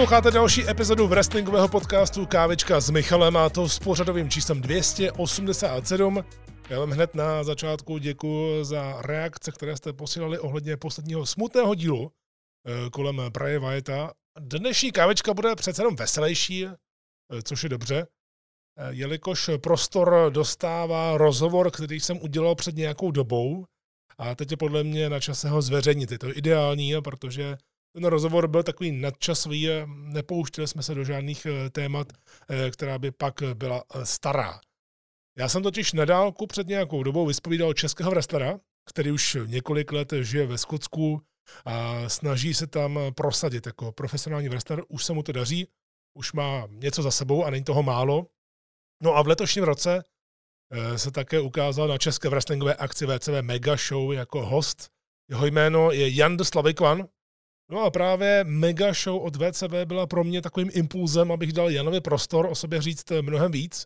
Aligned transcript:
Posloucháte 0.00 0.30
další 0.30 0.68
epizodu 0.70 1.08
wrestlingového 1.08 1.68
podcastu 1.68 2.26
Kávička 2.26 2.80
s 2.80 2.90
Michalem 2.90 3.36
a 3.36 3.48
to 3.48 3.68
s 3.68 3.78
pořadovým 3.78 4.30
číslem 4.30 4.60
287. 4.60 6.24
Já 6.70 6.80
vám 6.80 6.90
hned 6.90 7.14
na 7.14 7.44
začátku 7.44 7.98
děkuji 7.98 8.64
za 8.64 9.02
reakce, 9.02 9.52
které 9.52 9.76
jste 9.76 9.92
posílali 9.92 10.38
ohledně 10.38 10.76
posledního 10.76 11.26
smutného 11.26 11.74
dílu 11.74 12.10
eh, 12.66 12.90
kolem 12.90 13.22
Braje 13.32 13.58
Vajeta. 13.58 14.12
Dnešní 14.38 14.92
kávečka 14.92 15.34
bude 15.34 15.56
přece 15.56 15.82
jenom 15.82 15.96
veselější, 15.96 16.66
eh, 16.66 16.72
což 17.42 17.62
je 17.62 17.68
dobře, 17.68 18.06
eh, 18.78 18.88
jelikož 18.90 19.50
prostor 19.62 20.30
dostává 20.30 21.18
rozhovor, 21.18 21.70
který 21.70 22.00
jsem 22.00 22.18
udělal 22.22 22.54
před 22.54 22.76
nějakou 22.76 23.10
dobou 23.10 23.64
a 24.18 24.34
teď 24.34 24.50
je 24.50 24.56
podle 24.56 24.84
mě 24.84 25.10
na 25.10 25.20
čase 25.20 25.48
ho 25.48 25.62
zveřejnit. 25.62 26.12
Je 26.12 26.18
to 26.18 26.38
ideální, 26.38 26.94
protože 27.04 27.56
ten 27.92 28.04
rozhovor 28.04 28.48
byl 28.48 28.62
takový 28.62 28.92
nadčasový, 28.92 29.68
nepouštěli 29.86 30.68
jsme 30.68 30.82
se 30.82 30.94
do 30.94 31.04
žádných 31.04 31.46
eh, 31.46 31.70
témat, 31.70 32.12
eh, 32.48 32.70
která 32.70 32.98
by 32.98 33.10
pak 33.10 33.34
byla 33.54 33.84
eh, 33.94 34.06
stará. 34.06 34.60
Já 35.38 35.48
jsem 35.48 35.62
totiž 35.62 35.92
na 35.92 36.04
dálku 36.04 36.46
před 36.46 36.66
nějakou 36.66 37.02
dobou 37.02 37.26
vyspovídal 37.26 37.72
českého 37.72 38.10
wrestlera, 38.10 38.60
který 38.86 39.10
už 39.10 39.38
několik 39.46 39.92
let 39.92 40.12
žije 40.20 40.46
ve 40.46 40.58
Skotsku 40.58 41.22
a 41.64 42.08
snaží 42.08 42.54
se 42.54 42.66
tam 42.66 42.98
prosadit 43.14 43.66
jako 43.66 43.92
profesionální 43.92 44.48
wrestler. 44.48 44.82
Už 44.88 45.04
se 45.04 45.12
mu 45.12 45.22
to 45.22 45.32
daří, 45.32 45.68
už 46.14 46.32
má 46.32 46.66
něco 46.70 47.02
za 47.02 47.10
sebou 47.10 47.44
a 47.44 47.50
není 47.50 47.64
toho 47.64 47.82
málo. 47.82 48.26
No 49.02 49.16
a 49.16 49.22
v 49.22 49.26
letošním 49.26 49.64
roce 49.64 50.04
se 50.96 51.10
také 51.10 51.40
ukázal 51.40 51.88
na 51.88 51.98
české 51.98 52.28
wrestlingové 52.28 52.74
akci 52.74 53.06
VCV 53.06 53.42
Mega 53.42 53.76
Show 53.76 54.12
jako 54.12 54.46
host. 54.46 54.90
Jeho 55.30 55.46
jméno 55.46 55.90
je 55.90 56.16
Jan 56.16 56.38
Slavikvan, 56.44 57.08
No 57.70 57.80
a 57.80 57.90
právě 57.90 58.44
mega 58.44 58.92
show 58.92 59.22
od 59.22 59.36
VCB 59.36 59.72
byla 59.84 60.06
pro 60.06 60.24
mě 60.24 60.42
takovým 60.42 60.70
impulzem, 60.72 61.32
abych 61.32 61.52
dal 61.52 61.70
Janovi 61.70 62.00
prostor 62.00 62.46
o 62.46 62.54
sobě 62.54 62.82
říct 62.82 63.10
mnohem 63.20 63.52
víc 63.52 63.84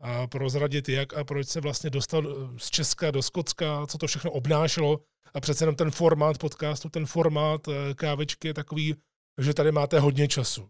a 0.00 0.26
prozradit, 0.26 0.88
jak 0.88 1.14
a 1.14 1.24
proč 1.24 1.48
se 1.48 1.60
vlastně 1.60 1.90
dostal 1.90 2.28
eh, 2.28 2.58
z 2.58 2.70
Česka 2.70 3.10
do 3.10 3.22
Skotska, 3.22 3.86
co 3.86 3.98
to 3.98 4.06
všechno 4.06 4.30
obnášelo. 4.30 5.00
A 5.34 5.40
přece 5.40 5.62
jenom 5.62 5.74
ten 5.74 5.90
formát 5.90 6.38
podcastu, 6.38 6.88
ten 6.88 7.06
formát 7.06 7.68
eh, 7.68 7.94
kávečky 7.94 8.48
je 8.48 8.54
takový, 8.54 8.94
že 9.40 9.54
tady 9.54 9.72
máte 9.72 10.00
hodně 10.00 10.28
času. 10.28 10.68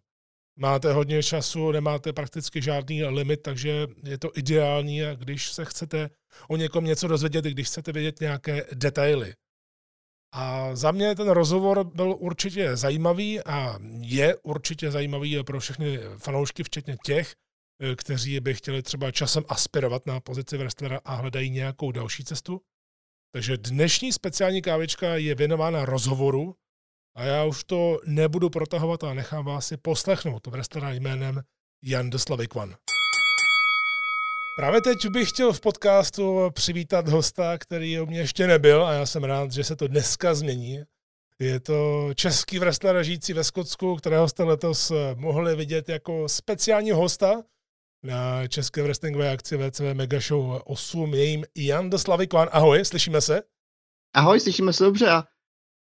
Máte 0.59 0.93
hodně 0.93 1.23
času, 1.23 1.73
nemáte 1.73 2.13
prakticky 2.13 2.63
žádný 2.63 3.05
limit, 3.05 3.43
takže 3.43 3.87
je 4.05 4.19
to 4.19 4.31
ideální, 4.35 5.01
když 5.15 5.53
se 5.53 5.65
chcete 5.65 6.11
o 6.49 6.57
někom 6.57 6.85
něco 6.85 7.09
dozvědět, 7.09 7.45
když 7.45 7.67
chcete 7.67 7.93
vědět 7.93 8.21
nějaké 8.21 8.67
detaily. 8.75 9.35
A 10.39 10.77
za 10.77 10.91
mě 10.91 11.15
ten 11.15 11.29
rozhovor 11.29 11.85
byl 11.85 12.17
určitě 12.19 12.77
zajímavý 12.77 13.41
a 13.41 13.79
je 14.01 14.37
určitě 14.37 14.91
zajímavý 14.91 15.45
pro 15.45 15.61
všechny 15.61 15.99
fanoušky, 16.19 16.63
včetně 16.63 16.97
těch, 17.05 17.35
eh, 17.83 17.97
kteří 17.97 18.41
by 18.41 18.55
chtěli 18.55 18.83
třeba 18.83 19.11
časem 19.11 19.45
aspirovat 19.49 20.07
na 20.07 20.21
pozici 20.21 20.57
wrestlera 20.57 21.01
a 21.05 21.15
hledají 21.15 21.51
nějakou 21.51 21.93
další 21.93 22.25
cestu. 22.25 22.61
Takže 23.35 23.57
dnešní 23.57 24.13
speciální 24.13 24.63
kávička 24.63 25.17
je 25.17 25.35
věnována 25.35 25.85
rozhovoru 25.85 26.55
a 27.17 27.23
já 27.23 27.45
už 27.45 27.65
to 27.65 28.01
nebudu 28.07 28.51
protahovat 28.51 29.05
a 29.05 29.15
nechám 29.15 29.45
vás 29.45 29.67
si 29.67 29.77
poslechnout 29.77 30.47
wrestlera 30.47 30.93
jménem 30.93 31.43
Jan 31.85 32.11
de 32.11 32.19
Slavikvan. 32.19 32.77
Právě 34.57 34.81
teď 34.81 35.09
bych 35.09 35.29
chtěl 35.29 35.53
v 35.53 35.61
podcastu 35.61 36.51
přivítat 36.51 37.09
hosta, 37.09 37.59
který 37.59 38.01
u 38.01 38.07
mě 38.07 38.19
ještě 38.19 38.47
nebyl 38.47 38.87
a 38.87 38.93
já 38.93 39.07
jsem 39.07 39.25
rád, 39.25 39.53
že 39.53 39.65
se 39.65 39.77
to 39.77 39.89
dneska 39.89 40.35
změní. 40.35 40.83
Je 41.39 41.61
to 41.61 42.11
český 42.15 42.59
wrestler 42.59 43.05
žijící 43.05 43.33
ve 43.33 43.45
Skotsku, 43.45 43.97
kterého 43.97 44.29
jste 44.29 44.43
letos 44.43 44.93
mohli 45.15 45.57
vidět 45.57 45.89
jako 45.89 46.29
speciální 46.29 46.91
hosta 46.91 47.43
na 48.03 48.49
české 48.49 48.83
wrestlingové 48.83 49.31
akci 49.33 49.57
VCV 49.57 49.95
Mega 49.95 50.21
Show 50.21 50.61
8. 50.65 51.15
Je 51.15 51.25
jim 51.25 51.45
Jan 51.57 51.91
de 51.91 51.99
Slavikvan. 51.99 52.49
Ahoj, 52.53 52.85
slyšíme 52.85 53.21
se? 53.21 53.43
Ahoj, 54.15 54.41
slyšíme 54.41 54.73
se 54.73 54.85
dobře 54.85 55.09
a 55.09 55.25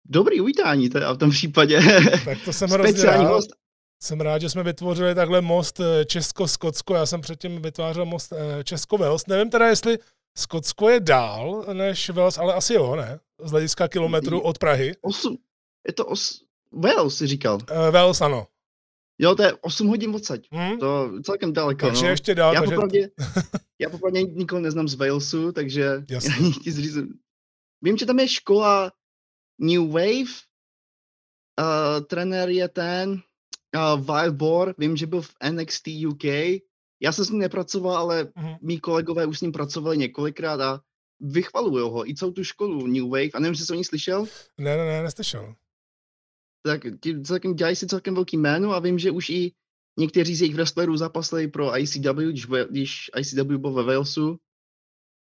dobrý 0.06 0.42
uvítání 0.42 0.90
teda 0.90 1.14
v 1.14 1.18
tom 1.18 1.30
případě. 1.30 1.80
Tak 2.26 2.38
to 2.46 2.54
jsem 2.54 2.70
hrozně 2.72 3.04
rád. 3.04 3.28
Host 3.28 3.65
jsem 4.06 4.22
rád, 4.22 4.42
že 4.42 4.50
jsme 4.50 4.64
vytvořili 4.64 5.16
takhle 5.16 5.42
most 5.42 5.80
eh, 5.80 6.06
Česko-Skotsko. 6.06 6.96
Já 6.96 7.06
jsem 7.06 7.22
předtím 7.22 7.62
vytvářel 7.62 8.06
most 8.06 8.34
eh, 8.34 8.64
Česko-Wales. 8.64 9.28
Nevím 9.28 9.50
teda, 9.50 9.68
jestli 9.68 10.00
Skotsko 10.38 10.90
je 10.90 11.00
dál 11.00 11.66
než 11.74 12.10
Wales, 12.10 12.38
ale 12.38 12.54
asi 12.54 12.74
jo, 12.74 12.96
ne? 12.96 13.20
Z 13.44 13.52
hlediska 13.52 13.88
kilometru 13.88 14.40
od 14.40 14.58
Prahy. 14.58 14.96
Osm, 15.02 15.38
je 15.88 15.94
to 15.94 16.06
os, 16.06 16.42
Wales, 16.72 17.18
si 17.18 17.28
říkal. 17.28 17.56
Uh, 17.56 17.92
Wales, 17.92 18.22
ano. 18.22 18.48
Jo, 19.20 19.36
to 19.36 19.44
je 19.44 19.54
8 19.54 19.88
hodin 19.88 20.16
odsaď. 20.16 20.48
Hmm? 20.52 20.80
To 20.80 21.12
celkem 21.24 21.54
daleko. 21.54 21.86
Takže 21.86 22.06
no. 22.06 22.10
ještě 22.10 22.36
dál. 22.36 22.54
Já 22.54 22.60
takže... 22.60 22.76
popravdě, 22.76 23.10
já 23.80 23.90
popravdě 23.90 24.24
nikoho 24.24 24.62
neznám 24.62 24.88
z 24.88 24.96
Walesu, 24.96 25.52
takže 25.52 26.04
Jasně. 26.10 26.34
já 26.46 26.52
ti 26.64 26.72
zřízím. 26.72 27.14
Vím, 27.82 27.98
že 27.98 28.06
tam 28.06 28.20
je 28.20 28.28
škola 28.28 28.92
New 29.60 29.92
Wave. 29.92 30.32
Uh, 31.60 32.06
trenér 32.08 32.50
je 32.50 32.68
ten, 32.68 33.22
uh, 33.78 34.06
Wild 34.06 34.36
Boar, 34.36 34.74
vím, 34.78 34.98
že 34.98 35.08
byl 35.08 35.22
v 35.22 35.34
NXT 35.52 35.88
UK. 36.08 36.24
Já 37.02 37.12
jsem 37.12 37.26
s 37.26 37.30
ním 37.30 37.40
nepracoval, 37.40 37.98
ale 37.98 38.24
uh-huh. 38.24 38.58
mý 38.62 38.80
kolegové 38.80 39.26
už 39.26 39.40
s 39.40 39.42
ním 39.42 39.52
pracovali 39.52 39.98
několikrát 39.98 40.62
a 40.62 40.82
vychvaluju 41.20 41.90
ho. 41.90 42.10
I 42.10 42.16
celou 42.16 42.32
tu 42.32 42.44
školu 42.44 42.88
New 42.88 43.04
Wave. 43.04 43.30
A 43.34 43.40
nevím, 43.40 43.54
jestli 43.54 43.66
jsi 43.66 43.74
o 43.74 43.76
ní 43.76 43.84
slyšel? 43.84 44.26
Ne, 44.58 44.78
ne, 44.78 44.86
ne, 44.86 45.04
neslyšel. 45.04 45.56
Tak 46.64 46.82
ti 47.02 47.22
celkem, 47.22 47.56
dělají 47.56 47.76
si 47.76 47.88
celkem 47.88 48.16
velký 48.16 48.38
jméno 48.38 48.72
a 48.72 48.80
vím, 48.80 49.00
že 49.00 49.12
už 49.12 49.30
i 49.30 49.52
někteří 50.00 50.36
z 50.36 50.42
jejich 50.42 50.56
wrestlerů 50.56 50.98
zapasili 50.98 51.48
pro 51.48 51.80
ICW, 51.80 52.22
když, 52.30 52.46
když 52.70 53.12
ICW 53.20 53.58
byl 53.58 53.74
ve 53.74 53.84
Walesu. 53.84 54.38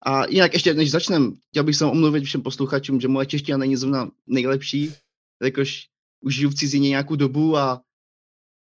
A 0.06 0.26
jinak 0.26 0.52
ještě, 0.52 0.74
než 0.74 0.90
začnem, 0.90 1.34
chtěl 1.48 1.64
bych 1.64 1.76
se 1.76 1.84
omluvit 1.84 2.24
všem 2.24 2.42
posluchačům, 2.42 3.00
že 3.00 3.08
moje 3.08 3.26
čeština 3.26 3.58
není 3.58 3.76
zrovna 3.76 4.10
nejlepší, 4.26 4.94
jakož 5.42 5.88
už 6.20 6.34
žiju 6.36 6.50
v 6.50 6.54
cizině 6.54 6.88
nějakou 6.88 7.16
dobu 7.16 7.56
a 7.56 7.82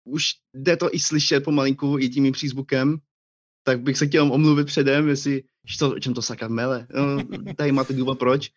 už 0.04 0.24
jde 0.54 0.76
to 0.76 0.94
i 0.94 0.98
slyšet 0.98 1.44
pomalinku 1.44 1.98
i 1.98 2.08
tím 2.08 2.32
přízvukem, 2.32 2.96
tak 3.64 3.80
bych 3.80 3.98
se 3.98 4.06
chtěl 4.06 4.32
omluvit 4.32 4.66
předem, 4.66 5.08
jestli, 5.08 5.42
to, 5.78 5.90
o 5.90 5.98
čem 5.98 6.14
to 6.14 6.22
sakra 6.22 6.48
mele. 6.48 6.86
No, 6.94 7.22
tady 7.56 7.72
máte 7.72 7.92
důvod 7.92 8.18
proč. 8.18 8.50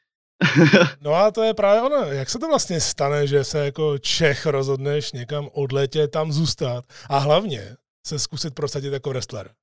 no 1.02 1.14
a 1.14 1.32
to 1.32 1.44
je 1.44 1.54
právě 1.54 1.82
ono. 1.82 2.06
Jak 2.06 2.30
se 2.30 2.40
to 2.40 2.48
vlastně 2.48 2.82
stane, 2.82 3.28
že 3.28 3.44
se 3.44 3.66
jako 3.66 3.98
Čech 3.98 4.46
rozhodneš 4.46 5.12
někam 5.12 5.50
odletět, 5.54 6.12
tam 6.12 6.32
zůstat 6.32 6.86
a 7.10 7.18
hlavně 7.18 7.76
se 8.08 8.20
zkusit 8.20 8.54
prosadit 8.56 8.94
jako 8.94 9.10
wrestler? 9.10 9.54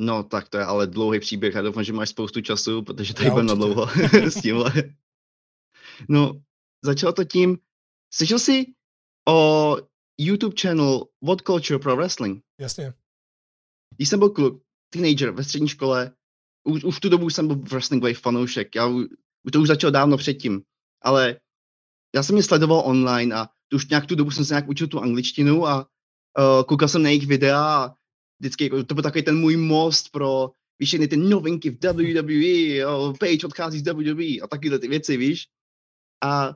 No, 0.00 0.22
tak 0.22 0.48
to 0.48 0.58
je 0.58 0.64
ale 0.64 0.86
dlouhý 0.86 1.20
příběh 1.20 1.56
a 1.56 1.62
doufám, 1.62 1.84
že 1.84 1.92
máš 1.92 2.08
spoustu 2.08 2.40
času, 2.40 2.82
protože 2.82 3.14
tady 3.14 3.30
budeme 3.30 3.48
na 3.48 3.54
dlouho 3.54 3.86
s 4.12 4.40
tímhle. 4.42 4.72
No, 6.08 6.40
začalo 6.84 7.12
to 7.12 7.24
tím, 7.24 7.58
slyšel 8.14 8.38
jsi 8.38 8.66
o 9.28 9.76
YouTube 10.20 10.56
channel 10.60 11.04
What 11.22 11.42
Culture 11.46 11.78
Pro 11.78 11.96
Wrestling. 11.96 12.42
Jasně. 12.60 12.94
Když 13.96 14.08
jsem 14.08 14.18
byl 14.18 14.30
kluk, 14.30 14.62
teenager 14.90 15.30
ve 15.30 15.44
střední 15.44 15.68
škole, 15.68 16.12
už, 16.64 16.84
už 16.84 16.96
v 16.96 17.00
tu 17.00 17.08
dobu 17.08 17.30
jsem 17.30 17.46
byl 17.46 17.56
wrestlingový 17.56 18.14
fanoušek. 18.14 18.74
Já, 18.74 18.88
to 19.52 19.60
už 19.60 19.68
začalo 19.68 19.90
dávno 19.90 20.16
předtím. 20.16 20.62
Ale 21.02 21.40
já 22.14 22.22
jsem 22.22 22.36
je 22.36 22.42
sledoval 22.42 22.82
online 22.84 23.34
a 23.34 23.48
už 23.74 23.88
nějak 23.88 24.06
tu 24.06 24.14
dobu 24.14 24.30
jsem 24.30 24.44
se 24.44 24.54
nějak 24.54 24.68
učil 24.68 24.86
tu 24.86 25.00
angličtinu 25.00 25.66
a 25.66 25.78
uh, 25.78 26.64
koukal 26.64 26.88
jsem 26.88 27.02
na 27.02 27.08
jejich 27.08 27.26
videa 27.26 27.64
a 27.64 27.94
vždycky 28.40 28.64
jako, 28.64 28.84
to 28.84 28.94
byl 28.94 29.02
takový 29.02 29.24
ten 29.24 29.38
můj 29.38 29.56
most 29.56 30.10
pro 30.10 30.50
všechny 30.84 31.08
ty 31.08 31.16
novinky 31.16 31.70
v 31.70 31.78
WWE, 31.84 32.74
jo, 32.74 33.14
Page 33.20 33.46
odchází 33.46 33.78
z 33.78 33.92
WWE 33.92 34.40
a 34.42 34.46
takyhle 34.50 34.78
ty 34.78 34.88
věci, 34.88 35.16
víš. 35.16 35.46
A 36.24 36.54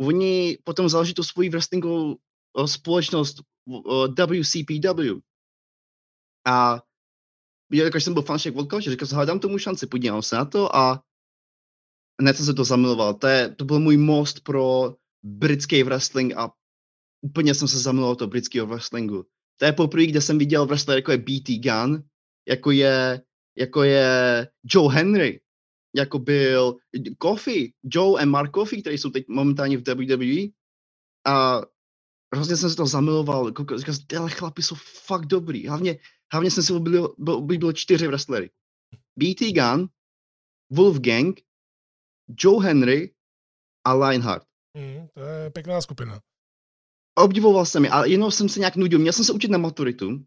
oni 0.00 0.58
potom 0.64 0.88
založili 0.88 1.14
tu 1.14 1.22
svoji 1.22 1.48
wrestlingovou 1.48 2.16
společnost 2.66 3.40
WCPW. 4.18 5.20
A 6.46 6.82
jakož 7.72 8.04
jsem 8.04 8.14
byl 8.14 8.22
fanšek 8.22 8.54
Vodka, 8.54 8.80
že 8.80 8.90
říkal, 8.90 9.08
hledám 9.12 9.40
tomu 9.40 9.58
šanci, 9.58 9.86
podívám 9.86 10.22
se 10.22 10.36
na 10.36 10.44
to 10.44 10.76
a 10.76 11.02
hned 12.20 12.36
jsem 12.36 12.46
se 12.46 12.54
to 12.54 12.64
zamiloval. 12.64 13.14
To, 13.14 13.26
je, 13.26 13.54
to 13.54 13.64
byl 13.64 13.80
můj 13.80 13.96
most 13.96 14.40
pro 14.40 14.96
britský 15.22 15.82
wrestling 15.82 16.36
a 16.36 16.52
úplně 17.22 17.54
jsem 17.54 17.68
se 17.68 17.78
zamiloval 17.78 18.16
do 18.16 18.26
britského 18.26 18.66
wrestlingu. 18.66 19.24
To 19.56 19.64
je 19.64 19.72
poprvé, 19.72 20.06
kde 20.06 20.20
jsem 20.20 20.38
viděl 20.38 20.66
wrestler 20.66 20.98
jako 20.98 21.12
je 21.12 21.18
BT 21.18 21.48
Gunn, 21.48 22.02
jako 22.48 22.70
je, 22.70 23.22
jako 23.58 23.82
je 23.82 24.48
Joe 24.64 24.94
Henry, 24.94 25.40
jako 25.96 26.18
byl 26.18 26.76
Kofi, 27.18 27.72
Joe 27.84 28.22
a 28.22 28.26
Mark 28.26 28.50
Kofi, 28.50 28.80
kteří 28.82 28.98
jsou 28.98 29.10
teď 29.10 29.24
momentálně 29.28 29.78
v 29.78 29.82
WWE. 29.88 30.48
A 31.26 31.62
hrozně 32.34 32.56
jsem 32.56 32.70
se 32.70 32.76
to 32.76 32.86
zamiloval, 32.86 33.48
říkal 33.48 33.78
jsem, 33.78 34.06
tyhle 34.06 34.30
chlapi 34.30 34.62
jsou 34.62 34.74
fakt 35.06 35.26
dobrý. 35.26 35.68
Hlavně, 35.68 35.98
hlavně 36.32 36.50
jsem 36.50 36.62
si 36.62 36.72
oblíbil, 36.72 37.14
oblíbil 37.28 37.72
čtyři 37.72 38.06
wrestlery. 38.06 38.50
BT 39.16 39.40
Gunn, 39.40 39.88
Wolfgang, 40.70 41.40
Joe 42.28 42.66
Henry 42.66 43.14
a 43.84 43.94
Lionheart. 43.94 44.46
Mm, 44.76 45.08
to 45.14 45.20
je 45.20 45.50
pěkná 45.50 45.80
skupina. 45.80 46.20
obdivoval 47.18 47.66
jsem 47.66 47.84
je, 47.84 47.90
ale 47.90 48.10
jenom 48.10 48.30
jsem 48.30 48.48
se 48.48 48.58
nějak 48.60 48.76
nudil. 48.76 48.98
Měl 48.98 49.12
jsem 49.12 49.24
se 49.24 49.32
učit 49.32 49.50
na 49.50 49.58
maturitu. 49.58 50.24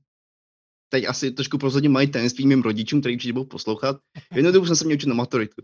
Teď 0.90 1.06
asi 1.06 1.32
trošku 1.32 1.58
prozradím 1.58 1.92
mají 1.92 2.12
tajemství 2.12 2.48
mým 2.48 2.62
rodičům, 2.62 3.00
který 3.00 3.16
určitě 3.16 3.34
budou 3.34 3.46
poslouchat. 3.46 3.98
Jednou 4.36 4.52
dobu 4.52 4.66
jsem 4.66 4.76
se 4.76 4.86
měl 4.86 4.96
učit 4.96 5.10
na 5.10 5.16
maturitu. 5.16 5.62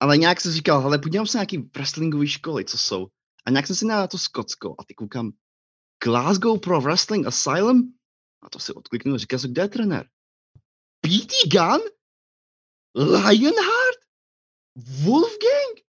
Ale 0.00 0.18
nějak 0.18 0.40
jsem 0.40 0.52
říkal, 0.52 0.80
ale 0.80 0.98
podívám 0.98 1.26
se 1.26 1.38
na 1.38 1.40
nějaký 1.40 1.58
wrestlingové 1.58 2.26
školy, 2.26 2.64
co 2.64 2.78
jsou. 2.78 3.08
A 3.46 3.50
nějak 3.50 3.66
jsem 3.66 3.76
si 3.76 3.86
na 3.86 4.06
to 4.06 4.18
Skotsko 4.18 4.74
a 4.78 4.84
ty 4.84 4.94
koukám, 4.94 5.32
Glasgow 6.04 6.60
Pro 6.60 6.80
Wrestling 6.80 7.26
Asylum? 7.26 7.94
A 8.42 8.50
to 8.50 8.58
si 8.58 8.72
odkliknu 8.72 9.14
a 9.14 9.18
říká 9.18 9.38
se, 9.38 9.48
kde 9.48 9.62
je 9.62 9.68
trenér? 9.68 10.08
BT 11.06 11.32
Gun? 11.52 11.80
Lionheart? 12.94 14.00
Wolfgang? 15.04 15.80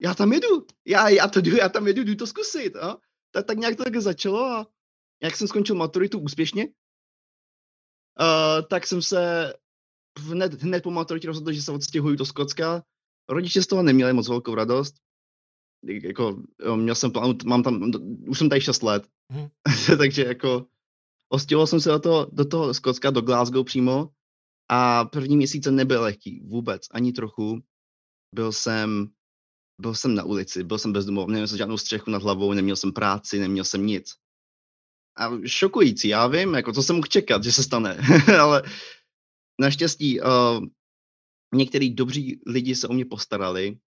Já 0.00 0.14
tam 0.14 0.32
jedu. 0.32 0.66
Já, 0.86 1.08
já 1.08 1.28
to 1.28 1.40
jdu, 1.40 1.56
já 1.56 1.68
tam 1.68 1.86
jedu, 1.86 2.02
jdu 2.02 2.14
to 2.14 2.26
zkusit. 2.26 2.76
A? 2.76 2.96
Tak, 3.30 3.46
tak 3.46 3.58
nějak 3.58 3.76
to 3.76 3.84
tak 3.84 3.96
začalo 3.96 4.44
a 4.44 4.66
jak 5.22 5.36
jsem 5.36 5.48
skončil 5.48 5.76
maturitu 5.76 6.18
úspěšně, 6.18 6.66
uh, 8.20 8.66
tak 8.70 8.86
jsem 8.86 9.02
se 9.02 9.52
hned, 10.18 10.62
hned 10.62 10.82
po 10.82 10.90
maturitě 10.90 11.26
rozhodl, 11.26 11.52
že 11.52 11.62
se 11.62 11.72
odstěhuju 11.72 12.16
do 12.16 12.26
Skotska. 12.26 12.82
Rodiče 13.28 13.62
z 13.62 13.66
toho 13.66 13.82
neměli 13.82 14.12
moc 14.12 14.28
velkou 14.28 14.54
radost. 14.54 14.94
Jako, 15.86 16.42
měl 16.76 16.94
jsem 16.94 17.10
plán, 17.10 17.34
mám 17.44 17.62
tam, 17.62 17.90
už 18.28 18.38
jsem 18.38 18.48
tady 18.48 18.60
6 18.60 18.82
let. 18.82 19.08
Hmm. 19.32 19.48
Takže 19.98 20.24
jako 20.24 20.66
ostěhoval 21.28 21.66
jsem 21.66 21.80
se 21.80 21.88
do 21.88 21.98
toho, 21.98 22.28
do 22.32 22.44
toho 22.44 22.74
Skotska, 22.74 23.10
do 23.10 23.20
Glasgow 23.20 23.64
přímo 23.64 24.08
a 24.68 25.04
první 25.04 25.36
měsíce 25.36 25.70
nebyl 25.70 26.02
lehký, 26.02 26.40
vůbec, 26.44 26.86
ani 26.90 27.12
trochu. 27.12 27.62
Byl 28.34 28.52
jsem, 28.52 29.08
byl 29.80 29.94
jsem 29.94 30.14
na 30.14 30.24
ulici, 30.24 30.64
byl 30.64 30.78
jsem 30.78 30.92
bezdomový, 30.92 31.32
neměl 31.32 31.48
jsem 31.48 31.58
žádnou 31.58 31.78
střechu 31.78 32.10
nad 32.10 32.22
hlavou, 32.22 32.52
neměl 32.52 32.76
jsem 32.76 32.92
práci, 32.92 33.40
neměl 33.40 33.64
jsem 33.64 33.86
nic. 33.86 34.14
A 35.16 35.30
šokující, 35.46 36.08
já 36.08 36.26
vím, 36.26 36.54
jako 36.54 36.72
co 36.72 36.82
jsem 36.82 36.96
mohl 36.96 37.06
čekat, 37.06 37.44
že 37.44 37.52
se 37.52 37.62
stane, 37.62 37.98
ale 38.40 38.62
naštěstí 39.60 40.20
uh, 40.20 40.64
některý 41.54 41.94
dobří 41.94 42.40
lidi 42.46 42.76
se 42.76 42.88
o 42.88 42.92
mě 42.92 43.04
postarali. 43.04 43.78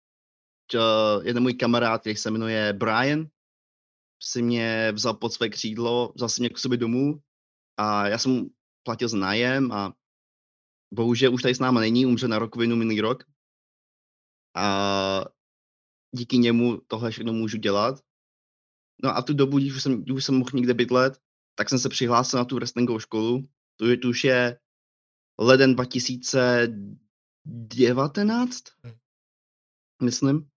Uh, 0.75 1.27
jeden 1.27 1.43
můj 1.43 1.55
kamarád, 1.55 2.01
který 2.01 2.17
se 2.17 2.31
jmenuje 2.31 2.73
Brian, 2.73 3.27
si 4.23 4.43
mě 4.43 4.93
vzal 4.93 5.15
pod 5.15 5.33
své 5.33 5.49
křídlo, 5.49 6.13
vzal 6.15 6.29
si 6.29 6.43
mě 6.43 6.51
k 6.51 6.59
sobě 6.59 6.79
domů 6.79 7.23
a 7.77 8.09
já 8.09 8.19
jsem 8.19 8.49
platil 8.83 9.09
za 9.09 9.17
nájem 9.17 9.73
a 9.73 9.95
bohužel 10.95 11.35
už 11.35 11.43
tady 11.43 11.55
s 11.55 11.59
náma 11.59 11.81
není, 11.81 12.07
umře 12.07 12.29
na 12.29 12.39
rokovinu 12.39 12.77
minulý 12.77 13.01
rok. 13.01 13.25
A 14.57 15.25
díky 16.15 16.39
němu 16.39 16.81
tohle 16.87 17.11
všechno 17.11 17.33
můžu 17.33 17.59
dělat. 17.59 18.01
No 19.03 19.17
a 19.17 19.23
tu 19.23 19.35
dobu, 19.35 19.59
když 19.59 19.75
už 19.75 19.83
jsem, 19.83 20.03
když 20.03 20.17
už 20.17 20.25
jsem 20.25 20.39
mohl 20.39 20.51
někde 20.55 20.75
bydlet, 20.75 21.21
tak 21.55 21.69
jsem 21.69 21.79
se 21.79 21.89
přihlásil 21.89 22.39
na 22.39 22.45
tu 22.45 22.55
wrestlingovou 22.55 22.99
školu. 22.99 23.49
To, 23.77 23.87
je, 23.87 23.97
to 23.97 24.09
už 24.09 24.25
je 24.25 24.59
leden 25.39 25.75
2019, 25.75 28.65
hmm. 28.85 28.95
myslím. 30.03 30.49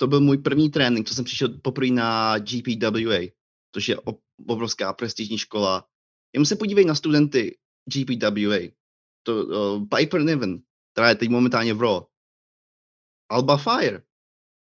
To 0.00 0.06
byl 0.06 0.20
můj 0.20 0.38
první 0.38 0.70
trénink, 0.70 1.08
co 1.08 1.14
jsem 1.14 1.24
přišel 1.24 1.48
poprvé 1.48 1.90
na 1.90 2.38
GPWA, 2.38 3.18
což 3.74 3.88
je 3.88 3.96
obrovská 4.46 4.92
prestižní 4.92 5.38
škola. 5.38 5.88
Jenom 6.32 6.46
se 6.46 6.56
podívej 6.56 6.84
na 6.84 6.94
studenty 6.94 7.58
GPWA. 7.84 8.58
To, 9.22 9.44
uh, 9.44 9.86
Piper 9.96 10.24
Niven, 10.24 10.62
která 10.92 11.08
je 11.08 11.14
teď 11.14 11.28
momentálně 11.28 11.74
v 11.74 11.82
Raw. 11.82 12.02
Alba 13.30 13.56
Fire, 13.56 14.02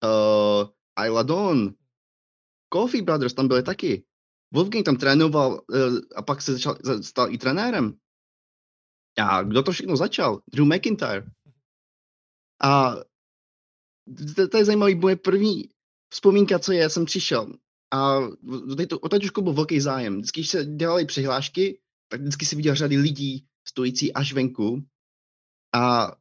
uh, 0.04 1.06
Isla 1.06 1.24
Dawn, 1.24 1.74
Coffee 2.74 3.02
Brothers 3.02 3.34
tam 3.34 3.48
byly 3.48 3.64
taky. 3.64 4.04
Wolfgang 4.54 4.86
tam 4.86 4.98
trénoval 4.98 5.52
uh, 5.52 6.00
a 6.16 6.22
pak 6.22 6.42
se 6.42 6.54
začal, 6.54 6.78
stal 7.02 7.34
i 7.34 7.38
trenérem. 7.38 7.98
A 9.18 9.44
kdo 9.44 9.64
to 9.64 9.72
všechno 9.72 9.98
začal? 9.98 10.42
Drew 10.52 10.66
McIntyre. 10.66 11.26
A 12.64 12.96
to, 14.36 14.48
to 14.48 14.58
je 14.58 14.66
zajímavý, 14.66 14.96
moje 14.96 15.16
první 15.16 15.70
vzpomínka, 16.14 16.60
co 16.60 16.72
je, 16.72 16.90
jsem 16.90 17.06
přišel. 17.06 17.54
A 17.94 18.18
o 19.02 19.10
to 19.10 19.18
už 19.18 19.32
byl 19.42 19.54
velký 19.54 19.80
zájem. 19.80 20.18
Vždycky, 20.18 20.40
když 20.40 20.50
se 20.50 20.66
dělaly 20.66 21.06
přihlášky, 21.06 21.80
tak 22.08 22.22
vždycky 22.22 22.46
si 22.46 22.56
viděl 22.56 22.76
řady 22.76 22.98
lidí 22.98 23.46
stojící 23.68 24.14
až 24.14 24.34
venku. 24.34 24.84
A 25.76 26.16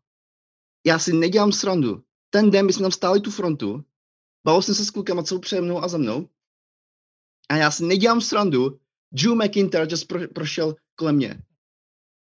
já 0.86 0.98
si 0.98 1.12
nedělám 1.12 1.52
srandu. 1.52 2.02
Ten 2.30 2.50
den, 2.50 2.66
my 2.66 2.72
jsme 2.72 2.82
tam 2.82 2.92
stáli 2.92 3.20
tu 3.20 3.30
frontu, 3.30 3.84
bavil 4.46 4.62
jsem 4.62 4.74
se 4.74 4.84
s 4.84 4.90
klukama, 4.90 5.22
co 5.22 5.38
přede 5.38 5.60
mnou 5.62 5.82
a 5.82 5.88
za 5.88 5.98
mnou. 5.98 6.28
A 7.48 7.56
já 7.56 7.70
si 7.70 7.84
nedělám 7.84 8.20
srandu, 8.20 8.80
Drew 9.12 9.34
McIntyre 9.34 9.86
just 9.90 10.04
pro, 10.08 10.28
prošel 10.28 10.74
kolem 10.94 11.16
mě. 11.16 11.42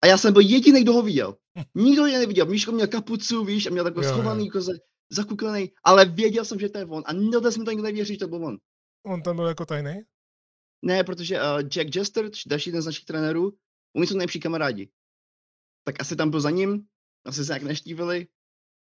A 0.03 0.07
já 0.07 0.19
jsem 0.19 0.33
byl 0.33 0.43
jediný, 0.43 0.83
kdo 0.83 0.93
ho 0.93 1.03
viděl. 1.03 1.37
Nikdo 1.75 2.07
je 2.07 2.19
neviděl. 2.19 2.47
Míško 2.47 2.73
měl 2.73 2.87
kapucu, 2.87 3.45
víš, 3.45 3.67
a 3.67 3.71
měl 3.71 3.85
takový 3.85 4.07
schovaný 4.07 4.51
koze, 4.51 4.73
zakuklený, 5.11 5.71
ale 5.85 6.05
věděl 6.05 6.45
jsem, 6.45 6.59
že 6.59 6.69
to 6.69 6.79
je 6.79 6.87
on. 6.87 7.03
A 7.07 7.13
nedal 7.13 7.53
jsem 7.53 7.65
to 7.65 7.71
nikdo 7.71 7.85
nevěřit, 7.85 8.15
že 8.15 8.19
to 8.19 8.29
byl 8.29 8.45
on. 8.45 8.59
On 9.07 9.23
tam 9.23 9.37
byl 9.37 9.47
jako 9.47 9.67
tajný? 9.67 10.01
Ne, 10.83 11.05
protože 11.05 11.37
uh, 11.37 11.69
Jack 11.69 11.97
Jester, 11.97 12.31
další 12.47 12.71
jeden 12.71 12.83
z 12.83 12.87
našich 12.87 13.05
trenérů, 13.05 13.53
oni 13.97 14.07
jsou 14.07 14.17
nejlepší 14.17 14.41
kamarádi. 14.41 14.89
Tak 15.85 16.01
asi 16.01 16.17
tam 16.17 16.31
byl 16.31 16.41
za 16.41 16.51
ním, 16.51 16.87
asi 17.27 17.45
se 17.45 17.53
nějak 17.53 17.63
neštívili. 17.63 18.27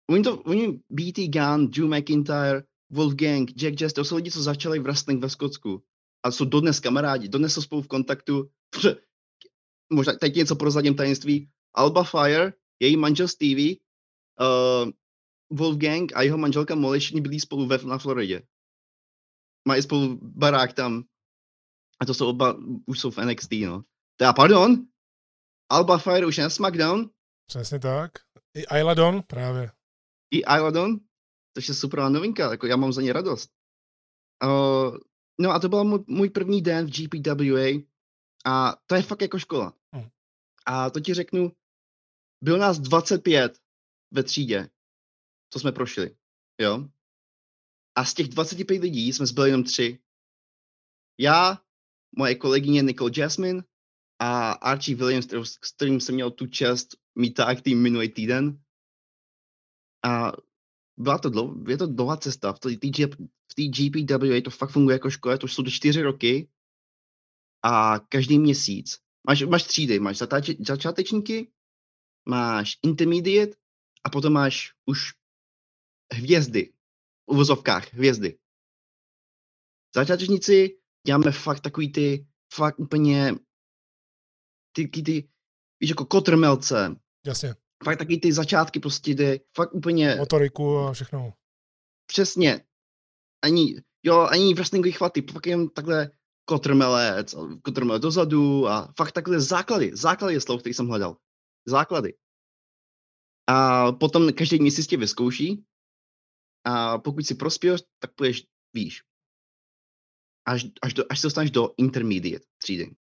Oni 0.09 0.23
to, 0.23 0.41
oni 0.41 0.81
BT 0.89 1.17
Gunn, 1.17 1.67
Drew 1.67 1.87
McIntyre, 1.87 2.63
Wolfgang, 2.89 3.51
Jack 3.51 3.81
Jester, 3.81 4.03
to 4.03 4.05
jsou 4.05 4.15
lidi, 4.15 4.31
co 4.31 4.43
začali 4.43 4.79
v 4.79 4.83
wrestling 4.83 5.21
ve 5.21 5.29
Skotsku. 5.29 5.83
A 6.23 6.31
jsou 6.31 6.45
dodnes 6.45 6.79
kamarádi, 6.79 7.29
dodnes 7.29 7.53
jsou 7.53 7.61
spolu 7.61 7.81
v 7.81 7.87
kontaktu. 7.87 8.49
Možná 9.93 10.13
teď 10.13 10.35
něco 10.35 10.55
prozadím 10.55 10.95
tajemství. 10.95 11.49
Alba 11.73 12.03
Fire, 12.03 12.53
její 12.79 12.97
manžel 12.97 13.27
Stevie, 13.27 13.75
uh, 14.41 14.91
Wolfgang 15.51 16.11
a 16.15 16.21
jeho 16.21 16.37
manželka 16.37 16.75
Molly 16.75 16.99
všichni 16.99 17.21
byli 17.21 17.39
spolu 17.39 17.67
ve, 17.67 17.77
na 17.77 17.97
Floridě. 17.97 18.41
Mají 19.67 19.81
spolu 19.81 20.19
barák 20.21 20.73
tam. 20.73 21.03
A 21.99 22.05
to 22.05 22.13
jsou 22.13 22.29
oba, 22.29 22.57
už 22.85 22.99
jsou 22.99 23.11
v 23.11 23.17
NXT, 23.17 23.51
no. 23.51 23.83
Teda, 24.17 24.33
pardon, 24.33 24.85
Alba 25.71 25.97
Fire 25.97 26.25
už 26.25 26.37
je 26.37 26.43
na 26.43 26.49
SmackDown. 26.49 27.09
Přesně 27.47 27.79
tak. 27.79 28.11
I 28.55 28.65
Ayla 28.65 28.93
Don 28.93 29.23
právě. 29.27 29.71
I 30.33 30.45
Ayla 30.45 30.71
Don, 30.71 30.97
to 31.53 31.61
je 31.67 31.73
super 31.73 32.09
novinka, 32.09 32.51
jako 32.51 32.67
já 32.67 32.75
mám 32.75 32.93
za 32.93 33.01
ně 33.01 33.13
radost. 33.13 33.49
Uh, 34.43 34.97
no 35.41 35.51
a 35.51 35.59
to 35.59 35.69
byl 35.69 35.83
můj, 35.83 36.03
můj 36.07 36.29
první 36.29 36.61
den 36.61 36.85
v 36.85 36.89
GPWA 36.89 37.81
a 38.45 38.75
to 38.85 38.95
je 38.95 39.01
fakt 39.01 39.21
jako 39.21 39.39
škola. 39.39 39.73
Hmm. 39.95 40.09
A 40.65 40.89
to 40.89 40.99
ti 40.99 41.13
řeknu, 41.13 41.51
bylo 42.43 42.57
nás 42.57 42.79
25 42.79 43.57
ve 44.11 44.23
třídě, 44.23 44.69
co 45.53 45.59
jsme 45.59 45.71
prošli, 45.71 46.15
jo? 46.61 46.89
A 47.95 48.05
z 48.05 48.13
těch 48.13 48.27
25 48.27 48.81
lidí 48.81 49.13
jsme 49.13 49.25
zbyli 49.25 49.49
jenom 49.49 49.63
tři. 49.63 49.99
Já, 51.19 51.61
moje 52.17 52.35
kolegyně 52.35 52.83
Nicole 52.83 53.11
Jasmine 53.17 53.63
a 54.19 54.51
Archie 54.51 54.95
Williams, 54.95 55.27
s 55.63 55.71
kterým 55.71 55.99
jsem 55.99 56.15
měl 56.15 56.31
tu 56.31 56.47
čest 56.47 56.95
mít 57.15 57.33
tak 57.33 57.61
tým 57.61 57.81
minulý 57.81 58.09
týden. 58.09 58.63
A 60.05 60.31
byla 60.97 61.17
to 61.17 61.29
dlouho, 61.29 61.55
je 61.67 61.77
to 61.77 61.87
dlouhá 61.87 62.17
cesta. 62.17 62.53
V 62.53 62.59
té 63.55 63.63
GPW 63.67 64.41
to 64.43 64.49
fakt 64.49 64.71
funguje 64.71 64.95
jako 64.95 65.09
škola, 65.09 65.37
to 65.37 65.47
jsou 65.47 65.63
to 65.63 65.69
čtyři 65.69 66.01
roky 66.01 66.49
a 67.63 67.99
každý 67.99 68.39
měsíc 68.39 68.99
máš, 69.27 69.41
máš 69.41 69.63
třídy, 69.63 69.99
máš 69.99 70.17
začátečníky, 70.59 71.51
máš 72.25 72.79
intermediate 72.83 73.53
a 74.03 74.09
potom 74.09 74.33
máš 74.33 74.73
už 74.85 75.13
hvězdy, 76.13 76.73
v 77.29 77.31
uvozovkách 77.33 77.93
hvězdy. 77.93 78.37
Začátečníci 79.95 80.77
děláme 81.07 81.31
fakt 81.31 81.59
takový 81.59 81.91
ty, 81.91 82.27
fakt 82.53 82.79
úplně, 82.79 83.35
ty, 84.75 84.87
ty, 84.87 85.01
ty 85.01 85.29
víš, 85.79 85.89
jako 85.89 86.05
kotrmelce. 86.05 86.95
Jasně. 87.25 87.55
Fakt 87.83 87.97
taky 87.97 88.17
ty 88.17 88.33
začátky 88.33 88.79
prostě 88.79 89.11
jde, 89.11 89.39
fakt 89.55 89.73
úplně. 89.73 90.15
Motoriku 90.15 90.77
a 90.77 90.93
všechno. 90.93 91.33
Přesně. 92.05 92.65
Ani, 93.43 93.81
jo, 94.03 94.19
ani 94.19 94.53
wrestlingový 94.53 94.91
chvaty, 94.91 95.21
fakt 95.21 95.47
jen 95.47 95.69
takhle 95.69 96.11
kotrmelec, 96.45 97.35
kotrmelec 97.61 98.01
dozadu 98.01 98.67
a 98.67 98.93
fakt 98.97 99.11
takhle 99.11 99.41
základy, 99.41 99.91
základy 99.93 100.33
je 100.33 100.41
slovo, 100.41 100.59
který 100.59 100.73
jsem 100.73 100.87
hledal. 100.87 101.17
Základy. 101.67 102.13
A 103.47 103.91
potom 103.91 104.33
každý 104.33 104.59
měsíc 104.59 104.87
tě 104.87 104.97
vyzkouší 104.97 105.65
a 106.63 106.97
pokud 106.97 107.25
si 107.25 107.35
prospěl, 107.35 107.77
tak 107.99 108.15
půjdeš 108.15 108.43
výš. 108.73 109.01
Až, 110.45 110.65
až, 110.81 110.93
do, 110.93 111.03
až 111.09 111.19
se 111.19 111.27
dostaneš 111.27 111.51
do 111.51 111.73
intermediate 111.77 112.45
třídy. 112.57 112.95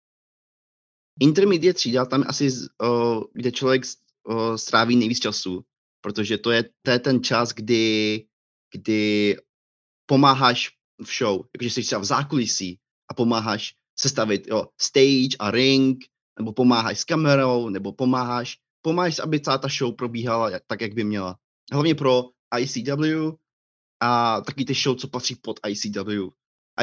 Intermediate 1.20 1.74
třída, 1.74 2.04
tam 2.04 2.24
asi, 2.26 2.48
uh, 2.82 3.24
kde 3.32 3.52
člověk 3.52 3.82
uh, 4.28 4.54
stráví 4.56 4.96
nejvíc 4.96 5.20
času, 5.20 5.64
protože 6.00 6.38
to 6.38 6.50
je, 6.50 6.64
to 6.82 6.90
je 6.90 6.98
ten 6.98 7.22
čas, 7.22 7.52
kdy, 7.52 8.26
kdy 8.72 9.36
pomáháš 10.06 10.70
v 11.02 11.16
show, 11.18 11.44
jakože 11.54 11.70
jsi 11.70 11.82
třeba 11.82 12.00
v 12.00 12.04
zákulisí, 12.04 12.78
a 13.10 13.14
pomáháš 13.14 13.74
sestavit 13.98 14.46
jo, 14.46 14.66
stage 14.80 15.36
a 15.38 15.50
ring, 15.50 16.04
nebo 16.38 16.52
pomáháš 16.52 17.00
s 17.00 17.04
kamerou, 17.04 17.68
nebo 17.68 17.92
pomáháš, 17.92 18.56
pomáháš, 18.82 19.18
aby 19.18 19.40
celá 19.40 19.58
ta 19.58 19.68
show 19.68 19.94
probíhala 19.94 20.50
tak, 20.66 20.80
jak 20.80 20.94
by 20.94 21.04
měla. 21.04 21.36
Hlavně 21.72 21.94
pro 21.94 22.24
ICW 22.58 23.36
a 24.00 24.40
taky 24.40 24.64
ty 24.64 24.74
show, 24.74 24.96
co 24.96 25.08
patří 25.08 25.34
pod 25.34 25.60
ICW. 25.68 26.28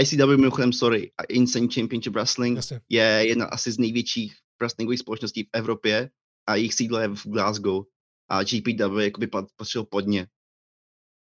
ICW, 0.02 0.38
mimochodem, 0.38 0.74
sorry, 0.74 1.12
Insane 1.30 1.68
Championship 1.74 2.14
Wrestling 2.14 2.56
Jasně. 2.56 2.82
je 2.90 3.24
jedna 3.28 3.46
asi 3.46 3.72
z 3.72 3.78
největších 3.78 4.36
wrestlingových 4.60 5.00
společností 5.00 5.44
v 5.44 5.50
Evropě 5.54 6.10
a 6.50 6.56
jejich 6.56 6.74
sídlo 6.74 7.00
je 7.00 7.08
v 7.08 7.26
Glasgow 7.26 7.86
a 8.30 8.44
GPW 8.44 9.00
jakoby 9.00 9.28
patřil 9.56 9.84
pod 9.84 10.02
ně. 10.02 10.28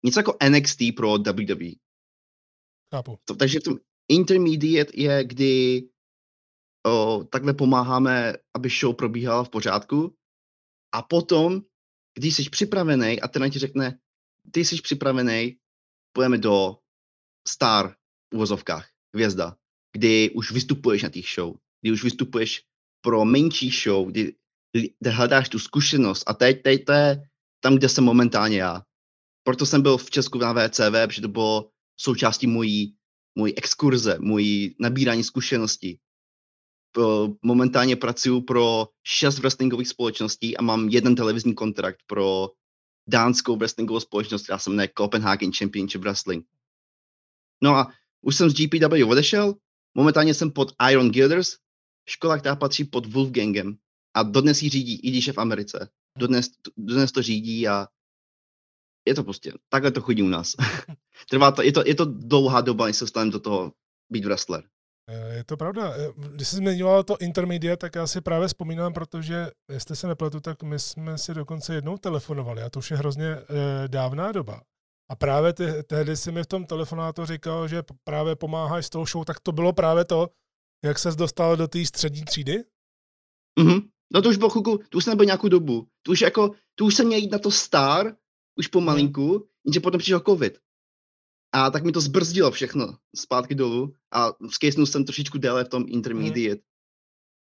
Něco 0.05 0.21
jako 0.21 0.37
NXT 0.49 0.79
pro 0.97 1.19
WWE. 1.19 1.71
Chápu. 2.95 3.19
To, 3.25 3.35
takže 3.35 3.61
v 3.61 3.63
tom 3.63 3.79
intermediate 4.09 4.93
je, 4.95 5.25
kdy 5.25 5.83
o, 6.87 7.25
takhle 7.25 7.55
pomáháme, 7.55 8.35
aby 8.57 8.69
show 8.69 8.97
probíhala 8.97 9.45
v 9.45 9.49
pořádku 9.49 10.17
a 10.95 11.03
potom, 11.03 11.61
když 12.19 12.35
jsi 12.35 12.51
připravený 12.51 13.21
a 13.21 13.29
ten 13.29 13.51
ti 13.51 13.59
řekne, 13.59 13.99
ty 14.51 14.65
jsi 14.65 14.83
připravený, 14.83 15.57
půjdeme 16.15 16.39
do 16.39 16.77
star 17.49 17.95
uvozovkách, 18.35 18.89
hvězda, 19.15 19.57
kdy 19.93 20.31
už 20.31 20.53
vystupuješ 20.53 21.03
na 21.03 21.09
těch 21.09 21.27
show, 21.35 21.55
kdy 21.83 21.93
už 21.93 22.05
vystupuješ 22.05 22.63
pro 23.01 23.25
menší 23.25 23.71
show, 23.71 24.09
kdy, 24.09 24.35
kdy 24.73 25.11
hledáš 25.11 25.49
tu 25.49 25.59
zkušenost 25.59 26.25
a 26.27 26.35
teď, 26.35 26.63
teď 26.63 26.85
to 26.85 26.93
je 26.93 27.23
tam, 27.61 27.77
kde 27.77 27.89
jsem 27.89 28.05
momentálně 28.05 28.59
já. 28.59 28.83
Proto 29.43 29.67
jsem 29.67 29.83
byl 29.83 29.97
v 29.97 30.11
Česku 30.11 30.39
na 30.39 30.53
VCV, 30.53 31.07
protože 31.07 31.23
to 31.23 31.29
bylo 31.29 31.71
součástí 32.01 32.47
mojí, 32.47 32.97
mojí 33.39 33.59
exkurze, 33.59 34.19
mojí 34.21 34.77
nabírání 34.81 35.25
zkušeností. 35.25 35.99
Momentálně 37.43 37.97
pracuji 37.97 38.41
pro 38.41 38.89
šest 39.07 39.39
wrestlingových 39.39 39.89
společností 39.89 40.57
a 40.57 40.63
mám 40.63 40.89
jeden 40.89 41.15
televizní 41.15 41.55
kontrakt 41.55 41.99
pro 42.07 42.51
dánskou 43.09 43.57
wrestlingovou 43.57 44.01
společnost, 44.01 44.43
která 44.43 44.59
se 44.59 44.71
jmenuje 44.71 44.89
Copenhagen 44.99 45.53
Championship 45.53 46.01
Wrestling. 46.01 46.47
No 47.63 47.77
a 47.77 47.93
už 48.21 48.37
jsem 48.37 48.51
z 48.51 48.55
GPW 48.55 49.09
odešel, 49.09 49.55
momentálně 49.95 50.35
jsem 50.35 50.51
pod 50.51 50.73
Iron 50.91 51.11
Guilders, 51.11 51.57
škola, 52.09 52.39
která 52.39 52.57
patří 52.57 52.85
pod 52.85 53.07
Wolfgangem 53.07 53.77
a 54.15 54.23
dodnes 54.23 54.63
ji 54.63 54.69
řídí, 54.69 54.95
i 54.95 55.11
když 55.11 55.27
je 55.27 55.33
v 55.33 55.39
Americe. 55.39 55.89
Dodnes, 56.19 56.47
dodnes 56.77 57.13
to 57.13 57.23
řídí 57.23 57.69
a 57.69 57.87
je 59.07 59.15
to 59.15 59.25
prostě, 59.25 59.53
takhle 59.69 59.91
to 59.91 60.01
chodí 60.01 60.23
u 60.23 60.29
nás. 60.29 60.55
Trvá 61.31 61.53
to, 61.53 61.63
je 61.63 61.73
to, 61.73 61.83
je 61.87 61.95
to 61.95 62.05
dlouhá 62.05 62.61
doba, 62.61 62.87
než 62.87 62.97
se 62.97 63.05
dostaneme 63.05 63.33
do 63.33 63.41
toho 63.41 63.73
být 64.11 64.25
wrestler. 64.25 64.69
Eh, 65.11 65.35
je 65.35 65.45
to 65.45 65.57
pravda. 65.57 65.95
Eh, 65.97 66.13
když 66.35 66.49
jsi 66.49 66.57
zmiňoval 66.57 67.05
to 67.05 67.17
intermediate, 67.21 67.77
tak 67.77 67.95
já 67.95 68.07
si 68.07 68.21
právě 68.21 68.49
vzpomínám, 68.49 68.93
protože, 68.93 69.51
jestli 69.73 69.97
se 69.97 70.07
nepletu, 70.07 70.41
tak 70.41 70.63
my 70.63 70.79
jsme 70.79 71.19
si 71.19 71.35
dokonce 71.35 71.75
jednou 71.75 71.99
telefonovali 71.99 72.63
a 72.63 72.71
to 72.71 72.79
už 72.79 72.91
je 72.91 72.97
hrozně 72.97 73.27
eh, 73.27 73.89
dávná 73.89 74.33
doba. 74.33 74.63
A 75.11 75.17
právě 75.17 75.53
ty, 75.53 75.65
tehdy 75.87 76.17
si 76.17 76.33
mi 76.33 76.43
v 76.43 76.47
tom 76.47 76.67
telefonátu 76.67 77.25
říkal, 77.25 77.69
že 77.69 77.83
právě 78.05 78.37
pomáháš 78.37 78.87
s 78.87 78.91
tou 78.91 79.07
show, 79.07 79.25
tak 79.25 79.41
to 79.41 79.53
bylo 79.53 79.73
právě 79.73 80.05
to, 80.05 80.31
jak 80.85 80.99
ses 80.99 81.17
dostal 81.17 81.57
do 81.57 81.69
té 81.69 81.87
střední 81.87 82.25
třídy? 82.25 82.65
Mhm. 83.59 83.81
No 84.15 84.23
to 84.23 84.29
už 84.29 84.37
bylo 84.37 84.51
chvilku, 84.51 84.79
to 84.79 84.99
už 84.99 85.05
jsem 85.05 85.11
nebyl 85.11 85.27
nějakou 85.27 85.49
dobu. 85.49 85.87
To 86.03 86.13
už 86.13 86.21
jako, 86.21 86.51
to 86.75 86.85
už 86.85 86.95
jsem 86.95 87.07
měl 87.07 87.19
jít 87.19 87.33
na 87.33 87.39
to 87.39 87.51
star, 87.51 88.17
už 88.59 88.69
pomalinku, 88.69 89.49
jenže 89.67 89.81
potom 89.81 89.99
přišel 89.99 90.21
covid. 90.21 90.59
A 91.55 91.71
tak 91.71 91.85
mi 91.85 91.93
to 91.93 92.01
zbrzdilo 92.01 92.51
všechno 92.51 92.97
zpátky 93.17 93.55
dolů 93.55 93.95
a 94.13 94.33
skejsnul 94.51 94.87
jsem 94.87 95.05
trošičku 95.05 95.39
déle 95.39 95.65
v 95.65 95.69
tom 95.69 95.85
intermediate. 95.89 96.61
Mm. 96.61 96.63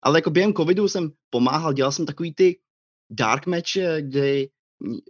Ale 0.04 0.18
jako 0.18 0.30
během 0.30 0.54
covidu 0.54 0.88
jsem 0.88 1.12
pomáhal, 1.30 1.74
dělal 1.74 1.92
jsem 1.92 2.06
takový 2.06 2.34
ty 2.34 2.60
dark 3.12 3.48
matche, 3.48 4.02
kde, 4.02 4.46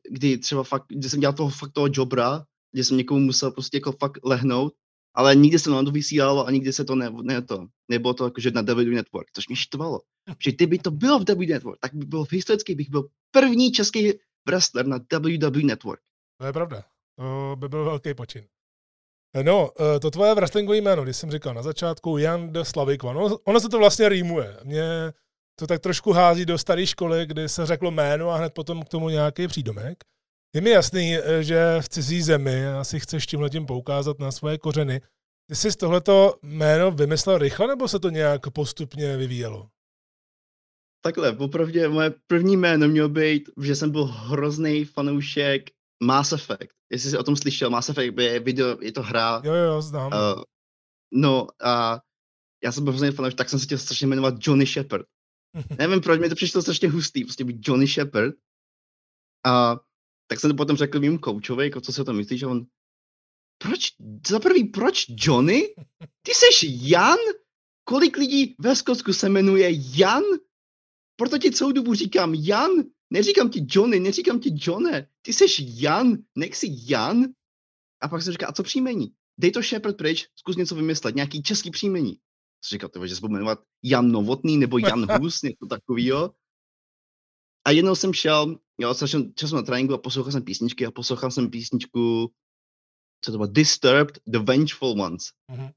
kdy 0.09 0.37
třeba 0.37 0.63
fakt, 0.63 0.85
kde 0.89 1.09
jsem 1.09 1.19
dělal 1.19 1.33
toho 1.33 1.49
fakt 1.49 1.71
toho 1.71 1.87
jobra, 1.93 2.45
kde 2.71 2.83
jsem 2.83 2.97
někomu 2.97 3.19
musel 3.19 3.51
prostě 3.51 3.77
jako 3.77 3.91
fakt 3.91 4.19
lehnout, 4.23 4.73
ale 5.15 5.35
nikdy 5.35 5.59
se 5.59 5.69
to 5.69 5.91
vysílalo 5.91 6.47
a 6.47 6.51
nikdy 6.51 6.73
se 6.73 6.85
to 6.85 6.95
ne, 6.95 7.09
ne 7.21 7.41
to, 7.41 7.67
nebylo 7.89 8.13
to 8.13 8.23
jakože 8.25 8.51
na 8.51 8.61
WWE 8.61 8.83
Network, 8.83 9.27
což 9.33 9.47
mě 9.47 9.55
štvalo. 9.55 10.01
Že 10.39 10.51
kdyby 10.51 10.79
to 10.79 10.91
bylo 10.91 11.19
v 11.19 11.29
WWE 11.29 11.45
Network, 11.45 11.79
tak 11.79 11.93
by 11.93 12.05
bylo 12.05 12.25
historicky, 12.31 12.75
bych 12.75 12.89
byl 12.89 13.07
první 13.31 13.71
český 13.71 14.13
wrestler 14.47 14.87
na 14.87 14.99
WWE 15.13 15.63
Network. 15.63 16.01
To 16.37 16.45
je 16.45 16.53
pravda. 16.53 16.83
To 17.19 17.55
by 17.59 17.69
byl 17.69 17.85
velký 17.85 18.13
počin. 18.13 18.47
No, 19.43 19.69
eh, 19.79 19.99
to 19.99 20.11
tvoje 20.11 20.35
wrestlingové 20.35 20.77
jméno, 20.77 21.03
když 21.03 21.17
jsem 21.17 21.31
říkal 21.31 21.53
na 21.53 21.61
začátku, 21.61 22.17
Jan 22.17 22.53
de 22.53 22.65
Slavikvan, 22.65 23.17
ono, 23.17 23.37
ono 23.37 23.59
se 23.59 23.69
to 23.69 23.77
vlastně 23.77 24.09
rýmuje. 24.09 24.57
Mě 24.63 24.83
to 25.55 25.67
tak 25.67 25.81
trošku 25.81 26.11
hází 26.11 26.45
do 26.45 26.57
staré 26.57 26.87
školy, 26.87 27.25
kdy 27.25 27.49
se 27.49 27.65
řeklo 27.65 27.91
jméno 27.91 28.29
a 28.29 28.37
hned 28.37 28.53
potom 28.53 28.83
k 28.83 28.89
tomu 28.89 29.09
nějaký 29.09 29.47
přídomek. 29.47 30.03
Je 30.55 30.61
mi 30.61 30.69
jasný, 30.69 31.17
eh, 31.17 31.43
že 31.43 31.77
v 31.81 31.89
cizí 31.89 32.21
zemi 32.21 32.67
asi 32.67 32.99
chceš 32.99 33.25
tímhle 33.25 33.49
tím 33.49 33.65
poukázat 33.65 34.19
na 34.19 34.31
svoje 34.31 34.57
kořeny. 34.57 35.01
Ty 35.49 35.55
jsi 35.55 35.77
tohleto 35.77 36.35
jméno 36.43 36.91
vymyslel 36.91 37.37
rychle, 37.37 37.67
nebo 37.67 37.87
se 37.87 37.99
to 37.99 38.09
nějak 38.09 38.49
postupně 38.49 39.17
vyvíjelo? 39.17 39.69
Takhle, 41.03 41.33
popravdě 41.33 41.87
moje 41.87 42.13
první 42.27 42.57
jméno 42.57 42.87
mělo 42.87 43.09
být, 43.09 43.49
že 43.63 43.75
jsem 43.75 43.91
byl 43.91 44.05
hrozný 44.05 44.85
fanoušek 44.85 45.69
Mass 46.03 46.33
Effect. 46.33 46.80
Jestli 46.91 47.09
jsi 47.09 47.17
o 47.17 47.23
tom 47.23 47.35
slyšel, 47.35 47.69
Mass 47.69 47.89
Effect 47.89 48.19
je 48.19 48.39
video, 48.39 48.77
je 48.81 48.91
to 48.91 49.01
hra. 49.01 49.41
Jo, 49.43 49.53
jo, 49.53 49.81
znám. 49.81 50.11
Uh, 50.13 50.43
no 51.13 51.47
a 51.63 51.99
já 52.63 52.71
jsem 52.71 52.83
byl 52.83 52.93
hrozný 52.93 53.11
fanoušek, 53.11 53.37
tak 53.37 53.49
jsem 53.49 53.59
se 53.59 53.65
chtěl 53.65 53.77
strašně 53.77 54.07
jmenovat 54.07 54.35
Johnny 54.39 54.65
Shepard. 54.65 55.05
Nevím, 55.79 56.01
proč 56.01 56.19
mi 56.19 56.29
to 56.29 56.35
přišlo 56.35 56.61
strašně 56.61 56.89
hustý, 56.89 57.23
prostě 57.23 57.43
být 57.43 57.67
Johnny 57.67 57.87
Shepard. 57.87 58.35
A 59.45 59.79
tak 60.27 60.39
jsem 60.39 60.49
to 60.49 60.55
potom 60.55 60.77
řekl 60.77 60.99
mým 60.99 61.19
koučovi, 61.19 61.63
jako 61.63 61.81
co 61.81 61.93
si 61.93 62.01
o 62.01 62.03
tom 62.03 62.15
myslíš, 62.15 62.39
že 62.39 62.45
on, 62.45 62.65
proč, 63.57 63.91
za 64.27 64.39
prvý, 64.39 64.63
proč 64.63 65.05
Johnny? 65.09 65.75
Ty 66.21 66.31
seš 66.33 66.65
Jan? 66.69 67.17
Kolik 67.83 68.17
lidí 68.17 68.55
ve 68.59 68.75
Skotsku 68.75 69.13
se 69.13 69.29
jmenuje 69.29 69.69
Jan? 69.97 70.23
Proto 71.15 71.37
ti 71.37 71.51
celou 71.51 71.71
dobu 71.71 71.93
říkám 71.93 72.33
Jan, 72.33 72.71
neříkám 73.11 73.49
ti 73.49 73.65
Johnny, 73.69 73.99
neříkám 73.99 74.39
ti 74.39 74.51
Johne, 74.53 75.07
ty 75.21 75.33
seš 75.33 75.63
Jan, 75.65 76.17
nech 76.35 76.55
si 76.55 76.67
Jan. 76.87 77.25
A 78.01 78.07
pak 78.07 78.21
jsem 78.21 78.31
říkal, 78.31 78.49
a 78.49 78.53
co 78.53 78.63
příjmení? 78.63 79.13
Dej 79.37 79.51
to 79.51 79.61
Shepard 79.61 79.97
pryč, 79.97 80.27
zkus 80.35 80.55
něco 80.55 80.75
vymyslet, 80.75 81.15
nějaký 81.15 81.43
český 81.43 81.71
příjmení. 81.71 82.17
Jsem 82.63 82.75
říkal, 82.75 83.07
že 83.07 83.15
se 83.15 83.27
jmenovat 83.27 83.59
Jan 83.83 84.11
Novotný 84.11 84.57
nebo 84.57 84.77
Jan 84.77 85.11
Hus, 85.19 85.41
něco 85.43 85.65
takového. 85.69 86.33
A 87.65 87.71
jednou 87.71 87.95
jsem 87.95 88.13
šel, 88.13 88.59
jo, 88.77 88.93
jsem 88.93 89.33
času 89.33 89.55
na 89.55 89.61
tréninku 89.61 89.93
a 89.93 89.97
poslouchal 89.97 90.31
jsem 90.31 90.43
písničky 90.43 90.85
a 90.85 90.91
poslouchal 90.91 91.31
jsem 91.31 91.49
písničku, 91.49 92.31
co 93.21 93.31
to 93.31 93.37
bylo, 93.37 93.47
Disturbed, 93.47 94.19
The 94.27 94.39
Vengeful 94.39 95.01
Ones. 95.01 95.23
Mm-hmm. 95.51 95.71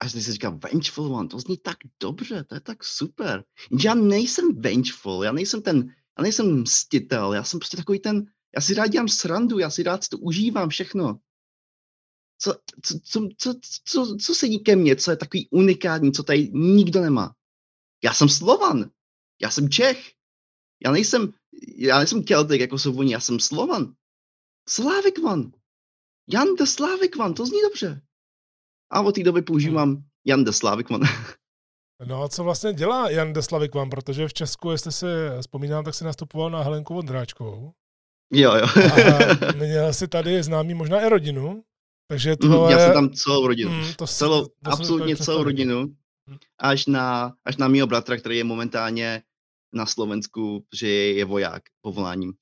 A 0.00 0.08
jsem 0.08 0.20
si 0.20 0.32
říkal, 0.32 0.58
Vengeful 0.58 1.14
One, 1.14 1.28
to 1.28 1.40
zní 1.40 1.56
tak 1.56 1.76
dobře, 2.00 2.44
to 2.44 2.54
je 2.54 2.60
tak 2.60 2.84
super. 2.84 3.44
Já 3.84 3.94
nejsem 3.94 4.60
vengeful, 4.60 5.24
já 5.24 5.32
nejsem 5.32 5.62
ten, 5.62 5.94
já 6.18 6.22
nejsem 6.22 6.60
mstitel, 6.60 7.32
já 7.32 7.44
jsem 7.44 7.60
prostě 7.60 7.76
takový 7.76 7.98
ten, 7.98 8.26
já 8.54 8.60
si 8.60 8.74
rád 8.74 8.86
dělám 8.86 9.08
srandu, 9.08 9.58
já 9.58 9.70
si 9.70 9.82
rád 9.82 10.04
si 10.04 10.10
to 10.10 10.18
užívám 10.18 10.68
všechno. 10.68 11.20
Co, 12.38 12.54
co, 12.82 12.98
co, 13.04 13.28
co, 13.36 13.54
co, 13.84 14.16
co 14.16 14.34
sedí 14.34 14.58
ke 14.58 14.76
mně, 14.76 14.96
co 14.96 15.10
je 15.10 15.16
takový 15.16 15.48
unikátní, 15.50 16.12
co 16.12 16.22
tady 16.22 16.48
nikdo 16.52 17.00
nemá. 17.00 17.34
Já 18.04 18.14
jsem 18.14 18.28
Slovan, 18.28 18.90
já 19.42 19.50
jsem 19.50 19.70
Čech, 19.70 20.12
já 20.84 20.92
nejsem, 20.92 21.32
já 21.76 21.98
nejsem 21.98 22.24
Celtic, 22.24 22.60
jako 22.60 22.78
jsou 22.78 22.98
oni, 22.98 23.12
já 23.12 23.20
jsem 23.20 23.40
Slovan. 23.40 23.94
Slávik 24.68 25.18
Van. 25.18 25.52
Jan 26.28 26.54
de 26.54 26.66
Slávik 26.66 27.16
Van, 27.16 27.34
to 27.34 27.46
zní 27.46 27.60
dobře. 27.62 28.02
A 28.90 29.00
od 29.00 29.14
té 29.14 29.22
doby 29.22 29.42
používám 29.42 30.04
Jan 30.24 30.44
de 30.44 30.52
Slávik 30.52 30.90
Van. 30.90 31.00
No 32.04 32.22
a 32.22 32.28
co 32.28 32.44
vlastně 32.44 32.72
dělá 32.72 33.10
Jan 33.10 33.32
de 33.32 33.42
Slavik 33.42 33.74
vám, 33.74 33.90
protože 33.90 34.28
v 34.28 34.34
Česku, 34.34 34.70
jestli 34.70 34.92
si 34.92 35.06
vzpomínám, 35.40 35.84
tak 35.84 35.94
si 35.94 36.04
nastupoval 36.04 36.50
na 36.50 36.62
Helenku 36.62 36.94
Vondráčkovou. 36.94 37.72
Jo, 38.32 38.54
jo. 38.54 38.66
a 38.92 39.52
měl 39.56 39.92
si 39.92 40.08
tady 40.08 40.42
známý 40.42 40.74
možná 40.74 41.00
i 41.00 41.08
rodinu, 41.08 41.62
takže 42.08 42.36
to 42.36 42.46
mm, 42.46 42.70
Já 42.70 42.78
jsem 42.78 42.92
tam 42.92 43.10
celou 43.10 43.46
rodinu. 43.46 43.70
Mm, 43.70 43.94
to 43.98 44.06
celou, 44.06 44.44
to, 44.44 44.52
to 44.64 44.70
absolutně 44.70 45.16
celou 45.16 45.42
rodinu. 45.42 45.80
Mm. 45.80 46.38
Až 46.58 46.86
na, 46.86 47.34
až 47.44 47.56
na 47.56 47.68
mýho 47.68 47.86
bratra, 47.86 48.16
který 48.16 48.38
je 48.38 48.44
momentálně 48.44 49.22
na 49.72 49.86
Slovensku, 49.86 50.64
že 50.74 50.88
je, 50.88 51.14
je 51.14 51.24
voják 51.24 51.62
povoláním. 51.80 52.32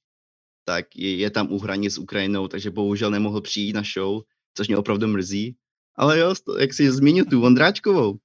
Tak 0.64 0.96
je, 0.96 1.16
je 1.16 1.30
tam 1.30 1.52
u 1.52 1.58
hranic 1.58 1.94
s 1.94 1.98
Ukrajinou, 1.98 2.48
takže 2.48 2.70
bohužel 2.70 3.10
nemohl 3.10 3.40
přijít 3.40 3.72
na 3.72 3.82
show, 3.94 4.22
což 4.56 4.68
mě 4.68 4.76
opravdu 4.76 5.06
mrzí. 5.06 5.56
Ale 5.96 6.18
jo, 6.18 6.34
jak 6.60 6.74
si 6.74 6.92
zmínil 6.92 7.24
tu 7.24 7.40
Vondráčkovou, 7.40 8.18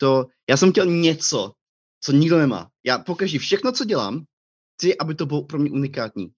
to, 0.00 0.26
já 0.50 0.56
jsem 0.56 0.70
chtěl 0.70 0.86
něco, 0.86 1.52
co 2.00 2.12
nikdo 2.12 2.38
nemá. 2.38 2.70
Já 2.84 2.98
pokaždé 2.98 3.38
všechno, 3.38 3.72
co 3.72 3.84
dělám, 3.84 4.24
chci, 4.74 4.98
aby 4.98 5.14
to 5.14 5.26
bylo 5.26 5.44
pro 5.44 5.58
mě 5.58 5.70
unikátní. 5.70 6.32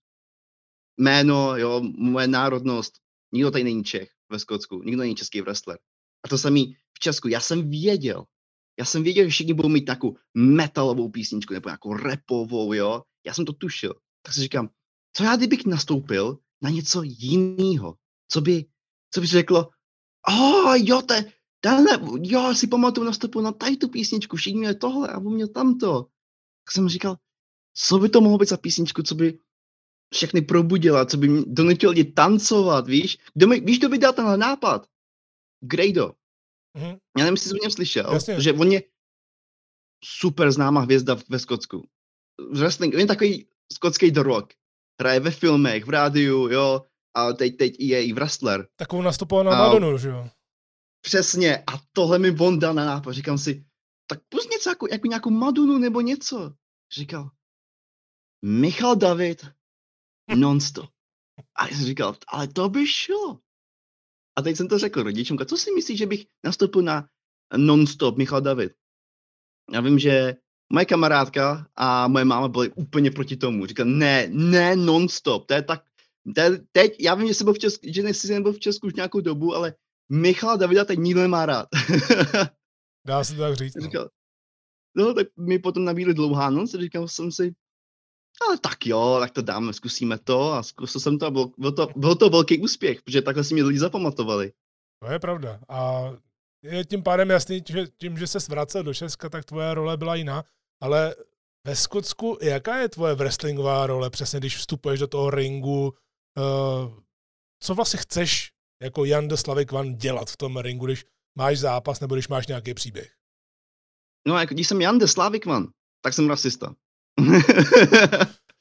Jméno, 0.98 1.56
jo, 1.56 1.80
moje 1.96 2.26
národnost, 2.26 2.92
nikdo 3.32 3.50
tady 3.50 3.64
není 3.64 3.84
Čech 3.84 4.10
ve 4.30 4.38
Skotsku, 4.38 4.82
nikdo 4.82 5.00
není 5.00 5.14
český 5.14 5.40
wrestler. 5.40 5.78
A 6.24 6.28
to 6.28 6.38
samý 6.38 6.76
v 6.94 6.98
Česku. 6.98 7.28
Já 7.28 7.40
jsem 7.40 7.70
věděl, 7.70 8.24
Já 8.78 8.84
jsem 8.84 9.02
věděl, 9.02 9.24
že 9.24 9.30
všichni 9.30 9.54
budou 9.54 9.68
mít 9.68 9.86
nějakou 9.86 10.16
metalovou 10.34 11.08
písničku 11.08 11.54
nebo 11.54 11.68
nějakou 11.68 11.94
repovou, 11.94 12.72
jo. 12.72 13.02
Já 13.26 13.34
jsem 13.34 13.44
to 13.44 13.52
tušil. 13.52 13.94
Tak 14.22 14.34
si 14.34 14.40
říkám, 14.40 14.68
co 15.12 15.24
já 15.24 15.36
kdybych 15.36 15.66
nastoupil 15.66 16.38
na 16.62 16.70
něco 16.70 17.02
jiného? 17.02 17.94
Co 18.28 18.40
by, 18.40 18.64
co 19.14 19.20
by 19.20 19.26
řeklo, 19.26 19.70
oh, 20.28 20.74
jo, 20.76 21.02
to 21.02 21.14
je, 21.14 21.32
tenhle, 21.64 21.98
jo, 22.22 22.54
si 22.54 22.66
pamatuju 22.66 23.06
nastoupil 23.06 23.42
na 23.42 23.52
tady 23.52 23.76
tu 23.76 23.88
písničku, 23.88 24.36
všichni 24.36 24.58
měli 24.58 24.74
tohle 24.74 25.08
a 25.08 25.18
on 25.18 25.34
měl 25.34 25.48
tamto. 25.48 26.02
Tak 26.64 26.72
jsem 26.72 26.88
říkal, 26.88 27.16
co 27.74 27.98
by 27.98 28.08
to 28.08 28.20
mohlo 28.20 28.38
být 28.38 28.48
za 28.48 28.56
písničku, 28.56 29.02
co 29.02 29.14
by 29.14 29.38
všechny 30.14 30.42
probudila, 30.42 31.06
co 31.06 31.16
by 31.16 31.28
mě 31.28 31.42
donutil 31.46 31.90
lidi 31.90 32.04
tancovat, 32.04 32.86
víš? 32.86 33.18
Kdo 33.34 33.46
mi, 33.46 33.60
víš, 33.60 33.78
kdo 33.78 33.88
by 33.88 33.98
dal 33.98 34.12
tenhle 34.12 34.36
nápad? 34.36 34.86
Grado. 35.64 36.12
Mm-hmm. 36.78 36.98
Já 37.18 37.24
nevím, 37.24 37.34
jestli 37.34 37.48
jsi 37.48 37.54
o 37.54 37.62
něm 37.62 37.70
slyšel, 37.70 38.10
Jasně. 38.12 38.40
že 38.40 38.52
on 38.52 38.72
je 38.72 38.82
super 40.04 40.52
známá 40.52 40.80
hvězda 40.80 41.16
ve 41.28 41.38
Skotsku. 41.38 41.88
Wrestling, 42.52 42.94
on 42.94 43.00
je 43.00 43.06
takový 43.06 43.46
skotský 43.72 44.10
The 44.10 44.20
Rock. 44.20 44.54
Hraje 45.00 45.20
ve 45.20 45.30
filmech, 45.30 45.84
v 45.84 45.90
rádiu, 45.90 46.48
jo, 46.48 46.82
a 47.16 47.32
teď, 47.32 47.56
teď 47.56 47.80
je 47.80 48.04
i 48.04 48.12
wrestler. 48.12 48.66
Takovou 48.76 49.02
nastupoval 49.02 49.44
na 49.44 49.50
Madonu, 49.50 49.98
že 49.98 50.08
jo? 50.08 50.28
Přesně, 51.02 51.58
a 51.66 51.72
tohle 51.92 52.18
mi 52.18 52.30
on 52.30 52.58
dal 52.58 52.74
na 52.74 52.84
nápad. 52.84 53.12
Říkám 53.12 53.38
si, 53.38 53.64
tak 54.06 54.20
pust 54.28 54.50
něco 54.50 54.70
jako, 54.70 54.86
jako 54.90 55.06
nějakou 55.06 55.30
Madunu 55.30 55.78
nebo 55.78 56.00
něco. 56.00 56.54
Říkal, 56.92 57.30
Michal 58.44 58.96
David, 58.96 59.46
nonstop. 60.36 60.90
A 61.56 61.68
já 61.68 61.76
jsem 61.76 61.86
říkal, 61.86 62.16
ale 62.28 62.48
to 62.48 62.68
by 62.68 62.86
šlo. 62.86 63.40
A 64.38 64.42
teď 64.42 64.56
jsem 64.56 64.68
to 64.68 64.78
řekl 64.78 65.02
rodičům, 65.02 65.38
co 65.48 65.56
si 65.56 65.72
myslíš, 65.72 65.98
že 65.98 66.06
bych 66.06 66.26
nastoupil 66.44 66.82
na 66.82 67.08
nonstop 67.56 68.16
Michal 68.18 68.40
David? 68.40 68.72
Já 69.72 69.80
vím, 69.80 69.98
že 69.98 70.36
moje 70.72 70.84
kamarádka 70.84 71.70
a 71.76 72.08
moje 72.08 72.24
máma 72.24 72.48
byly 72.48 72.70
úplně 72.70 73.10
proti 73.10 73.36
tomu. 73.36 73.66
Říkal, 73.66 73.86
ne, 73.86 74.28
ne 74.30 74.76
nonstop, 74.76 75.46
to 75.46 75.54
je 75.54 75.62
tak, 75.62 75.84
to 76.34 76.40
je, 76.40 76.58
teď, 76.72 76.96
já 77.00 77.14
vím, 77.14 77.28
že 77.28 77.34
jsem 77.34 77.44
byl 77.44 77.54
v 77.54 77.58
Česku, 77.58 77.86
že 77.88 78.02
nejsi 78.02 78.32
nebyl 78.32 78.52
v 78.52 78.60
Česku 78.60 78.86
už 78.86 78.94
nějakou 78.94 79.20
dobu, 79.20 79.54
ale 79.54 79.74
Michal 80.12 80.58
Davida 80.58 80.84
teď 80.84 80.98
nikdo 80.98 81.20
nemá 81.20 81.46
rád. 81.46 81.68
Dá 83.06 83.24
se 83.24 83.34
to 83.34 83.40
tak 83.40 83.56
říct. 83.56 83.74
No. 83.74 83.82
Říkal, 83.82 84.08
no, 84.96 85.14
tak 85.14 85.26
mi 85.36 85.58
potom 85.58 85.84
nabídli 85.84 86.14
dlouhá 86.14 86.50
noc, 86.50 86.74
říkal 86.74 87.08
jsem 87.08 87.32
si, 87.32 87.54
ale 88.48 88.58
tak 88.58 88.86
jo, 88.86 89.16
tak 89.20 89.30
to 89.30 89.42
dáme, 89.42 89.72
zkusíme 89.72 90.18
to 90.18 90.52
a 90.52 90.62
zkusil 90.62 91.00
jsem 91.00 91.18
to 91.18 91.26
a 91.26 91.30
byl, 91.30 91.50
byl, 91.58 91.72
to, 91.72 91.88
byl 91.96 92.14
to 92.14 92.30
velký 92.30 92.62
úspěch, 92.62 93.02
protože 93.02 93.22
takhle 93.22 93.44
si 93.44 93.54
mě 93.54 93.62
lidi 93.62 93.78
zapamatovali. 93.78 94.52
To 95.02 95.12
je 95.12 95.18
pravda. 95.18 95.60
A 95.68 96.10
je 96.62 96.84
tím 96.84 97.02
pádem 97.02 97.30
jasný, 97.30 97.62
že 97.68 97.86
tím, 97.86 98.18
že 98.18 98.26
se 98.26 98.38
vracel 98.48 98.82
do 98.82 98.94
Česka, 98.94 99.28
tak 99.28 99.44
tvoje 99.44 99.74
role 99.74 99.96
byla 99.96 100.14
jiná. 100.14 100.44
Ale 100.80 101.14
ve 101.66 101.76
Skotsku, 101.76 102.38
jaká 102.42 102.76
je 102.76 102.88
tvoje 102.88 103.14
wrestlingová 103.14 103.86
role, 103.86 104.10
přesně 104.10 104.38
když 104.38 104.56
vstupuješ 104.56 105.00
do 105.00 105.06
toho 105.06 105.30
ringu? 105.30 105.94
Uh, 106.38 106.94
co 107.62 107.74
vlastně 107.74 107.98
chceš 107.98 108.51
jako 108.82 109.04
Jan 109.04 109.28
de 109.28 109.36
Slavik 109.36 109.72
Van 109.72 109.96
dělat 109.96 110.30
v 110.30 110.36
tom 110.36 110.56
ringu, 110.56 110.86
když 110.86 111.04
máš 111.38 111.58
zápas 111.58 112.00
nebo 112.00 112.14
když 112.14 112.28
máš 112.28 112.46
nějaký 112.46 112.74
příběh? 112.74 113.12
No, 114.28 114.38
jako 114.38 114.54
když 114.54 114.68
jsem 114.68 114.80
Jan 114.80 114.98
de 114.98 115.08
Slavik 115.08 115.46
Van, 115.46 115.68
tak 116.00 116.14
jsem 116.14 116.28
rasista. 116.28 116.74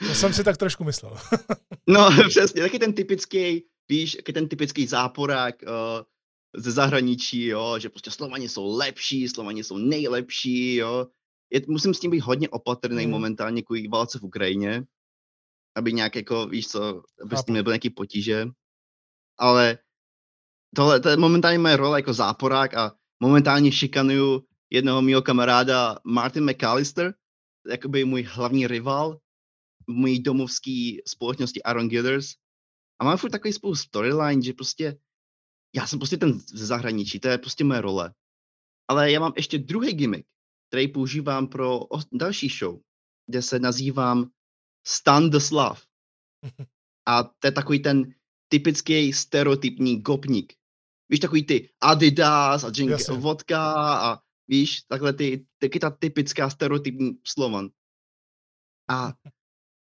to 0.08 0.14
jsem 0.14 0.34
si 0.34 0.44
tak 0.44 0.58
trošku 0.58 0.84
myslel. 0.84 1.18
no, 1.88 2.10
přesně, 2.30 2.62
taky 2.62 2.80
ten 2.80 2.94
typický, 2.94 3.66
víš, 3.90 4.16
taky 4.16 4.34
ten 4.34 4.50
typický 4.50 4.88
záporák 4.88 5.56
uh, 5.62 5.72
ze 6.56 6.72
zahraničí, 6.72 7.46
jo, 7.46 7.80
že 7.80 7.90
prostě 7.90 8.12
Slovani 8.12 8.50
jsou 8.50 8.78
lepší, 8.78 9.28
Slovani 9.28 9.64
jsou 9.64 9.78
nejlepší, 9.78 10.76
jo. 10.76 11.08
Je, 11.54 11.62
musím 11.68 11.94
s 11.94 12.00
tím 12.00 12.12
být 12.12 12.20
hodně 12.20 12.50
opatrný 12.50 13.04
hmm. 13.04 13.12
momentálně 13.12 13.62
kvůli 13.62 13.88
válce 13.88 14.20
v 14.20 14.24
Ukrajině, 14.24 14.84
aby 15.76 15.94
nějak 15.94 16.16
jako, 16.16 16.48
víš 16.48 16.68
co, 16.68 17.04
aby 17.24 17.38
s 17.38 17.46
tím 17.46 17.56
nebyl 17.56 17.74
nějaký 17.74 17.90
potíže. 17.90 18.48
Ale 19.40 19.78
tohle, 20.76 21.00
to 21.00 21.10
je 21.10 21.18
momentálně 21.18 21.60
moje 21.60 21.78
role 21.78 22.00
jako 22.00 22.14
záporák 22.14 22.74
a 22.74 22.96
momentálně 23.20 23.72
šikanuju 23.72 24.46
jednoho 24.70 25.02
mého 25.02 25.22
kamaráda 25.22 26.00
Martin 26.06 26.50
McAllister, 26.50 27.14
jakoby 27.68 28.06
můj 28.06 28.24
hlavní 28.24 28.68
rival 28.68 29.20
v 29.88 29.92
mojí 29.92 30.24
domovské 30.24 30.98
společnosti 31.08 31.64
Aaron 31.64 31.90
Gilders. 31.90 32.36
A 33.00 33.04
mám 33.06 33.18
furt 33.18 33.30
takový 33.30 33.54
spolu 33.54 33.76
storyline, 33.76 34.42
že 34.42 34.54
prostě 34.54 35.00
já 35.76 35.88
jsem 35.88 36.00
prostě 36.00 36.18
ten 36.18 36.40
ze 36.40 36.66
zahraničí, 36.66 37.20
to 37.20 37.28
je 37.28 37.38
prostě 37.38 37.64
moje 37.64 37.82
role. 37.82 38.14
Ale 38.88 39.12
já 39.12 39.20
mám 39.20 39.34
ještě 39.36 39.58
druhý 39.58 39.94
gimmick, 39.94 40.28
který 40.68 40.88
používám 40.88 41.48
pro 41.48 41.80
další 42.12 42.50
show, 42.50 42.80
kde 43.28 43.42
se 43.42 43.60
nazývám 43.60 44.32
Stan 44.88 45.30
the 45.30 45.38
Slav. 45.38 45.86
A 47.08 47.24
to 47.24 47.48
je 47.48 47.52
takový 47.52 47.80
ten 47.80 48.14
typický 48.48 49.14
stereotypní 49.14 50.02
gopník. 50.02 50.54
Víš, 51.12 51.20
takový 51.20 51.46
ty 51.46 51.70
Adidas 51.82 52.64
a 52.64 52.70
drink 52.70 52.92
vodka 53.10 53.74
a 54.00 54.20
víš, 54.48 54.82
takhle 54.82 55.14
ty, 55.14 55.46
taky 55.58 55.80
ta 55.80 55.90
typická 55.90 56.50
stereotypní 56.50 57.20
Slovan. 57.28 57.70
A 58.90 59.14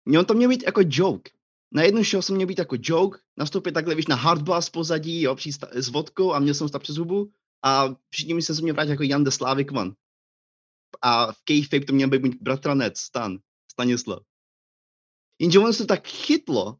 měl 0.05 0.25
to 0.25 0.33
měl 0.33 0.49
být 0.49 0.63
jako 0.63 0.81
joke. 0.85 1.31
Na 1.71 1.83
jednu 1.83 2.03
show 2.03 2.21
jsem 2.21 2.35
měl 2.35 2.47
být 2.47 2.59
jako 2.59 2.75
joke, 2.79 3.19
nastoupit 3.37 3.71
takhle, 3.71 3.95
víš, 3.95 4.07
na 4.07 4.15
hardbass 4.15 4.69
pozadí, 4.69 5.21
jo, 5.21 5.35
přísta, 5.35 5.67
s 5.73 5.89
vodkou 5.89 6.33
a 6.33 6.39
měl 6.39 6.53
jsem 6.53 6.69
stav 6.69 6.81
přes 6.81 6.95
hubu 6.95 7.33
a 7.63 7.95
všichni 8.09 8.33
mi 8.33 8.41
se 8.41 8.61
mě 8.61 8.73
vrátit 8.73 8.91
jako 8.91 9.03
Jan 9.03 9.23
de 9.23 9.31
Slavikman. 9.31 9.95
A 11.01 11.31
v 11.31 11.43
kayfabe 11.43 11.85
to 11.85 11.93
měl 11.93 12.09
být 12.09 12.41
bratranec 12.41 12.99
Stan, 12.99 13.39
Stanislav. 13.71 14.23
Jenže 15.39 15.59
ono 15.59 15.73
se 15.73 15.85
tak 15.85 16.07
chytlo, 16.07 16.77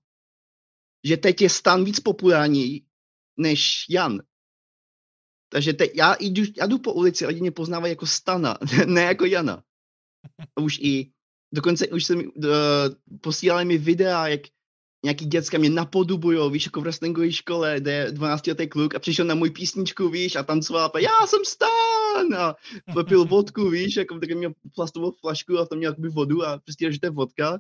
že 1.04 1.17
teď 1.17 1.41
je 1.41 1.49
Stan 1.49 1.84
víc 1.84 1.99
populární 1.99 2.86
než 3.38 3.86
Jan. 3.89 4.21
Takže 5.49 5.73
te, 5.73 5.88
já, 5.93 6.15
jdu, 6.19 6.43
já 6.57 6.65
jdu 6.65 6.79
po 6.79 6.93
ulici 6.93 7.25
a 7.25 7.27
lidi 7.27 7.41
mě 7.41 7.51
poznávají 7.51 7.91
jako 7.91 8.05
Stana, 8.05 8.57
ne 8.85 9.01
jako 9.01 9.25
Jana. 9.25 9.63
A 10.55 10.62
už 10.62 10.79
i, 10.81 11.12
dokonce 11.53 11.88
už 11.88 12.05
se 12.05 12.15
mi, 12.15 12.27
uh, 12.27 12.43
posílali 13.21 13.65
mi 13.65 13.77
videa, 13.77 14.27
jak 14.27 14.41
nějaký 15.03 15.25
děcka 15.25 15.57
mě 15.57 15.69
napodobujou, 15.69 16.49
víš, 16.49 16.65
jako 16.65 16.79
v 16.79 16.83
wrestlingové 16.83 17.31
škole, 17.31 17.79
kde 17.79 17.91
je 17.91 18.12
12 18.12 18.47
letý 18.47 18.67
kluk 18.67 18.95
a 18.95 18.99
přišel 18.99 19.25
na 19.25 19.35
můj 19.35 19.49
písničku, 19.49 20.09
víš, 20.09 20.35
a 20.35 20.43
tancoval 20.43 20.91
a 20.93 20.99
já 20.99 21.27
jsem 21.27 21.45
Stan 21.45 22.33
a 22.38 22.55
popil 22.93 23.25
vodku, 23.25 23.69
víš, 23.69 23.95
jako 23.95 24.19
taky 24.19 24.35
měl 24.35 24.53
plastovou 24.75 25.12
flašku 25.12 25.59
a 25.59 25.65
tam 25.65 25.77
měl 25.77 25.91
jakoby 25.91 26.09
vodu 26.09 26.45
a 26.45 26.57
prostě, 26.57 26.91
že 26.91 26.99
to 26.99 27.05
je 27.05 27.12
vodka. 27.12 27.59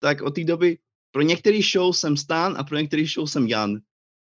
Tak 0.00 0.22
od 0.22 0.34
té 0.34 0.44
doby 0.44 0.78
pro 1.12 1.22
některý 1.22 1.62
show 1.62 1.92
jsem 1.92 2.16
Stan 2.16 2.54
a 2.58 2.64
pro 2.64 2.76
některý 2.76 3.06
show 3.06 3.26
jsem 3.26 3.46
Jan. 3.46 3.80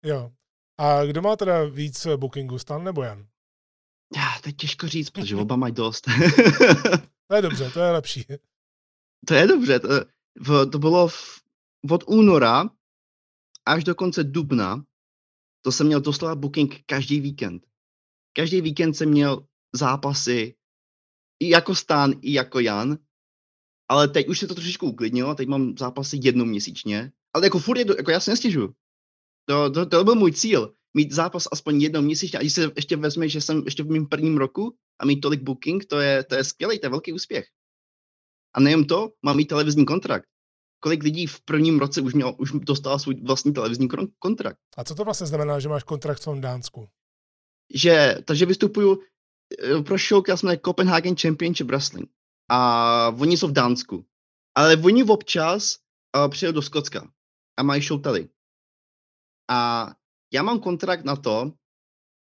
Jo. 0.04 0.30
A 0.78 1.04
kdo 1.04 1.22
má 1.22 1.36
teda 1.36 1.64
víc 1.64 2.06
bookingu, 2.16 2.58
Stan 2.58 2.84
nebo 2.84 3.02
Jan? 3.02 3.26
Já, 4.16 4.40
to 4.42 4.48
je 4.48 4.52
těžko 4.52 4.88
říct, 4.88 5.10
protože 5.10 5.36
oba 5.36 5.56
mají 5.56 5.74
dost. 5.74 6.04
to 7.26 7.34
je 7.36 7.42
dobře, 7.42 7.70
to 7.70 7.80
je 7.80 7.90
lepší. 7.90 8.24
To 9.26 9.34
je 9.34 9.46
dobře. 9.46 9.80
To, 9.80 9.88
v, 10.38 10.70
to 10.70 10.78
bylo 10.78 11.08
v, 11.08 11.42
od 11.90 12.04
února 12.06 12.70
až 13.66 13.84
do 13.84 13.94
konce 13.94 14.24
dubna, 14.24 14.84
to 15.62 15.72
jsem 15.72 15.86
měl 15.86 16.00
doslova 16.00 16.34
booking 16.34 16.82
každý 16.86 17.20
víkend. 17.20 17.66
Každý 18.32 18.60
víkend 18.60 18.94
jsem 18.94 19.10
měl 19.10 19.46
zápasy 19.72 20.54
i 21.40 21.48
jako 21.48 21.74
Stan, 21.74 22.12
i 22.20 22.32
jako 22.32 22.60
Jan, 22.60 22.98
ale 23.88 24.08
teď 24.08 24.28
už 24.28 24.38
se 24.38 24.46
to 24.46 24.54
trošičku 24.54 24.86
uklidnilo, 24.86 25.34
teď 25.34 25.48
mám 25.48 25.78
zápasy 25.78 26.20
jednou 26.22 26.44
měsíčně, 26.44 27.12
ale 27.32 27.46
jako 27.46 27.58
furt, 27.58 27.78
je 27.78 27.86
jako 27.96 28.10
já 28.10 28.20
se 28.20 28.30
nestěžuju. 28.30 28.74
To, 29.48 29.70
to, 29.70 29.86
to 29.86 30.04
byl 30.04 30.14
můj 30.14 30.32
cíl, 30.32 30.74
mít 30.94 31.12
zápas 31.12 31.48
aspoň 31.52 31.82
jednou 31.82 32.02
měsíčně. 32.02 32.38
A 32.38 32.42
když 32.42 32.52
se 32.52 32.70
ještě 32.76 32.96
vezme, 32.96 33.28
že 33.28 33.40
jsem 33.40 33.62
ještě 33.64 33.82
v 33.82 33.90
mém 33.90 34.06
prvním 34.06 34.36
roku 34.36 34.76
a 35.00 35.06
mít 35.06 35.20
tolik 35.20 35.42
booking, 35.42 35.84
to 35.84 36.00
je, 36.00 36.24
to 36.24 36.34
je 36.34 36.44
skvělý, 36.44 36.78
to 36.78 36.86
je 36.86 36.90
velký 36.90 37.12
úspěch. 37.12 37.46
A 38.54 38.60
nejen 38.60 38.86
to, 38.86 39.12
mám 39.22 39.36
mít 39.36 39.46
televizní 39.46 39.86
kontrakt. 39.86 40.28
Kolik 40.80 41.02
lidí 41.02 41.26
v 41.26 41.40
prvním 41.40 41.78
roce 41.78 42.00
už, 42.00 42.14
měl, 42.14 42.34
už 42.38 42.52
dostal 42.52 42.98
svůj 42.98 43.14
vlastní 43.14 43.52
televizní 43.52 43.88
kontrakt. 44.18 44.58
A 44.76 44.84
co 44.84 44.94
to 44.94 45.04
vlastně 45.04 45.26
znamená, 45.26 45.60
že 45.60 45.68
máš 45.68 45.82
kontrakt 45.82 46.20
v 46.20 46.24
tom 46.24 46.40
Dánsku? 46.40 46.88
Že, 47.74 48.18
takže 48.24 48.46
vystupuju 48.46 48.98
eh, 49.62 49.82
pro 49.82 49.98
show, 49.98 50.22
která 50.22 50.36
se 50.36 50.46
jmenuje 50.46 50.60
Copenhagen 50.64 51.16
Championship 51.16 51.66
Wrestling. 51.66 52.08
A 52.50 53.08
oni 53.08 53.36
jsou 53.36 53.48
v 53.48 53.52
Dánsku. 53.52 54.04
Ale 54.54 54.76
oni 54.76 55.04
občas 55.04 55.76
uh, 56.16 56.30
přijedou 56.30 56.52
do 56.52 56.62
Skotska 56.62 57.10
a 57.56 57.62
mají 57.62 57.82
show 57.82 58.00
tady. 58.00 58.28
A 59.50 59.90
já 60.32 60.42
mám 60.42 60.60
kontrakt 60.60 61.04
na 61.04 61.16
to, 61.16 61.52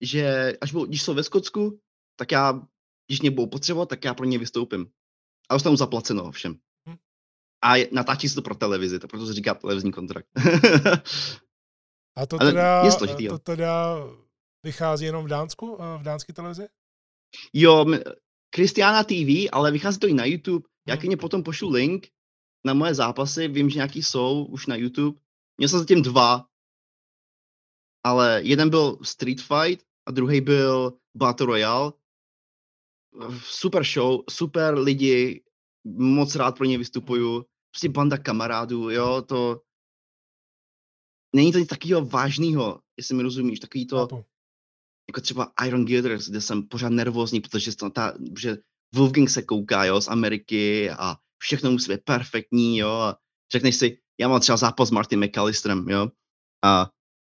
že 0.01 0.57
až 0.61 0.71
budou, 0.71 0.85
když 0.85 1.01
jsou 1.01 1.13
ve 1.13 1.23
Skotsku, 1.23 1.79
tak 2.15 2.31
já, 2.31 2.67
když 3.07 3.21
mě 3.21 3.31
budou 3.31 3.47
potřebovat, 3.47 3.89
tak 3.89 4.05
já 4.05 4.13
pro 4.13 4.25
ně 4.25 4.37
vystoupím. 4.37 4.91
A 5.49 5.53
dostanu 5.53 5.75
zaplaceno 5.75 6.31
všem. 6.31 6.59
Hm. 6.89 6.95
A 7.63 7.87
natáčí 7.91 8.29
se 8.29 8.35
to 8.35 8.41
pro 8.41 8.55
televizi, 8.55 8.99
to 8.99 9.07
proto 9.07 9.25
se 9.25 9.33
říká 9.33 9.53
televizní 9.53 9.91
kontrakt. 9.91 10.27
a 12.15 12.25
to 12.25 12.37
teda, 12.39 12.83
je 13.19 13.29
to 13.29 13.39
teda 13.39 13.95
vychází 14.63 15.05
jenom 15.05 15.25
v 15.25 15.27
Dánsku, 15.27 15.77
v 15.97 16.03
dánské 16.03 16.33
televizi? 16.33 16.67
Jo, 17.53 17.85
Kristiana 18.49 19.03
TV, 19.03 19.49
ale 19.51 19.71
vychází 19.71 19.99
to 19.99 20.07
i 20.07 20.13
na 20.13 20.25
YouTube. 20.25 20.67
Já 20.87 20.97
klidně 20.97 21.17
potom 21.17 21.43
pošlu 21.43 21.69
link 21.69 22.07
na 22.65 22.73
moje 22.73 22.95
zápasy, 22.95 23.47
vím, 23.47 23.69
že 23.69 23.75
nějaký 23.75 24.03
jsou 24.03 24.45
už 24.45 24.67
na 24.67 24.75
YouTube. 24.75 25.19
Měl 25.57 25.69
jsem 25.69 25.79
zatím 25.79 26.01
dva, 26.01 26.45
ale 28.05 28.41
jeden 28.43 28.69
byl 28.69 28.97
Street 29.03 29.41
Fight 29.41 29.85
a 30.07 30.11
druhý 30.11 30.41
byl 30.41 30.97
Battle 31.17 31.45
Royale. 31.45 31.93
Super 33.43 33.83
show, 33.83 34.21
super 34.29 34.77
lidi, 34.77 35.43
moc 35.97 36.35
rád 36.35 36.57
pro 36.57 36.65
ně 36.65 36.77
vystupuju. 36.77 37.45
Prostě 37.71 37.89
banda 37.89 38.17
kamarádů, 38.17 38.89
jo, 38.89 39.21
to... 39.21 39.61
Není 41.35 41.51
to 41.51 41.59
nic 41.59 41.69
takového 41.69 42.05
vážného, 42.05 42.81
jestli 42.97 43.15
mi 43.15 43.23
rozumíš, 43.23 43.59
takový 43.59 43.87
to... 43.87 43.97
Chápu. 43.97 44.25
Jako 45.09 45.21
třeba 45.21 45.53
Iron 45.65 45.85
Gators, 45.85 46.29
kde 46.29 46.41
jsem 46.41 46.67
pořád 46.67 46.89
nervózní, 46.89 47.41
protože, 47.41 47.75
to, 47.75 47.89
ta, 47.89 48.13
že 48.39 48.57
Wolfgang 48.95 49.29
se 49.29 49.41
kouká, 49.41 49.85
jo, 49.85 50.01
z 50.01 50.07
Ameriky 50.07 50.89
a 50.91 51.15
všechno 51.37 51.71
musí 51.71 51.91
být 51.91 52.03
perfektní, 52.03 52.77
jo, 52.77 52.89
a 52.89 53.17
řekneš 53.51 53.75
si, 53.75 54.01
já 54.19 54.27
mám 54.27 54.39
třeba 54.39 54.57
zápas 54.57 54.89
s 54.89 54.91
Martin 54.91 55.25
McAllisterem, 55.25 55.89
jo, 55.89 56.11
a 56.63 56.89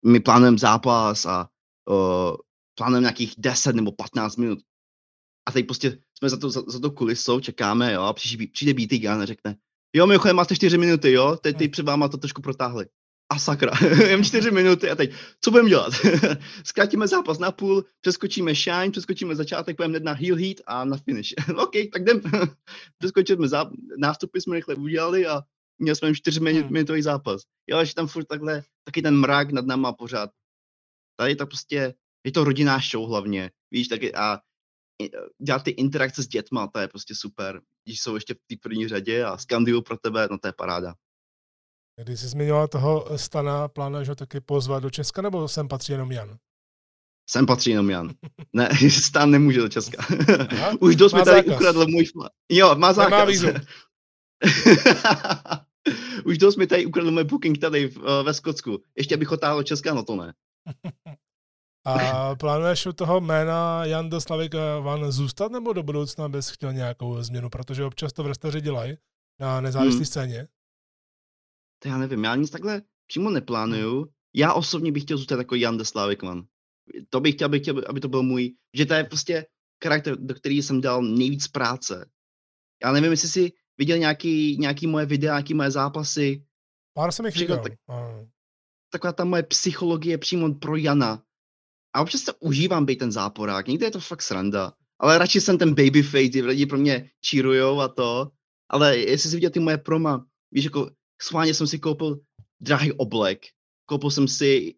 my 0.04 0.20
plánujeme 0.20 0.58
zápas 0.58 1.26
a 1.26 1.48
uh, 1.90 2.36
plánujeme 2.78 3.04
nějakých 3.04 3.34
10 3.38 3.76
nebo 3.76 3.92
15 3.92 4.36
minut. 4.36 4.58
A 5.48 5.52
teď 5.52 5.66
prostě 5.66 5.98
jsme 6.18 6.28
za 6.28 6.36
to, 6.36 6.50
za, 6.50 6.62
za 6.66 6.80
to 6.80 6.90
kulisou, 6.90 7.40
čekáme, 7.40 7.92
jo, 7.92 8.02
a 8.02 8.12
přijde, 8.12 8.44
přijde 8.52 8.74
BT 8.74 8.92
Gun 8.92 9.22
a 9.22 9.24
řekne, 9.24 9.56
jo, 9.96 10.06
mimochodem 10.06 10.36
máte 10.36 10.56
4 10.56 10.78
minuty, 10.78 11.12
jo, 11.12 11.36
teď, 11.42 11.58
teď 11.58 11.70
před 11.70 11.86
váma 11.86 12.08
to 12.08 12.16
trošku 12.16 12.42
protáhli. 12.42 12.86
A 13.28 13.38
sakra, 13.38 13.72
jen 14.06 14.24
4 14.24 14.50
minuty 14.50 14.90
a 14.90 14.94
teď, 14.94 15.12
co 15.40 15.50
budeme 15.50 15.68
dělat? 15.68 15.92
Zkrátíme 16.64 17.08
zápas 17.08 17.38
na 17.38 17.52
půl, 17.52 17.84
přeskočíme 18.00 18.54
shine, 18.54 18.90
přeskočíme 18.90 19.36
začátek, 19.36 19.76
půjdeme 19.76 20.00
na 20.00 20.12
heel 20.12 20.36
heat 20.36 20.56
a 20.66 20.84
na 20.84 20.96
finish. 20.96 21.34
OK, 21.56 21.72
tak 21.92 22.02
jdem. 22.02 22.20
Přeskočíme 22.98 23.46
záp- 23.46 23.70
nástupy 23.98 24.40
jsme 24.40 24.56
rychle 24.56 24.74
udělali 24.74 25.26
a 25.26 25.42
měli 25.78 25.96
jsme 25.96 26.14
4 26.14 26.40
hmm. 26.40 27.02
zápas. 27.02 27.42
Jo, 27.66 27.84
že 27.84 27.94
tam 27.94 28.06
furt 28.06 28.24
takhle, 28.24 28.62
taky 28.84 29.02
ten 29.02 29.16
mrak 29.16 29.50
nad 29.50 29.66
náma 29.66 29.92
pořád. 29.92 30.30
Tady 31.18 31.36
to 31.36 31.46
prostě, 31.46 31.94
je 32.26 32.32
to 32.32 32.44
rodinná 32.44 32.78
show 32.90 33.08
hlavně, 33.08 33.50
víš, 33.70 33.88
taky 33.88 34.14
a 34.14 34.38
dělat 35.42 35.64
ty 35.64 35.70
interakce 35.70 36.22
s 36.22 36.28
dětma, 36.28 36.66
to 36.66 36.78
je 36.78 36.88
prostě 36.88 37.14
super. 37.14 37.60
Když 37.84 38.00
jsou 38.00 38.14
ještě 38.14 38.34
v 38.34 38.38
té 38.46 38.56
první 38.62 38.88
řadě 38.88 39.24
a 39.24 39.38
skandují 39.38 39.82
pro 39.82 39.96
tebe, 39.96 40.28
no 40.30 40.38
to 40.38 40.48
je 40.48 40.52
paráda. 40.52 40.94
Když 42.02 42.20
jsi 42.20 42.28
zmiňoval 42.28 42.68
toho 42.68 43.18
Stana, 43.18 43.68
plánuješ 43.68 44.08
ho 44.08 44.14
taky 44.14 44.40
pozvat 44.40 44.82
do 44.82 44.90
Česka, 44.90 45.22
nebo 45.22 45.48
sem 45.48 45.68
patří 45.68 45.92
jenom 45.92 46.12
Jan? 46.12 46.38
Sem 47.30 47.46
patří 47.46 47.70
jenom 47.70 47.90
Jan. 47.90 48.14
Ne, 48.52 48.68
Stan 48.90 49.30
nemůže 49.30 49.60
do 49.60 49.68
Česka. 49.68 50.06
Aha, 50.50 50.72
Už 50.80 50.96
dost 50.96 51.12
mi 51.12 51.22
tady 51.22 51.36
zákaz. 51.36 51.54
ukradl 51.54 51.86
můj 51.86 52.04
flag. 52.04 52.32
Jo, 52.50 52.74
má 52.74 52.92
zákaz. 52.92 53.40
Nemá. 53.40 53.60
Už 56.24 56.38
dost 56.38 56.56
mi 56.56 56.66
tady 56.66 56.86
ukradl 56.86 57.10
můj 57.10 57.24
booking 57.24 57.58
tady 57.58 57.88
v, 57.88 57.96
uh, 57.96 58.04
ve 58.24 58.34
Skotsku. 58.34 58.82
Ještě 58.96 59.14
abych 59.14 59.32
otáhl 59.32 59.62
Česka, 59.62 59.94
no 59.94 60.02
to 60.04 60.16
ne. 60.16 60.34
A 61.86 62.34
plánuješ 62.34 62.86
u 62.86 62.92
toho 62.92 63.20
jména 63.20 63.84
Jan 63.84 64.10
Doslavik 64.10 64.54
Van 64.80 65.12
zůstat, 65.12 65.52
nebo 65.52 65.72
do 65.72 65.82
budoucna 65.82 66.28
bys 66.28 66.50
chtěl 66.50 66.72
nějakou 66.72 67.22
změnu? 67.22 67.50
Protože 67.50 67.84
občas 67.84 68.12
to 68.12 68.22
wrestleri 68.22 68.60
dělají 68.60 68.96
na 69.40 69.60
nezávislé 69.60 69.96
hmm. 69.96 70.04
scéně. 70.04 70.48
To 71.82 71.88
já 71.88 71.98
nevím, 71.98 72.24
já 72.24 72.34
nic 72.34 72.50
takhle 72.50 72.82
přímo 73.06 73.30
neplánuju. 73.30 74.06
Já 74.34 74.52
osobně 74.52 74.92
bych 74.92 75.02
chtěl 75.02 75.16
zůstat 75.16 75.38
jako 75.38 75.54
Jan 75.54 75.78
Doslavik 75.78 76.22
Van. 76.22 76.46
To 77.10 77.20
bych 77.20 77.34
chtěl, 77.34 77.46
aby, 77.46 77.60
chtěl, 77.60 77.82
aby 77.88 78.00
to 78.00 78.08
byl 78.08 78.22
můj, 78.22 78.54
že 78.74 78.86
to 78.86 78.94
je 78.94 79.04
prostě 79.04 79.46
charakter, 79.84 80.16
do 80.16 80.34
který 80.34 80.62
jsem 80.62 80.80
dal 80.80 81.02
nejvíc 81.02 81.48
práce. 81.48 82.10
Já 82.84 82.92
nevím, 82.92 83.10
jestli 83.10 83.28
jsi 83.28 83.52
viděl 83.78 83.98
nějaký, 83.98 84.56
nějaký 84.58 84.86
moje 84.86 85.06
videa, 85.06 85.34
nějaký 85.34 85.54
moje 85.54 85.70
zápasy. 85.70 86.42
Pár 86.94 87.12
jsem 87.12 87.26
jich 87.26 87.36
viděl. 87.36 87.58
Tak, 87.58 87.72
taková 88.92 89.12
ta 89.12 89.24
moje 89.24 89.42
psychologie 89.42 90.18
přímo 90.18 90.54
pro 90.54 90.76
Jana. 90.76 91.22
A 91.94 92.02
občas 92.02 92.22
to 92.22 92.34
užívám 92.40 92.86
být 92.86 92.96
ten 92.96 93.12
záporák. 93.12 93.68
Někdy 93.68 93.84
je 93.84 93.90
to 93.90 94.00
fakt 94.00 94.22
sranda. 94.22 94.72
Ale 94.98 95.18
radši 95.18 95.40
jsem 95.40 95.58
ten 95.58 95.74
babyface, 95.74 96.28
ty 96.28 96.42
lidi 96.42 96.66
pro 96.66 96.78
mě 96.78 97.10
čírujou 97.20 97.80
a 97.80 97.88
to. 97.88 98.30
Ale 98.70 98.98
jestli 98.98 99.30
jsi 99.30 99.36
viděl 99.36 99.50
ty 99.50 99.60
moje 99.60 99.78
proma, 99.78 100.26
víš, 100.52 100.64
jako 100.64 100.90
schválně 101.22 101.54
jsem 101.54 101.66
si 101.66 101.78
koupil 101.78 102.20
drahý 102.60 102.92
oblek. 102.92 103.46
Koupil 103.86 104.10
jsem 104.10 104.28
si 104.28 104.74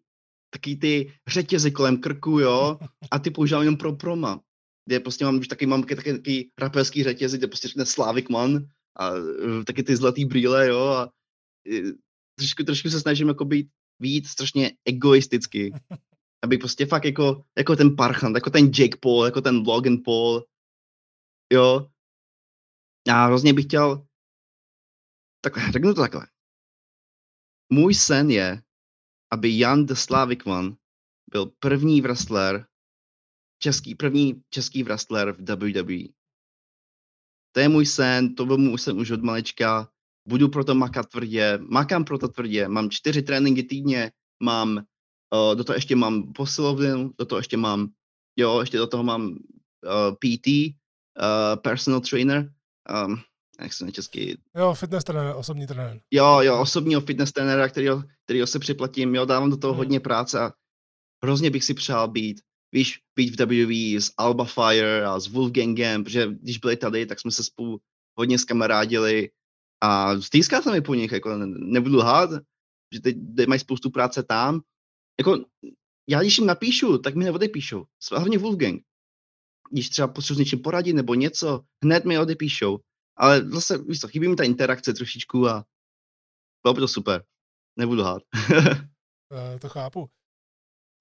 taky 0.49 0.75
ty 0.75 1.13
řetězy 1.27 1.71
kolem 1.71 2.01
krku, 2.01 2.39
jo, 2.39 2.79
a 3.11 3.19
ty 3.19 3.31
používám 3.31 3.61
jenom 3.61 3.77
pro 3.77 3.95
proma. 3.95 4.41
Kde 4.85 4.99
prostě 4.99 5.25
mám, 5.25 5.39
už 5.39 5.47
taky 5.47 5.65
mám 5.65 5.83
taky, 5.83 5.95
taky, 6.13 6.51
raperský 6.59 7.03
řetězy, 7.03 7.37
kde 7.37 7.47
prostě 7.47 7.67
řekne 7.67 7.85
Slavik 7.85 8.29
Man 8.29 8.65
a 8.95 9.11
uh, 9.11 9.63
taky 9.63 9.83
ty 9.83 9.95
zlatý 9.95 10.25
brýle, 10.25 10.67
jo, 10.67 10.79
a 10.79 11.09
trošku, 12.35 12.63
trošku 12.63 12.89
se 12.89 12.99
snažím 12.99 13.27
jako 13.27 13.45
být 13.45 13.69
víc 13.99 14.29
strašně 14.29 14.71
egoisticky. 14.85 15.73
Aby 16.43 16.57
prostě 16.57 16.85
fakt 16.85 17.05
jako, 17.05 17.43
jako 17.57 17.75
ten 17.75 17.95
parchant, 17.95 18.35
jako 18.35 18.49
ten 18.49 18.65
Jake 18.65 18.97
Paul, 19.01 19.25
jako 19.25 19.41
ten 19.41 19.63
Logan 19.67 19.97
Paul, 20.05 20.45
jo. 21.53 21.89
Já 23.07 23.25
hrozně 23.25 23.53
bych 23.53 23.65
chtěl, 23.65 24.07
takhle, 25.41 25.71
řeknu 25.71 25.93
to 25.93 26.01
takhle. 26.01 26.27
Můj 27.73 27.95
sen 27.95 28.31
je, 28.31 28.61
aby 29.31 29.59
Jan 29.59 29.85
the 29.85 29.93
Slavic 29.93 30.39
One 30.45 30.75
byl 31.31 31.45
první 31.59 32.01
wrestler, 32.01 32.67
český, 33.61 33.95
první 33.95 34.43
český 34.49 34.83
wrestler 34.83 35.31
v 35.31 35.39
WWE. 35.39 36.18
To 37.51 37.59
je 37.59 37.69
můj 37.69 37.85
sen, 37.85 38.35
to 38.35 38.45
byl 38.45 38.57
můj 38.57 38.79
sen 38.79 38.99
už 38.99 39.11
od 39.11 39.23
malička, 39.23 39.89
budu 40.27 40.49
proto 40.49 40.75
makat 40.75 41.09
tvrdě, 41.09 41.59
makám 41.61 42.05
proto 42.05 42.27
tvrdě, 42.27 42.67
mám 42.67 42.89
čtyři 42.89 43.21
tréninky 43.21 43.63
týdně, 43.63 44.11
mám, 44.43 44.77
uh, 44.77 45.55
do 45.55 45.63
toho 45.63 45.75
ještě 45.75 45.95
mám 45.95 46.33
posilovnu, 46.33 47.11
do 47.17 47.25
toho 47.25 47.39
ještě 47.39 47.57
mám, 47.57 47.89
jo, 48.35 48.59
ještě 48.59 48.77
do 48.77 48.87
toho 48.87 49.03
mám 49.03 49.29
uh, 49.29 49.37
eh, 49.85 50.11
PT, 50.11 50.47
uh, 50.47 50.73
eh, 51.19 51.57
personal 51.57 52.01
trainer, 52.01 52.51
um, 53.05 53.21
jak 53.61 53.73
se 53.73 53.85
na 53.85 53.91
česky... 53.91 54.37
Jo, 54.55 54.73
fitness 54.73 55.03
trenér, 55.03 55.35
osobní 55.35 55.67
trenér. 55.67 55.99
Jo, 56.11 56.39
jo, 56.41 56.61
osobního 56.61 57.01
fitness 57.01 57.31
trenéra, 57.31 57.69
kterýho, 57.69 58.03
kterýho 58.25 58.47
se 58.47 58.59
připlatím, 58.59 59.15
jo, 59.15 59.25
dávám 59.25 59.49
do 59.49 59.57
toho 59.57 59.73
hmm. 59.73 59.77
hodně 59.77 59.99
práce 59.99 60.39
a 60.39 60.51
hrozně 61.23 61.49
bych 61.49 61.63
si 61.63 61.73
přál 61.73 62.07
být, 62.07 62.41
víš, 62.71 62.99
být 63.15 63.35
v 63.35 63.45
WWE 63.45 64.01
s 64.01 64.13
Alba 64.17 64.45
Fire 64.45 65.05
a 65.05 65.19
s 65.19 65.27
Wolfgangem, 65.27 66.03
protože 66.03 66.27
když 66.27 66.57
byli 66.57 66.77
tady, 66.77 67.05
tak 67.05 67.19
jsme 67.19 67.31
se 67.31 67.43
spolu 67.43 67.81
hodně 68.19 68.37
skamarádili 68.37 69.29
a 69.81 70.21
stýská 70.21 70.61
se 70.61 70.71
mi 70.71 70.81
po 70.81 70.95
nich, 70.95 71.11
jako 71.11 71.35
nebudu 71.45 71.97
lhát, 71.97 72.29
že 72.93 73.01
teď, 73.01 73.17
teď 73.35 73.47
mají 73.47 73.59
spoustu 73.59 73.89
práce 73.89 74.23
tam. 74.23 74.61
Jako, 75.19 75.45
já 76.09 76.21
když 76.21 76.37
jim 76.37 76.47
napíšu, 76.47 76.97
tak 76.97 77.15
mi 77.15 77.23
neodepíšou. 77.23 77.85
Hlavně 78.11 78.37
Wolfgang. 78.37 78.81
Když 79.71 79.89
třeba 79.89 80.07
potřebuji 80.07 80.35
s 80.35 80.39
něčím 80.39 80.61
poradit 80.61 80.93
nebo 80.93 81.13
něco, 81.13 81.63
hned 81.83 82.05
mi 82.05 82.19
odepíšou. 82.19 82.79
Ale 83.17 83.49
zase, 83.49 83.77
víš 83.77 83.99
co, 83.99 84.07
chybí 84.07 84.27
mi 84.27 84.35
ta 84.35 84.43
interakce 84.43 84.93
trošičku 84.93 85.47
a 85.47 85.65
bylo 86.63 86.73
by 86.73 86.79
to 86.79 86.87
super. 86.87 87.23
Nebudu 87.77 88.03
hát. 88.03 88.21
Eh, 89.31 89.59
to 89.59 89.69
chápu. 89.69 90.09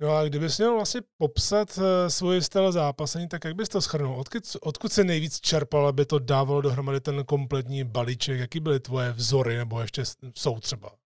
No 0.01 0.17
a 0.17 0.25
kdybys 0.25 0.59
měl 0.59 0.75
vlastně 0.75 1.01
popsat 1.17 1.79
uh, 1.79 1.85
svůj 2.09 2.43
styl 2.43 2.73
zápasení, 2.73 3.29
tak 3.29 3.45
jak 3.45 3.57
bys 3.57 3.69
to 3.69 3.81
schrnul? 3.81 4.21
Odkud, 4.21 4.57
odkud 4.61 4.93
se 4.93 5.05
nejvíc 5.05 5.41
čerpal, 5.41 5.87
aby 5.87 6.07
to 6.07 6.19
dávalo 6.19 6.61
dohromady 6.61 7.01
ten 7.01 7.25
kompletní 7.25 7.85
balíček? 7.85 8.41
Jaký 8.41 8.61
byly 8.61 8.81
tvoje 8.81 9.13
vzory, 9.13 9.57
nebo 9.57 9.81
ještě 9.81 10.03
jsou 10.35 10.61
třeba? 10.61 10.97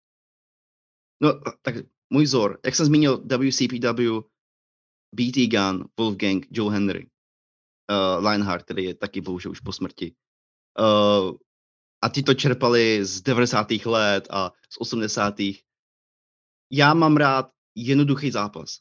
No, 1.22 1.40
tak 1.62 1.74
můj 2.10 2.24
vzor, 2.24 2.60
jak 2.64 2.74
jsem 2.74 2.86
zmínil 2.86 3.16
WCPW, 3.16 4.20
BT 5.14 5.36
Gun, 5.50 5.88
Wolfgang, 5.98 6.46
Joe 6.50 6.72
Henry, 6.72 7.06
uh, 7.90 8.26
Lionheart, 8.26 8.64
který 8.64 8.84
je 8.84 8.94
taky 8.94 9.20
bohužel 9.20 9.52
už 9.52 9.60
po 9.60 9.72
smrti. 9.72 10.14
Uh, 10.78 11.36
a 12.02 12.08
ty 12.08 12.22
to 12.22 12.34
čerpali 12.34 13.04
z 13.04 13.22
90. 13.22 13.70
let 13.70 14.26
a 14.30 14.52
z 14.70 14.80
80. 14.80 15.34
Já 16.70 16.94
mám 16.94 17.16
rád 17.16 17.50
jednoduchý 17.74 18.30
zápas. 18.30 18.78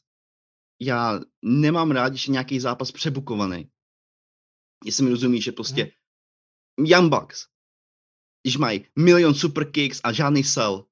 Já 0.80 1.20
nemám 1.42 1.90
rád, 1.90 2.08
když 2.08 2.28
je 2.28 2.32
nějaký 2.32 2.60
zápas 2.60 2.92
přebukovaný. 2.92 3.70
Jestli 4.84 5.04
mi 5.04 5.10
rozumíš, 5.10 5.44
že 5.44 5.52
prostě 5.52 5.82
hmm. 5.82 6.86
Young 6.86 7.14
Bucks, 7.14 7.46
když 8.42 8.56
mají 8.56 8.86
milion 8.98 9.34
super 9.34 9.70
kicks 9.70 10.00
a 10.04 10.12
žádný 10.12 10.44
sell, 10.44 10.86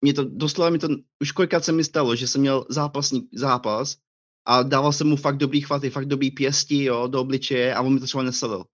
mě 0.00 0.14
to, 0.14 0.24
doslova 0.24 0.70
mi 0.70 0.78
to, 0.78 0.88
už 1.22 1.32
kolikrát 1.32 1.64
se 1.64 1.72
mi 1.72 1.84
stalo, 1.84 2.16
že 2.16 2.28
jsem 2.28 2.40
měl 2.40 2.66
zápasní 2.70 3.28
zápas 3.32 3.96
a 4.46 4.62
dával 4.62 4.92
jsem 4.92 5.06
mu 5.06 5.16
fakt 5.16 5.36
dobrý 5.36 5.60
chvaty, 5.60 5.90
fakt 5.90 6.06
dobrý 6.06 6.30
pěsti, 6.30 6.84
jo, 6.84 7.06
do 7.06 7.20
obličeje 7.20 7.74
a 7.74 7.80
on 7.80 7.94
mi 7.94 8.00
to 8.00 8.06
třeba 8.06 8.22
neselil 8.22 8.64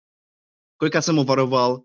kolikrát 0.76 1.02
jsem 1.02 1.14
mu 1.14 1.24
varoval, 1.24 1.82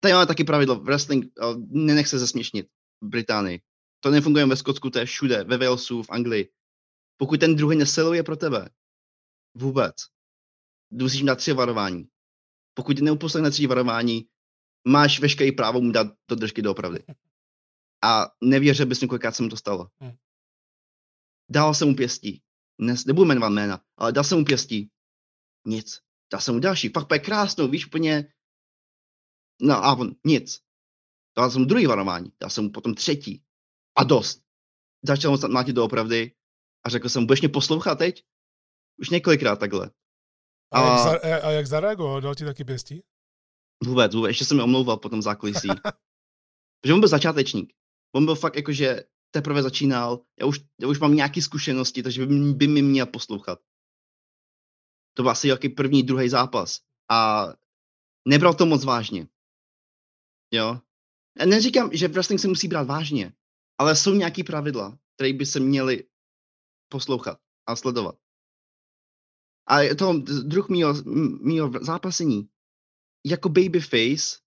tady 0.00 0.14
máme 0.14 0.26
taky 0.26 0.44
pravidlo, 0.44 0.80
wrestling, 0.80 1.24
uh, 1.24 1.56
nenech 1.68 2.08
se 2.08 2.18
zesměšnit 2.18 2.66
v 3.00 3.08
Británii. 3.08 3.60
To 4.04 4.10
nefunguje 4.10 4.46
ve 4.46 4.56
Skotsku, 4.56 4.90
to 4.90 4.98
je 4.98 5.06
všude, 5.06 5.44
ve 5.44 5.58
Walesu, 5.58 6.02
v 6.02 6.10
Anglii. 6.10 6.52
Pokud 7.16 7.40
ten 7.40 7.56
druhý 7.56 7.78
neseluje 7.78 8.22
pro 8.22 8.36
tebe, 8.36 8.70
vůbec, 9.54 9.94
musíš 10.90 11.22
dát 11.22 11.36
tři 11.36 11.52
varování. 11.52 12.08
Pokud 12.74 12.98
neuposlechne 12.98 13.50
tři 13.50 13.66
varování, 13.66 14.28
máš 14.88 15.20
veškerý 15.20 15.52
právo 15.52 15.80
mu 15.80 15.92
dát 15.92 16.06
do 16.28 16.36
držky 16.36 16.62
doopravdy. 16.62 17.04
A 18.02 18.26
nevěř, 18.40 18.76
že 18.76 18.86
bys 18.86 19.00
několikrát 19.00 19.32
se 19.32 19.42
mu 19.42 19.48
to 19.48 19.56
stalo. 19.56 19.88
Hmm. 20.00 20.12
Dal 21.50 21.74
jsem 21.74 21.88
mu 21.88 21.94
pěstí. 21.94 22.42
Ne, 22.78 22.94
nebudu 23.06 23.28
jmenovat 23.28 23.50
jména, 23.50 23.84
ale 23.96 24.12
dal 24.12 24.24
jsem 24.24 24.38
mu 24.38 24.44
pěstí. 24.44 24.90
Nic. 25.66 26.00
Dal 26.32 26.40
jsem 26.40 26.54
mu 26.54 26.60
další. 26.60 26.88
Fakt 26.88 27.12
je 27.12 27.18
krásnou, 27.18 27.68
víš, 27.68 27.86
úplně... 27.86 28.32
No 29.62 29.74
a 29.74 29.94
on, 29.94 30.16
nic. 30.24 30.60
Dal 31.36 31.50
jsem 31.50 31.60
mu 31.60 31.66
druhý 31.66 31.86
varování. 31.86 32.32
Dal 32.40 32.50
jsem 32.50 32.64
mu 32.64 32.70
potom 32.70 32.94
třetí. 32.94 33.43
A 33.96 34.04
dost. 34.04 34.42
Začal 35.02 35.30
mu 35.30 35.48
mlátit 35.48 35.76
doopravdy 35.76 36.32
a 36.86 36.88
řekl 36.88 37.08
jsem, 37.08 37.26
budeš 37.26 37.40
mě 37.40 37.48
poslouchat 37.48 37.98
teď? 37.98 38.24
Už 39.00 39.10
několikrát 39.10 39.56
takhle. 39.56 39.90
A, 40.72 40.80
a, 40.80 40.90
jak, 40.90 40.98
za, 40.98 41.46
a 41.46 41.50
jak 41.50 41.66
zareagoval? 41.66 42.20
Dal 42.20 42.34
ti 42.34 42.44
taky 42.44 42.64
pěstí? 42.64 43.02
Vůbec, 43.84 44.14
vůbec. 44.14 44.28
Ještě 44.28 44.44
jsem 44.44 44.56
mi 44.56 44.62
omlouval 44.62 44.96
potom 44.96 45.22
zákulisí. 45.22 45.68
že 46.86 46.92
on 46.92 47.00
byl 47.00 47.08
začátečník. 47.08 47.72
On 48.14 48.24
byl 48.24 48.34
fakt 48.34 48.56
jakože 48.56 49.04
teprve 49.30 49.62
začínal, 49.62 50.24
já 50.40 50.46
už, 50.46 50.60
já 50.80 50.88
už 50.88 50.98
mám 50.98 51.14
nějaké 51.14 51.42
zkušenosti, 51.42 52.02
takže 52.02 52.26
by, 52.26 52.52
by 52.54 52.66
mi 52.66 52.82
měl 52.82 53.06
poslouchat. 53.06 53.58
To 55.14 55.22
byl 55.22 55.30
asi 55.30 55.48
jaký 55.48 55.68
první, 55.68 56.02
druhý 56.02 56.28
zápas. 56.28 56.80
A 57.10 57.48
nebral 58.28 58.54
to 58.54 58.66
moc 58.66 58.84
vážně. 58.84 59.28
Jo. 60.50 60.80
Já 61.38 61.46
neříkám, 61.46 61.90
že 61.92 62.08
wrestling 62.08 62.40
se 62.40 62.48
musí 62.48 62.68
brát 62.68 62.86
vážně, 62.86 63.32
ale 63.78 63.96
jsou 63.96 64.14
nějaké 64.14 64.44
pravidla, 64.44 64.98
které 65.14 65.32
by 65.32 65.46
se 65.46 65.60
měly 65.60 66.04
poslouchat 66.88 67.38
a 67.66 67.76
sledovat. 67.76 68.14
A 69.66 69.94
to 69.98 70.12
druh 70.42 70.68
mýho, 70.68 70.94
mýho 71.40 71.70
zápasení, 71.80 72.48
jako 73.26 73.48
babyface 73.48 74.38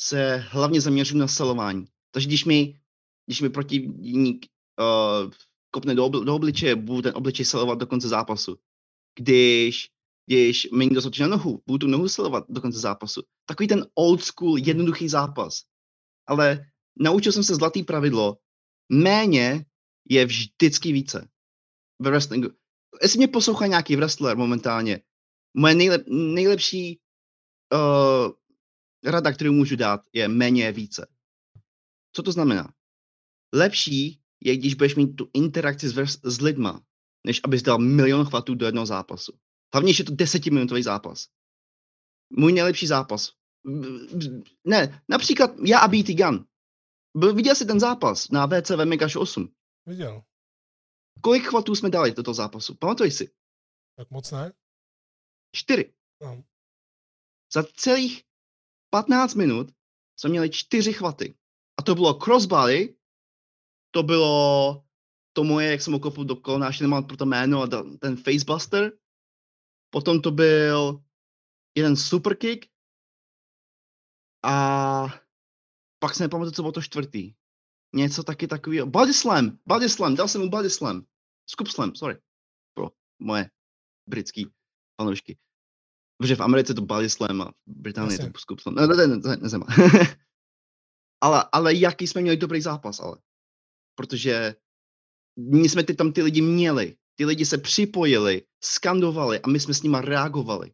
se 0.00 0.36
hlavně 0.36 0.80
zaměřuji 0.80 1.18
na 1.18 1.28
selování. 1.28 1.86
Takže 2.10 2.28
když 2.28 2.44
mi, 2.44 2.80
když 3.26 3.40
mi 3.40 3.50
protivník 3.50 4.46
uh, 4.80 5.30
kopne 5.70 5.94
do, 5.94 6.06
obl- 6.06 6.24
do 6.24 6.34
obličeje, 6.34 6.76
budu 6.76 7.02
ten 7.02 7.12
obličej 7.16 7.44
selovat 7.46 7.78
do 7.78 7.86
konce 7.86 8.08
zápasu. 8.08 8.56
Když, 9.18 9.90
když 10.26 10.70
mi 10.70 10.86
někdo 10.86 11.00
na 11.20 11.26
nohu, 11.26 11.62
budu 11.66 11.78
tu 11.78 11.86
nohu 11.86 12.08
selovat 12.08 12.44
do 12.48 12.60
konce 12.60 12.78
zápasu. 12.78 13.22
Takový 13.48 13.68
ten 13.68 13.86
old 13.94 14.24
school, 14.24 14.58
jednoduchý 14.58 15.08
zápas. 15.08 15.62
Ale 16.26 16.66
naučil 16.98 17.32
jsem 17.32 17.44
se 17.44 17.54
zlatý 17.54 17.82
pravidlo, 17.82 18.36
méně 18.88 19.66
je 20.08 20.26
vždycky 20.26 20.92
více. 20.92 21.28
Ve 22.02 22.10
wrestlingu. 22.10 22.48
Jestli 23.02 23.18
mě 23.18 23.28
poslouchá 23.28 23.66
nějaký 23.66 23.96
wrestler 23.96 24.36
momentálně, 24.36 25.00
moje 25.56 25.74
nejlep, 25.74 26.02
nejlepší 26.08 27.00
uh, 27.74 28.32
rada, 29.04 29.32
kterou 29.32 29.52
můžu 29.52 29.76
dát, 29.76 30.00
je 30.12 30.28
méně 30.28 30.64
je 30.64 30.72
více. 30.72 31.08
Co 32.12 32.22
to 32.22 32.32
znamená? 32.32 32.72
Lepší 33.54 34.20
je, 34.40 34.56
když 34.56 34.74
budeš 34.74 34.94
mít 34.94 35.16
tu 35.16 35.30
interakci 35.32 35.88
s, 35.88 36.18
s 36.22 36.40
lidma, 36.40 36.84
než 37.26 37.40
abys 37.44 37.62
dal 37.62 37.78
milion 37.78 38.24
chvatů 38.24 38.54
do 38.54 38.66
jednoho 38.66 38.86
zápasu. 38.86 39.32
Hlavně, 39.74 39.92
že 39.92 40.00
je 40.00 40.04
to 40.04 40.14
desetiminutový 40.14 40.82
zápas. 40.82 41.26
Můj 42.30 42.52
nejlepší 42.52 42.86
zápas. 42.86 43.32
Ne, 44.64 45.02
například 45.08 45.50
já 45.64 45.78
a 45.78 45.88
BT 45.88 46.08
Gun. 46.08 46.44
Viděl 47.34 47.54
jsi 47.54 47.66
ten 47.66 47.80
zápas 47.80 48.30
na 48.30 48.46
VCV 48.46 48.84
Megaš 48.84 49.16
8? 49.16 49.54
Viděl. 49.86 50.22
Kolik 51.20 51.42
chvatů 51.42 51.74
jsme 51.74 51.90
dali 51.90 52.12
do 52.12 52.22
toho 52.22 52.34
zápasu? 52.34 52.74
Pamatuj 52.74 53.10
si. 53.10 53.34
Tak 53.96 54.10
moc 54.10 54.30
ne? 54.30 54.52
Čtyři. 55.52 55.94
No. 56.20 56.44
Za 57.52 57.62
celých 57.62 58.24
15 58.90 59.34
minut 59.34 59.72
jsme 60.16 60.30
měli 60.30 60.50
čtyři 60.50 60.92
chvaty. 60.92 61.38
A 61.78 61.82
to 61.82 61.94
bylo 61.94 62.14
crossbody, 62.14 62.96
to 63.90 64.02
bylo 64.02 64.84
to 65.32 65.44
moje, 65.44 65.70
jak 65.70 65.82
jsem 65.82 65.92
ho 65.92 66.00
kopl 66.00 66.24
do 66.24 66.36
kolena, 66.36 66.66
ještě 66.66 66.84
nemám 66.84 67.06
pro 67.06 67.16
to 67.16 67.26
jméno, 67.26 67.62
a 67.62 67.66
ten 68.00 68.16
facebuster. 68.16 68.92
Potom 69.90 70.22
to 70.22 70.30
byl 70.30 71.04
jeden 71.76 71.96
superkick 71.96 72.70
a 74.44 75.25
pak 76.06 76.14
se 76.14 76.22
nepamatuju, 76.22 76.52
co 76.52 76.62
bylo 76.62 76.72
to 76.72 76.82
čtvrtý. 76.82 77.34
Něco 77.94 78.22
taky 78.22 78.46
takového. 78.46 78.86
Body 78.86 79.14
slam, 79.14 79.58
body 79.66 79.88
slam, 79.88 80.14
dal 80.14 80.28
jsem 80.28 80.40
mu 80.40 80.48
body 80.50 80.70
slam. 80.70 81.06
Scoop 81.50 81.68
slam, 81.68 81.94
sorry. 81.94 82.18
Pro 82.74 82.90
moje 83.18 83.50
britský 84.08 84.46
fanoušky. 85.00 85.38
Protože 86.18 86.36
v 86.36 86.40
Americe 86.40 86.74
to 86.74 86.82
body 86.82 87.10
slam 87.10 87.42
a 87.42 87.50
v 87.50 87.54
Británii 87.66 88.22
je 88.22 88.30
to 88.30 88.38
scoop 88.38 88.60
slam. 88.60 88.74
Ne, 88.74 88.86
ne, 88.86 88.96
ne, 88.96 89.06
ne, 89.06 89.36
ne, 89.36 89.58
ne 89.58 89.66
ale, 91.20 91.44
ale 91.52 91.74
jaký 91.74 92.06
jsme 92.06 92.22
měli 92.22 92.36
dobrý 92.36 92.60
zápas, 92.60 93.00
ale. 93.00 93.18
Protože 93.94 94.54
my 95.38 95.68
jsme 95.68 95.84
ty 95.84 95.94
tam 95.94 96.12
ty 96.12 96.22
lidi 96.22 96.42
měli. 96.42 96.96
Ty 97.18 97.24
lidi 97.24 97.46
se 97.46 97.58
připojili, 97.58 98.42
skandovali 98.64 99.40
a 99.40 99.48
my 99.48 99.60
jsme 99.60 99.74
s 99.74 99.82
nima 99.82 100.00
reagovali. 100.00 100.72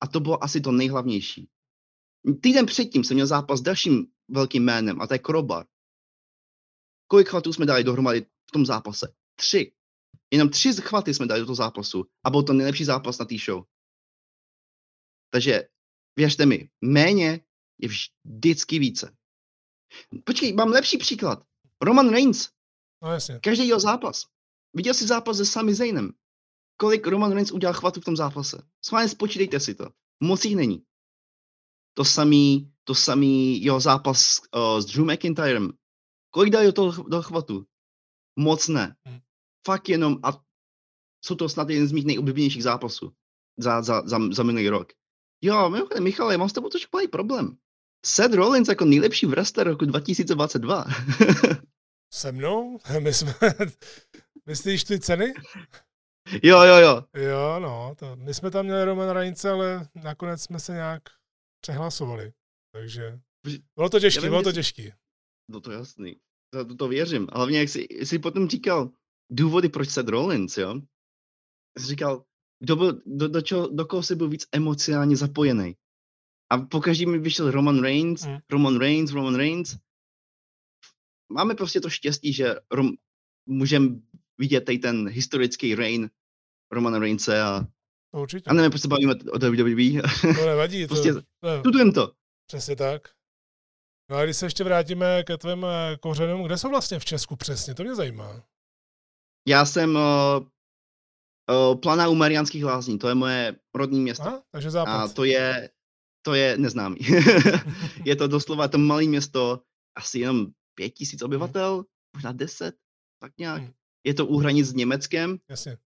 A 0.00 0.06
to 0.06 0.20
bylo 0.20 0.44
asi 0.44 0.60
to 0.60 0.72
nejhlavnější. 0.72 1.48
Týden 2.40 2.66
předtím 2.66 3.04
jsem 3.04 3.14
měl 3.14 3.26
zápas 3.26 3.60
s 3.60 3.62
dalším 3.62 4.13
velkým 4.28 4.64
jménem 4.64 5.00
a 5.00 5.06
to 5.06 5.14
je 5.14 5.18
Krobar. 5.18 5.66
Kolik 7.06 7.28
chvatů 7.28 7.52
jsme 7.52 7.66
dali 7.66 7.84
dohromady 7.84 8.20
v 8.20 8.52
tom 8.52 8.66
zápase? 8.66 9.14
Tři. 9.34 9.72
Jenom 10.30 10.48
tři 10.48 10.72
chvaty 10.72 11.14
jsme 11.14 11.26
dali 11.26 11.40
do 11.40 11.46
toho 11.46 11.56
zápasu 11.56 12.04
a 12.24 12.30
byl 12.30 12.42
to 12.42 12.52
nejlepší 12.52 12.84
zápas 12.84 13.18
na 13.18 13.24
té 13.24 13.34
show. 13.38 13.64
Takže 15.30 15.68
věřte 16.16 16.46
mi, 16.46 16.70
méně 16.80 17.40
je 17.78 17.88
vždycky 17.88 18.78
více. 18.78 19.16
Počkej, 20.24 20.52
mám 20.52 20.68
lepší 20.68 20.98
příklad. 20.98 21.46
Roman 21.82 22.10
Reigns. 22.10 22.50
No 23.02 23.12
jasně. 23.12 23.40
Každý 23.42 23.68
jeho 23.68 23.80
zápas. 23.80 24.22
Viděl 24.74 24.94
jsi 24.94 25.06
zápas 25.06 25.36
se 25.36 25.46
Sami 25.46 25.74
Zaynem? 25.74 26.12
Kolik 26.76 27.06
Roman 27.06 27.32
Reigns 27.32 27.52
udělal 27.52 27.74
chvatu 27.74 28.00
v 28.00 28.04
tom 28.04 28.16
zápase? 28.16 28.62
Sválně 28.84 29.08
spočítejte 29.08 29.60
si 29.60 29.74
to. 29.74 29.90
Moc 30.20 30.44
jich 30.44 30.56
není. 30.56 30.84
To 31.94 32.04
samý, 32.04 32.73
to 32.84 32.94
samý 32.94 33.62
jeho 33.62 33.80
zápas 33.80 34.40
uh, 34.56 34.80
s 34.80 34.86
Drew 34.86 35.04
McIntyrem. 35.04 35.72
Kolik 36.30 36.52
dali 36.52 36.66
do 36.66 36.72
toho 36.72 37.02
do 37.02 37.22
chvatu? 37.22 37.66
Moc 38.38 38.68
ne. 38.68 38.96
Hmm. 39.06 39.20
Fakt 39.66 39.88
jenom 39.88 40.18
a 40.22 40.40
jsou 41.24 41.34
to 41.34 41.48
snad 41.48 41.70
jeden 41.70 41.86
z 41.86 41.92
mých 41.92 42.04
nejoblíbenějších 42.04 42.62
zápasů 42.62 43.12
za, 43.56 43.82
za, 43.82 44.02
za, 44.06 44.18
za 44.32 44.42
minulý 44.42 44.68
rok. 44.68 44.92
Jo, 45.42 45.70
mimochodem, 45.70 46.04
Michal, 46.04 46.32
já 46.32 46.38
mám 46.38 46.48
s 46.48 46.52
tebou 46.52 46.68
trošku 46.68 46.96
malý 46.96 47.08
problém. 47.08 47.56
Seth 48.06 48.34
Rollins 48.34 48.68
jako 48.68 48.84
nejlepší 48.84 49.26
wrestler 49.26 49.66
roku 49.66 49.84
2022. 49.84 50.84
Se 52.14 52.32
mnou? 52.32 52.78
My 53.00 53.14
jsme... 53.14 53.34
Myslíš 54.46 54.84
ty 54.84 55.00
ceny? 55.00 55.34
Jo, 56.42 56.62
jo, 56.62 56.76
jo. 56.76 57.04
Jo, 57.14 57.60
no. 57.60 57.94
To, 57.98 58.16
my 58.16 58.34
jsme 58.34 58.50
tam 58.50 58.64
měli 58.66 58.84
Roman 58.84 59.10
Reigns, 59.10 59.44
ale 59.44 59.88
nakonec 59.94 60.42
jsme 60.42 60.60
se 60.60 60.72
nějak 60.72 61.02
přehlasovali. 61.60 62.32
Takže 62.74 63.20
bylo 63.76 63.88
to 63.88 64.00
těžké, 64.00 64.20
bylo 64.20 64.42
to 64.42 64.52
těžké. 64.52 64.92
No 65.50 65.60
to 65.60 65.72
jasný. 65.72 66.20
To, 66.50 66.64
to, 66.64 66.74
to 66.74 66.88
věřím. 66.88 67.28
A 67.32 67.36
hlavně, 67.36 67.58
jak 67.58 67.68
jsi, 67.68 67.86
jsi 67.90 68.18
potom 68.18 68.48
říkal 68.48 68.90
důvody, 69.30 69.68
proč 69.68 69.90
Seth 69.90 70.08
Rollins, 70.08 70.58
jo? 70.58 70.80
Jsi 71.78 71.86
říkal, 71.86 72.24
kdo 72.60 72.76
byl, 72.76 73.02
do, 73.06 73.28
do, 73.28 73.42
čo, 73.42 73.68
do 73.72 73.84
koho 73.86 74.02
jsi 74.02 74.14
byl 74.14 74.28
víc 74.28 74.46
emocionálně 74.52 75.16
zapojený. 75.16 75.76
A 76.52 76.58
pokaždý 76.58 77.06
mi 77.06 77.18
vyšel 77.18 77.50
Roman 77.50 77.82
Reigns, 77.82 78.26
mm. 78.26 78.38
Roman 78.50 78.78
Reigns, 78.78 79.12
Roman 79.12 79.34
Reigns. 79.34 79.76
Máme 81.32 81.54
prostě 81.54 81.80
to 81.80 81.90
štěstí, 81.90 82.32
že 82.32 82.54
Rom, 82.70 82.90
můžeme 83.46 83.88
vidět 84.38 84.60
tady 84.60 84.78
ten 84.78 85.08
historický 85.08 85.74
reign 85.74 86.10
Romana 86.72 86.98
Reignse 86.98 87.42
a 87.42 87.66
Určitě. 88.12 88.50
A 88.50 88.54
nevím, 88.54 88.70
proč 88.70 88.82
se 88.82 88.88
bavíme 88.88 89.14
o 89.32 89.38
WWE. 89.38 90.02
To 90.34 90.46
nevadí. 90.46 90.86
prostě 90.86 91.14
to, 91.14 91.22
tudujem 91.62 91.92
to. 91.92 92.12
Přesně 92.46 92.76
tak. 92.76 93.08
No 94.10 94.16
a 94.16 94.24
když 94.24 94.36
se 94.36 94.46
ještě 94.46 94.64
vrátíme 94.64 95.22
ke 95.24 95.38
tvým 95.38 95.64
eh, 95.64 95.96
kořenům, 95.96 96.42
kde 96.42 96.58
jsou 96.58 96.68
vlastně 96.68 96.98
v 96.98 97.04
Česku 97.04 97.36
přesně? 97.36 97.74
To 97.74 97.82
mě 97.82 97.94
zajímá. 97.94 98.42
Já 99.48 99.64
jsem 99.64 99.96
uh, 99.96 100.46
uh, 101.50 101.80
Plana 101.80 102.08
u 102.08 102.14
Mariánských 102.14 102.64
lázní, 102.64 102.98
to 102.98 103.08
je 103.08 103.14
moje 103.14 103.56
rodní 103.74 104.00
město. 104.00 104.26
Aha, 104.26 104.42
takže 104.50 104.70
západ. 104.70 105.10
A 105.10 105.14
to 105.14 105.24
je, 105.24 105.70
to 106.22 106.34
je 106.34 106.58
neznámý. 106.58 106.98
je 108.04 108.16
to 108.16 108.28
doslova 108.28 108.68
to 108.68 108.78
malé 108.78 109.04
město, 109.04 109.62
asi 109.96 110.18
jenom 110.18 110.46
pět 110.74 110.90
tisíc 110.90 111.20
hmm. 111.20 111.26
obyvatel, 111.26 111.74
hmm. 111.74 111.84
možná 112.14 112.32
deset, 112.32 112.76
tak 113.22 113.32
nějak. 113.38 113.62
Hmm. 113.62 113.72
Je 114.06 114.14
to 114.14 114.26
u 114.26 114.38
hranic 114.38 114.66
s 114.66 114.74
Německem. 114.74 115.38
Jasně. 115.48 115.78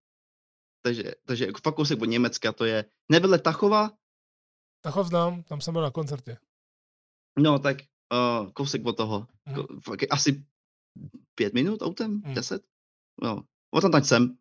Takže, 0.82 1.12
takže 1.26 1.46
fakt 1.62 1.74
kousek 1.74 2.02
od 2.02 2.04
Německa 2.04 2.52
to 2.52 2.64
je. 2.64 2.84
Nevedle 3.08 3.38
Tachova. 3.38 3.90
Tachov 4.80 5.06
znám, 5.06 5.42
tam 5.42 5.60
jsem 5.60 5.72
byl 5.72 5.82
na 5.82 5.90
koncertě. 5.90 6.38
No, 7.38 7.58
tak 7.58 7.76
uh, 8.12 8.50
kousek 8.50 8.86
od 8.86 8.96
toho. 8.96 9.26
Hmm. 9.46 9.80
Fakt, 9.80 10.04
asi 10.10 10.44
pět 11.34 11.54
minut 11.54 11.82
autem, 11.82 12.22
hmm. 12.24 12.34
deset. 12.34 12.62
No, 13.22 13.42
o 13.70 13.80
tam 13.80 13.90
tak 13.90 14.04
jsem. 14.04 14.38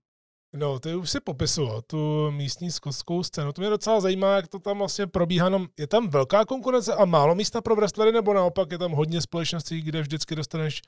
No, 0.55 0.79
ty 0.79 0.95
už 0.95 1.09
si 1.09 1.19
popisoval 1.19 1.81
tu 1.81 2.31
místní 2.31 2.71
skoskou 2.71 3.23
scénu. 3.23 3.53
To 3.53 3.61
mě 3.61 3.69
docela 3.69 3.99
zajímá, 3.99 4.35
jak 4.35 4.47
to 4.47 4.59
tam 4.59 4.77
vlastně 4.77 5.07
probíhá. 5.07 5.49
No, 5.49 5.67
je 5.79 5.87
tam 5.87 6.09
velká 6.09 6.45
konkurence 6.45 6.93
a 6.93 7.05
málo 7.05 7.35
místa 7.35 7.61
pro 7.61 7.75
wrestlery, 7.75 8.11
nebo 8.11 8.33
naopak 8.33 8.71
je 8.71 8.77
tam 8.77 8.91
hodně 8.91 9.21
společností, 9.21 9.81
kde 9.81 10.01
vždycky 10.01 10.35
dostaneš 10.35 10.81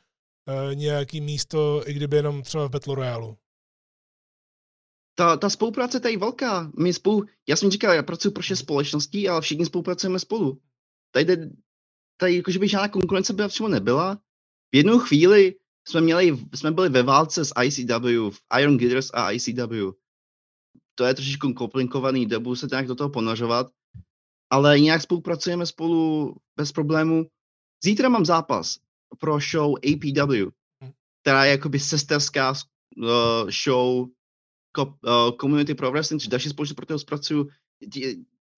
uh, 0.48 0.76
nějaký 0.76 1.22
místo, 1.22 1.84
i 1.90 1.94
kdyby 1.94 2.16
jenom 2.16 2.42
třeba 2.42 2.68
v 2.68 2.70
Battle 2.70 2.96
Royale? 2.96 3.36
Ta, 5.16 5.38
ta 5.38 5.50
spolupráce 5.50 6.00
tady 6.00 6.14
je 6.14 6.18
velká. 6.18 6.72
My 6.80 6.94
spolu, 6.94 7.26
já 7.50 7.56
jsem 7.56 7.72
říkal, 7.72 7.94
já 7.94 8.04
pracuji 8.04 8.32
pro 8.32 8.44
šest 8.44 8.60
společností, 8.60 9.30
ale 9.30 9.42
všichni 9.42 9.66
spolupracujeme 9.66 10.20
spolu. 10.20 10.62
Tady, 11.12 11.26
tady, 11.26 11.50
tady 12.20 12.36
jakože 12.36 12.60
by 12.60 12.68
žádná 12.68 12.88
konkurence 12.88 13.34
byla 13.34 13.48
přímo 13.48 13.70
nebyla. 13.70 14.16
V 14.74 14.76
jednu 14.76 15.00
chvíli 15.00 15.56
jsme, 15.88 16.02
měli, 16.02 16.38
jsme 16.56 16.72
byli 16.72 16.90
ve 16.90 17.04
válce 17.04 17.46
s 17.46 17.54
ICW, 17.64 18.30
v 18.30 18.40
Iron 18.60 18.78
Gators 18.78 19.10
a 19.14 19.32
ICW. 19.32 19.92
To 20.96 21.06
je 21.06 21.14
trošičku 21.14 21.54
komplikovaný, 21.54 22.26
dobu 22.26 22.56
se 22.56 22.68
nějak 22.72 22.88
do 22.88 22.96
toho 22.96 23.10
ponořovat, 23.10 23.72
ale 24.52 24.80
nějak 24.80 25.02
spolupracujeme 25.02 25.66
spolu 25.66 26.36
bez 26.58 26.72
problému. 26.72 27.26
Zítra 27.84 28.10
mám 28.10 28.26
zápas 28.26 28.78
pro 29.18 29.40
show 29.40 29.76
APW, 29.78 30.52
hm. 30.84 30.92
která 31.22 31.46
je 31.46 31.52
jakoby 31.52 31.80
sesterská 31.80 32.52
uh, 32.52 33.50
show 33.64 34.08
uh, 34.78 34.88
Community 35.42 35.76
Pro 35.76 35.92
Wrestling, 35.92 36.22
což 36.22 36.28
další 36.28 36.50
společnost, 36.50 36.76
pro 36.76 36.86
kterou 36.86 37.00
zpracuju. 37.00 37.48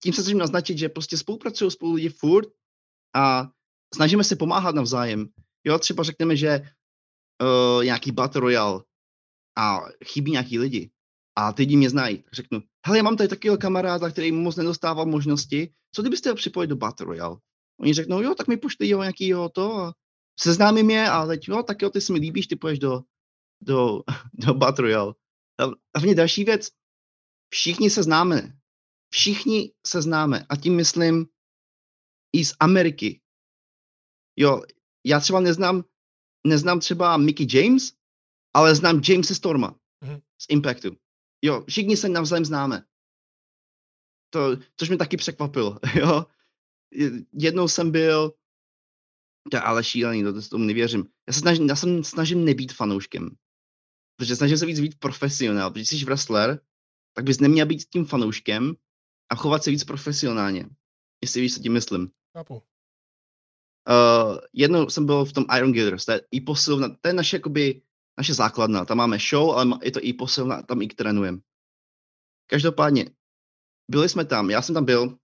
Tím 0.02 0.12
se 0.12 0.22
snažím 0.22 0.38
naznačit, 0.38 0.78
že 0.78 0.88
prostě 0.88 1.16
spolupracují 1.16 1.70
spolu 1.70 1.92
lidi 1.92 2.08
furt 2.08 2.48
a 3.14 3.48
snažíme 3.94 4.24
se 4.24 4.36
pomáhat 4.36 4.74
navzájem. 4.74 5.28
Jo, 5.64 5.78
třeba 5.78 6.02
řekneme, 6.02 6.36
že 6.36 6.60
uh, 7.42 7.84
nějaký 7.84 8.12
Battle 8.12 8.40
Royale 8.40 8.82
a 9.58 9.80
chybí 10.04 10.30
nějaký 10.30 10.58
lidi 10.58 10.90
a 11.36 11.52
ty 11.52 11.62
lidi 11.62 11.76
mě 11.76 11.90
znají, 11.90 12.24
řeknu, 12.32 12.62
hele, 12.86 12.98
já 12.98 13.02
mám 13.02 13.16
tady 13.16 13.28
takového 13.28 13.58
kamaráda, 13.58 14.10
který 14.10 14.32
moc 14.32 14.56
nedostával 14.56 15.06
možnosti, 15.06 15.74
co 15.94 16.02
kdybyste 16.02 16.30
ho 16.30 16.36
připojili 16.36 16.68
do 16.68 16.76
Battle 16.76 17.06
Royale? 17.06 17.36
Oni 17.80 17.94
řeknou, 17.94 18.22
jo, 18.22 18.34
tak 18.34 18.48
mi 18.48 18.56
pošli 18.56 18.88
jo 18.88 19.00
nějakýho 19.00 19.48
to 19.48 19.76
a 19.76 19.94
seznámím 20.40 20.90
je 20.90 21.10
a 21.10 21.26
teď, 21.26 21.48
jo, 21.48 21.62
tak 21.62 21.82
jo, 21.82 21.90
ty 21.90 22.00
se 22.00 22.12
mi 22.12 22.18
líbíš, 22.18 22.46
ty 22.46 22.56
poješ 22.56 22.78
do, 22.78 23.00
do, 23.62 24.02
do 24.32 24.54
Battle 24.54 24.82
Royale. 24.82 25.14
A, 25.94 25.98
v 26.00 26.14
další 26.14 26.44
věc, 26.44 26.68
všichni 27.52 27.90
se 27.90 28.02
známe. 28.02 28.52
Všichni 29.10 29.72
se 29.86 30.02
známe 30.02 30.46
a 30.48 30.56
tím 30.56 30.76
myslím 30.76 31.26
i 32.32 32.44
z 32.44 32.54
Ameriky. 32.60 33.20
Jo, 34.36 34.62
já 35.06 35.20
třeba 35.20 35.40
neznám 35.40 35.84
neznám 36.46 36.80
třeba 36.80 37.16
Mickey 37.16 37.46
James, 37.50 37.92
ale 38.54 38.74
znám 38.74 39.00
Jamesa 39.08 39.34
Storma 39.34 39.78
mm-hmm. 40.04 40.22
z 40.38 40.46
Impactu. 40.48 40.96
Jo, 41.44 41.64
všichni 41.68 41.96
se 41.96 42.08
navzájem 42.08 42.44
známe. 42.44 42.84
To, 44.30 44.56
což 44.76 44.88
mě 44.88 44.98
taky 44.98 45.16
překvapilo, 45.16 45.78
jo. 45.94 46.26
Jednou 47.32 47.68
jsem 47.68 47.90
byl, 47.90 48.34
to 49.50 49.56
je 49.56 49.60
ale 49.60 49.84
šílený, 49.84 50.22
to, 50.22 50.32
to 50.32 50.48
tomu 50.48 50.64
nevěřím. 50.64 51.04
Já 51.28 51.32
se 51.32 51.40
snažím, 51.40 51.68
já 51.68 51.76
jsem 51.76 52.04
snažím 52.04 52.44
nebýt 52.44 52.72
fanouškem. 52.72 53.36
Protože 54.16 54.36
snažím 54.36 54.58
se 54.58 54.66
víc 54.66 54.80
být 54.80 54.98
profesionál. 54.98 55.70
Protože 55.70 55.84
jsi 55.84 56.04
wrestler, 56.04 56.60
tak 57.14 57.24
bys 57.24 57.40
neměl 57.40 57.66
být 57.66 57.84
tím 57.84 58.04
fanouškem 58.04 58.76
a 59.32 59.34
chovat 59.34 59.64
se 59.64 59.70
víc 59.70 59.84
profesionálně. 59.84 60.68
Jestli 61.22 61.40
víš, 61.40 61.54
co 61.54 61.60
tím 61.60 61.72
myslím. 61.72 62.10
Chápu. 62.32 62.54
Uh, 63.88 64.38
jednou 64.52 64.90
jsem 64.90 65.06
byl 65.06 65.24
v 65.24 65.32
tom 65.32 65.44
Iron 65.56 65.72
Gators, 65.72 66.04
to 66.04 66.12
je 66.12 66.20
i 66.30 66.40
posilna, 66.40 66.88
to 67.00 67.08
je 67.08 67.14
naše, 67.14 67.36
jakoby, 67.36 67.82
naše 68.18 68.34
základna, 68.34 68.84
tam 68.84 68.96
máme 68.98 69.18
show, 69.18 69.50
ale 69.50 69.78
je 69.82 69.90
to 69.90 70.00
i 70.02 70.12
posilna, 70.12 70.62
tam 70.62 70.82
i 70.82 70.88
trénujeme. 70.88 71.38
Každopádně, 72.46 73.10
byli 73.90 74.08
jsme 74.08 74.24
tam, 74.24 74.50
já 74.50 74.62
jsem 74.62 74.74
tam 74.74 74.84
byl, 74.84 75.18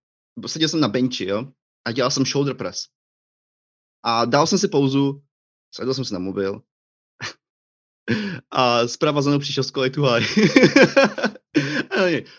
seděl 0.47 0.69
jsem 0.69 0.81
na 0.81 0.89
benči, 0.89 1.25
jo, 1.25 1.53
a 1.85 1.93
dělal 1.93 2.11
jsem 2.11 2.25
shoulder 2.25 2.57
press. 2.57 2.85
A 4.03 4.25
dal 4.25 4.47
jsem 4.47 4.59
si 4.59 4.69
pauzu, 4.69 5.23
sedl 5.75 5.95
jsem 5.95 6.05
si 6.05 6.13
na 6.13 6.19
mobil 6.19 6.63
a 8.51 8.89
zprava 8.89 9.23
za 9.23 9.31
mnou 9.31 9.39
přišel 9.39 9.65
z 9.65 9.73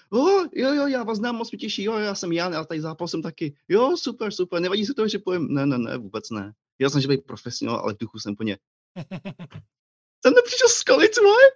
Oh, 0.10 0.48
jo, 0.54 0.74
jo, 0.74 0.88
já 0.88 1.04
vás 1.04 1.18
znám, 1.18 1.36
moc 1.36 1.52
mi 1.52 1.58
těší, 1.58 1.84
jo, 1.84 1.98
já 1.98 2.16
jsem 2.16 2.32
Jan, 2.32 2.56
a 2.56 2.66
tady 2.66 2.82
zápasem 2.82 3.22
taky, 3.22 3.56
jo, 3.68 3.98
super, 3.98 4.32
super, 4.32 4.62
nevadí 4.62 4.86
se 4.86 4.94
to, 4.94 5.08
že 5.08 5.20
pojem, 5.20 5.54
ne, 5.54 5.66
ne, 5.66 5.78
ne, 5.78 5.98
vůbec 5.98 6.30
ne. 6.30 6.54
Já 6.80 6.90
jsem, 6.90 7.02
že 7.02 7.08
být 7.08 7.26
profesionál, 7.26 7.80
ale 7.80 7.94
v 7.94 7.98
duchu 7.98 8.20
jsem 8.20 8.36
plně. 8.36 8.58
jsem 10.26 10.34
nepřišel 10.34 10.70
z 10.70 10.84
co 10.84 11.24
moje? 11.24 11.48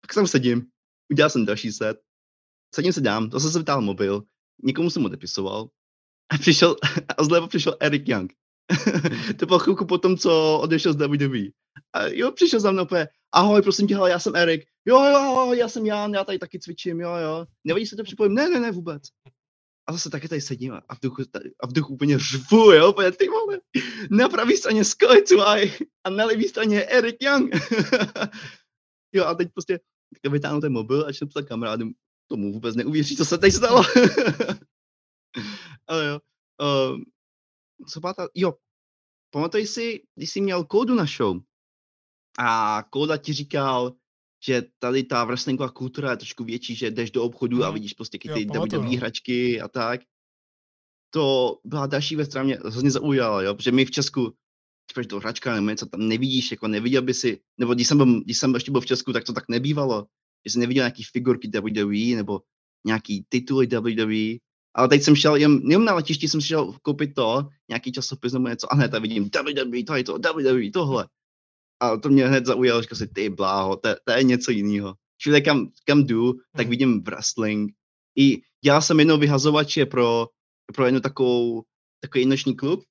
tak 0.00 0.12
jsem 0.12 0.26
sedím, 0.26 0.66
udělal 1.12 1.30
jsem 1.30 1.46
další 1.46 1.72
set, 1.72 2.00
sedím 2.74 2.92
se 2.92 3.00
dám, 3.00 3.30
to 3.30 3.40
jsem 3.40 3.50
se 3.50 3.58
vytáhl 3.58 3.82
mobil, 3.82 4.22
nikomu 4.62 4.90
jsem 4.90 5.04
odepisoval, 5.04 5.68
a 6.28 6.38
přišel, 6.38 6.76
a 7.18 7.24
zleva 7.24 7.46
přišel 7.46 7.76
Eric 7.80 8.08
Young. 8.08 8.32
to 9.38 9.46
bylo 9.46 9.58
chvilku 9.58 9.86
potom, 9.86 10.16
co 10.16 10.58
odešel 10.62 10.92
z 10.92 10.96
WWE. 10.96 11.44
A 11.92 12.06
jo, 12.06 12.32
přišel 12.32 12.60
za 12.60 12.70
mnou 12.70 12.86
ahoj, 13.36 13.62
prosím 13.62 13.86
tě, 13.86 13.94
hele, 13.94 14.10
já 14.10 14.18
jsem 14.18 14.36
Erik. 14.36 14.64
Jo, 14.84 15.04
jo, 15.04 15.52
já 15.52 15.68
jsem 15.68 15.86
Jan, 15.86 16.14
já 16.14 16.24
tady 16.24 16.38
taky 16.38 16.58
cvičím, 16.58 17.00
jo, 17.00 17.16
jo. 17.16 17.46
Nevadí 17.64 17.86
se 17.86 17.96
to 17.96 18.04
připojím? 18.04 18.34
Ne, 18.34 18.48
ne, 18.48 18.60
ne, 18.60 18.70
vůbec. 18.70 19.02
A 19.88 19.92
zase 19.92 20.10
taky 20.10 20.28
tady 20.28 20.40
sedím 20.40 20.72
a 20.88 20.94
v 20.94 21.00
duchu, 21.02 21.22
a 21.60 21.66
v 21.66 21.72
duchu 21.72 21.94
úplně 21.94 22.18
řvu, 22.18 22.72
jo, 22.72 22.90
úplně 22.90 23.12
ty 23.12 23.28
vole. 23.28 23.60
Na 24.10 24.28
pravý 24.28 24.56
straně 24.56 24.84
Scully 24.84 25.24
a 26.04 26.10
na 26.10 26.24
levý 26.24 26.44
straně 26.48 26.84
Erik 26.84 27.16
Young. 27.22 27.54
jo, 29.12 29.24
a 29.24 29.34
teď 29.34 29.48
prostě 29.52 29.80
vytáhnu 30.30 30.60
ten 30.60 30.72
mobil 30.72 31.02
a 31.02 31.06
začnu 31.06 31.28
psat 31.28 31.48
kamarádům, 31.48 31.94
tomu 32.26 32.52
vůbec 32.52 32.76
neuvěří, 32.76 33.16
co 33.16 33.24
se 33.24 33.38
teď 33.38 33.52
stalo. 33.52 33.82
Ale 35.86 36.06
jo. 36.06 36.20
Um, 36.92 37.04
co 37.88 38.00
ta, 38.00 38.28
jo, 38.34 38.54
pamatuj 39.30 39.66
si, 39.66 40.02
když 40.14 40.30
jsi 40.30 40.40
měl 40.40 40.64
kódu 40.64 40.94
na 40.94 41.04
show 41.16 41.40
a 42.38 42.82
kóda 42.90 43.16
ti 43.16 43.32
říkal, 43.32 43.92
že 44.44 44.62
tady 44.78 45.02
ta 45.02 45.24
wrestlingová 45.24 45.70
kultura 45.70 46.10
je 46.10 46.16
trošku 46.16 46.44
větší, 46.44 46.74
že 46.74 46.90
jdeš 46.90 47.10
do 47.10 47.24
obchodu 47.24 47.64
a 47.64 47.66
mhm. 47.66 47.74
vidíš 47.74 47.92
prostě 47.92 48.18
ty 48.18 48.44
WWE 48.44 48.96
hračky 48.96 49.60
a 49.60 49.68
tak. 49.68 50.00
To 51.10 51.58
byla 51.64 51.86
další 51.86 52.16
věc, 52.16 52.28
která 52.28 52.44
mě 52.44 52.58
hrozně 52.64 52.90
zaujala, 52.90 53.42
jo, 53.42 53.54
protože 53.54 53.72
my 53.72 53.84
v 53.84 53.90
Česku, 53.90 54.34
když 54.94 55.06
do 55.06 55.18
hračka 55.18 55.54
nebo 55.54 55.70
něco 55.70 55.86
tam 55.86 56.08
nevidíš, 56.08 56.50
jako 56.50 56.68
neviděl 56.68 57.02
by 57.02 57.14
si, 57.14 57.40
nebo 57.58 57.74
když 57.74 57.88
jsem, 57.88 57.96
byl, 57.96 58.20
když 58.20 58.38
jsem 58.38 58.54
ještě 58.54 58.70
byl 58.70 58.80
v 58.80 58.86
Česku, 58.86 59.12
tak 59.12 59.24
to 59.24 59.32
tak 59.32 59.44
nebývalo, 59.48 60.06
že 60.46 60.52
jsem 60.52 60.60
neviděl 60.60 60.82
nějaký 60.82 61.02
figurky 61.02 61.48
WWE 61.48 62.16
nebo 62.16 62.40
nějaký 62.86 63.26
tituly 63.28 63.66
WWE, 63.66 64.38
ale 64.74 64.88
teď 64.88 65.02
jsem 65.02 65.16
šel, 65.16 65.36
jen, 65.36 65.60
jenom 65.70 65.84
na 65.84 65.94
letišti 65.94 66.28
jsem 66.28 66.40
šel 66.40 66.72
koupit 66.82 67.14
to, 67.14 67.48
nějaký 67.68 67.92
časopis 67.92 68.32
nebo 68.32 68.48
něco, 68.48 68.72
a 68.72 68.76
hned 68.76 68.88
tady 68.88 69.08
vidím 69.08 69.24
WWE, 69.24 69.84
to 69.84 69.94
je 69.94 70.04
to, 70.04 70.18
WWE, 70.18 70.70
tohle. 70.72 71.06
A 71.80 71.96
to 71.96 72.08
mě 72.08 72.26
hned 72.26 72.46
zaujalo, 72.46 72.82
že 72.82 72.88
si 72.92 73.06
ty 73.06 73.28
bláho, 73.28 73.76
to, 73.76 73.88
to 74.04 74.12
je 74.12 74.22
něco 74.22 74.50
jiného. 74.50 74.94
Všude 75.18 75.40
kam, 75.40 75.68
kam 75.84 76.04
jdu, 76.04 76.32
tak 76.32 76.66
hmm. 76.66 76.70
vidím 76.70 77.02
wrestling. 77.02 77.72
I 78.18 78.40
já 78.64 78.80
jsem 78.80 78.98
jednou 78.98 79.18
vyhazovače 79.18 79.86
pro, 79.86 80.28
pro 80.74 80.84
jednu 80.84 81.00
takovou, 81.00 81.62
takový 82.00 82.26
noční 82.26 82.56
klub 82.56 82.84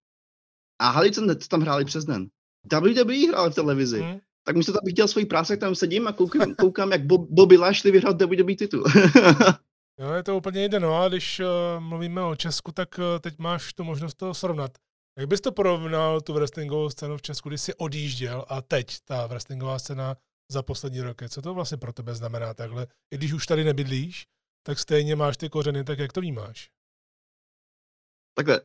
a 0.80 0.90
Halice 0.90 1.22
tam 1.50 1.62
hráli 1.62 1.86
přes 1.86 2.06
den. 2.06 2.28
WWE 2.74 3.28
hráli 3.28 3.52
v 3.52 3.56
televizi. 3.56 4.02
Hmm. 4.02 4.20
Tak 4.44 4.56
místo 4.56 4.74
bych 4.84 4.94
dělal 4.94 5.08
svoji 5.08 5.26
práci, 5.26 5.58
tam 5.58 5.76
sedím 5.76 6.08
a 6.08 6.14
koukám, 6.14 6.56
koukám 6.56 6.92
jak 6.92 7.06
Bob, 7.06 7.30
Bobby 7.30 7.58
Lashley 7.58 7.92
vyhrál 7.92 8.18
WWE 8.18 8.56
titul. 8.56 8.84
Jo, 10.00 10.12
je 10.14 10.24
to 10.24 10.38
úplně 10.38 10.66
jde. 10.66 10.80
No 10.80 11.02
a 11.02 11.10
když 11.10 11.40
uh, 11.40 11.84
mluvíme 11.84 12.24
o 12.24 12.36
Česku, 12.36 12.72
tak 12.72 12.98
uh, 12.98 13.20
teď 13.20 13.40
máš 13.40 13.74
tu 13.74 13.84
možnost 13.84 14.16
to 14.16 14.34
srovnat. 14.34 14.72
Jak 15.18 15.28
bys 15.28 15.42
to 15.42 15.52
porovnal, 15.52 16.22
tu 16.22 16.34
wrestlingovou 16.34 16.90
scénu 16.90 17.18
v 17.18 17.22
Česku, 17.22 17.50
když 17.50 17.62
jsi 17.62 17.74
odjížděl 17.76 18.46
a 18.48 18.62
teď 18.62 19.00
ta 19.00 19.28
wrestlingová 19.28 19.80
scéna 19.80 20.18
za 20.52 20.64
poslední 20.64 21.02
roky? 21.02 21.30
Co 21.30 21.42
to 21.42 21.54
vlastně 21.54 21.78
pro 21.78 21.94
tebe 21.94 22.16
znamená 22.16 22.54
takhle? 22.54 22.88
I 23.12 23.18
když 23.18 23.34
už 23.34 23.48
tady 23.48 23.64
nebydlíš, 23.64 24.28
tak 24.64 24.80
stejně 24.80 25.16
máš 25.16 25.38
ty 25.38 25.50
kořeny, 25.50 25.84
tak 25.84 26.00
jak 26.00 26.14
to 26.14 26.22
vnímáš? 26.22 26.72
Takhle, 28.38 28.62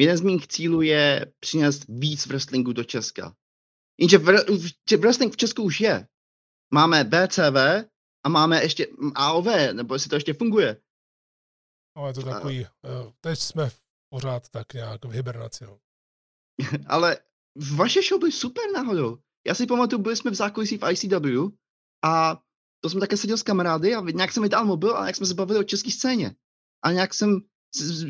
jeden 0.00 0.16
z 0.16 0.20
mých 0.20 0.48
cílů 0.48 0.82
je 0.82 1.32
přinést 1.40 1.84
víc 1.88 2.26
wrestlingu 2.26 2.72
do 2.72 2.84
Česka. 2.84 3.36
Jenže 4.00 4.18
wrestling 4.98 5.32
v 5.32 5.36
Česku 5.36 5.62
už 5.62 5.80
je. 5.80 6.08
Máme 6.70 7.04
BCV, 7.04 7.86
a 8.26 8.28
máme 8.28 8.62
ještě 8.62 8.86
AOV, 9.14 9.46
nebo 9.72 9.94
jestli 9.94 10.10
to 10.10 10.16
ještě 10.16 10.34
funguje. 10.34 10.82
No, 11.96 12.06
je 12.06 12.14
to 12.14 12.22
takový. 12.22 12.66
Eh, 12.66 13.12
teď 13.20 13.38
jsme 13.38 13.70
pořád 14.08 14.48
tak 14.48 14.74
nějak 14.74 15.04
v 15.04 15.10
hibernaci. 15.10 15.64
No. 15.64 15.78
Ale 16.86 17.18
vaše 17.76 18.02
show 18.02 18.20
byly 18.20 18.32
super 18.32 18.64
náhodou. 18.74 19.18
Já 19.46 19.54
si 19.54 19.66
pamatuju, 19.66 20.02
byli 20.02 20.16
jsme 20.16 20.30
v 20.30 20.34
zákulisí 20.34 20.78
v 20.78 20.90
ICW 20.92 21.48
a 22.04 22.42
to 22.80 22.90
jsem 22.90 23.00
také 23.00 23.16
seděl 23.16 23.36
s 23.36 23.42
kamarády 23.42 23.94
a 23.94 24.00
nějak 24.00 24.32
jsem 24.32 24.42
vytáhl 24.42 24.66
mobil 24.66 24.96
a 24.96 25.00
nějak 25.00 25.16
jsme 25.16 25.26
se 25.26 25.34
bavili 25.34 25.58
o 25.58 25.64
české 25.64 25.90
scéně. 25.90 26.36
A 26.84 26.92
nějak 26.92 27.14
jsem, 27.14 27.40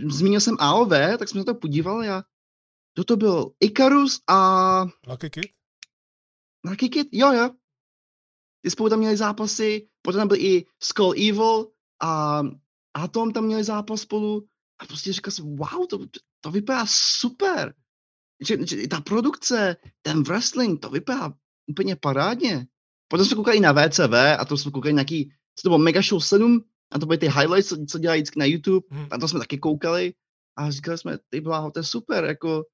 zmínil 0.07 0.41
jsem 0.41 0.57
AOV, 0.59 0.91
tak 1.19 1.29
jsem 1.29 1.41
se 1.41 1.45
to 1.45 1.55
podíval 1.55 2.01
a 2.11 2.25
kdo 2.95 3.05
to 3.05 3.17
byl? 3.17 3.53
Icarus 3.61 4.21
a... 4.29 4.85
Lucky 5.07 5.31
Kid? 5.31 5.47
Lucky 6.65 6.89
Kid? 6.89 7.09
Jo, 7.13 7.33
jo 7.33 7.51
ty 8.67 8.71
spolu 8.71 8.91
tam 8.91 8.99
měli 8.99 9.17
zápasy, 9.17 9.89
potom 10.03 10.21
tam 10.21 10.29
byl 10.29 10.37
i 10.37 10.67
Skull 10.83 11.15
Evil 11.29 11.73
a 12.03 12.43
Atom 12.95 13.33
tam 13.33 13.45
měli 13.45 13.65
zápas 13.65 14.01
spolu 14.01 14.49
a 14.79 14.87
prostě 14.87 15.13
říkal 15.13 15.33
jsem, 15.33 15.57
wow, 15.57 15.87
to, 15.91 15.99
to 16.41 16.51
vypadá 16.51 16.85
super. 16.89 17.75
Že, 18.41 18.67
že 18.67 18.89
ta 18.89 19.01
produkce, 19.01 19.77
ten 20.03 20.23
wrestling, 20.23 20.81
to 20.81 20.91
vypadá 20.91 21.33
úplně 21.67 21.97
parádně. 21.97 22.67
Potom 23.09 23.27
jsme 23.27 23.37
koukali 23.37 23.61
na 23.61 23.73
VCV 23.73 24.15
a 24.39 24.45
to 24.45 24.57
jsme 24.57 24.71
koukali 24.71 24.95
nějaký, 24.95 25.33
co 25.55 25.63
to 25.63 25.69
bylo 25.69 25.79
Mega 25.79 26.03
Show 26.03 26.21
7 26.21 26.65
a 26.91 26.99
to 26.99 27.07
byly 27.07 27.19
ty 27.19 27.27
highlights, 27.29 27.69
co, 27.69 27.77
co 27.89 27.99
dělají 27.99 28.21
vždycky 28.21 28.39
na 28.39 28.45
YouTube 28.45 28.87
hmm. 28.91 29.09
a 29.11 29.19
to 29.19 29.29
jsme 29.29 29.39
taky 29.39 29.59
koukali 29.59 30.15
a 30.57 30.71
říkali 30.71 30.99
jsme, 30.99 31.19
ty 31.29 31.41
bláho, 31.41 31.71
to 31.71 31.79
je 31.79 31.85
super, 31.85 32.25
jako, 32.25 32.65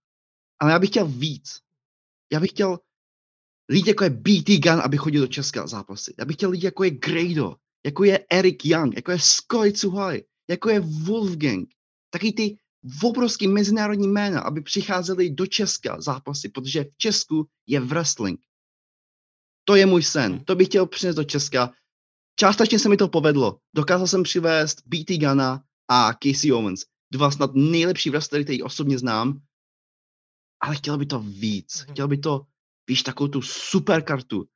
ale 0.60 0.72
já 0.72 0.78
bych 0.78 0.90
chtěl 0.90 1.06
víc. 1.06 1.60
Já 2.32 2.40
bych 2.40 2.50
chtěl 2.50 2.78
lidi 3.68 3.90
jako 3.90 4.04
je 4.04 4.10
BT 4.10 4.48
Gun, 4.62 4.80
aby 4.84 4.96
chodil 4.96 5.20
do 5.20 5.26
Česka 5.26 5.66
zápasy. 5.66 6.14
Já 6.18 6.24
bych 6.24 6.36
chtěl 6.36 6.50
lidi 6.50 6.66
jako 6.66 6.84
je 6.84 6.90
Grado, 6.90 7.56
jako 7.86 8.04
je 8.04 8.26
Eric 8.30 8.64
Young, 8.64 8.96
jako 8.96 9.10
je 9.10 9.18
Skoy 9.18 9.72
Tsuhai, 9.72 10.24
jako 10.50 10.70
je 10.70 10.80
Wolfgang. 10.80 11.68
Taky 12.12 12.32
ty 12.32 12.56
obrovský 13.02 13.48
mezinárodní 13.48 14.08
jména, 14.08 14.40
aby 14.40 14.60
přicházeli 14.60 15.30
do 15.30 15.46
Česka 15.46 16.00
zápasy, 16.00 16.48
protože 16.48 16.84
v 16.84 16.96
Česku 16.96 17.48
je 17.66 17.80
wrestling. 17.80 18.40
To 19.64 19.76
je 19.76 19.86
můj 19.86 20.02
sen. 20.02 20.32
Hmm. 20.32 20.44
To 20.44 20.54
bych 20.54 20.68
chtěl 20.68 20.86
přinést 20.86 21.16
do 21.16 21.24
Česka. 21.24 21.72
Částečně 22.36 22.78
se 22.78 22.88
mi 22.88 22.96
to 22.96 23.08
povedlo. 23.08 23.58
Dokázal 23.74 24.06
jsem 24.06 24.22
přivést 24.22 24.82
BT 24.86 25.10
Gana 25.10 25.64
a 25.88 26.12
Casey 26.12 26.52
Owens. 26.52 26.84
Dva 27.12 27.30
snad 27.30 27.50
nejlepší 27.54 28.10
wrestlery, 28.10 28.44
který 28.44 28.62
osobně 28.62 28.98
znám. 28.98 29.40
Ale 30.60 30.76
chtěl 30.76 30.98
by 30.98 31.06
to 31.06 31.20
víc. 31.20 31.78
Hmm. 31.78 31.94
Chtěl 31.94 32.08
by 32.08 32.18
to, 32.18 32.46
víš, 32.88 33.02
takovou 33.02 33.28
tu 33.28 33.42
super 33.42 34.02
kartu. 34.02 34.48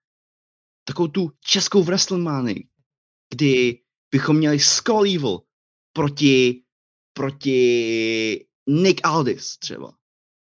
Takovou 0.85 1.09
tu 1.09 1.33
českou 1.41 1.83
wrestlemany, 1.83 2.69
kdy 3.31 3.83
bychom 4.11 4.37
měli 4.37 4.61
Skull 4.61 5.05
Evil 5.05 5.41
proti, 5.93 6.66
proti 7.17 8.47
Nick 8.69 9.01
Aldis 9.05 9.59
třeba. 9.59 9.93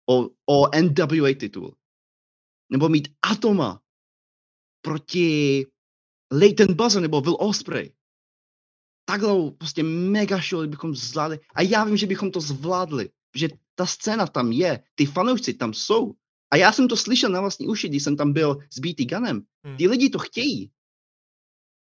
O, 0.10 0.30
o 0.46 0.82
NWA 0.82 1.34
titul. 1.40 1.76
Nebo 2.72 2.90
mít 2.90 3.08
Atoma 3.22 3.82
proti 4.82 5.66
Leighton 6.32 6.76
Buzzer 6.76 7.02
nebo 7.02 7.22
Will 7.22 7.38
Osprey. 7.40 7.94
Takhle 9.06 9.52
prostě 9.52 9.84
mega 9.84 10.38
show 10.50 10.68
bychom 10.68 10.96
zvládli. 10.96 11.40
A 11.56 11.62
já 11.62 11.84
vím, 11.84 11.98
že 11.98 12.08
bychom 12.08 12.32
to 12.32 12.42
zvládli, 12.42 13.10
že 13.36 13.50
ta 13.76 13.86
scéna 13.86 14.28
tam 14.28 14.52
je, 14.52 14.84
ty 14.96 15.06
fanoušci 15.06 15.54
tam 15.54 15.74
jsou. 15.74 16.14
A 16.52 16.56
já 16.56 16.72
jsem 16.72 16.88
to 16.88 16.98
slyšel 16.98 17.30
na 17.30 17.42
vlastní 17.42 17.68
uši, 17.68 17.90
když 17.90 18.04
jsem 18.04 18.18
tam 18.18 18.34
byl 18.34 18.58
s 18.70 18.80
BT 18.80 19.10
Gunem. 19.10 19.42
Hmm. 19.66 19.78
Ty 19.78 19.88
lidi 19.88 20.10
to 20.10 20.20
chtějí. 20.20 20.72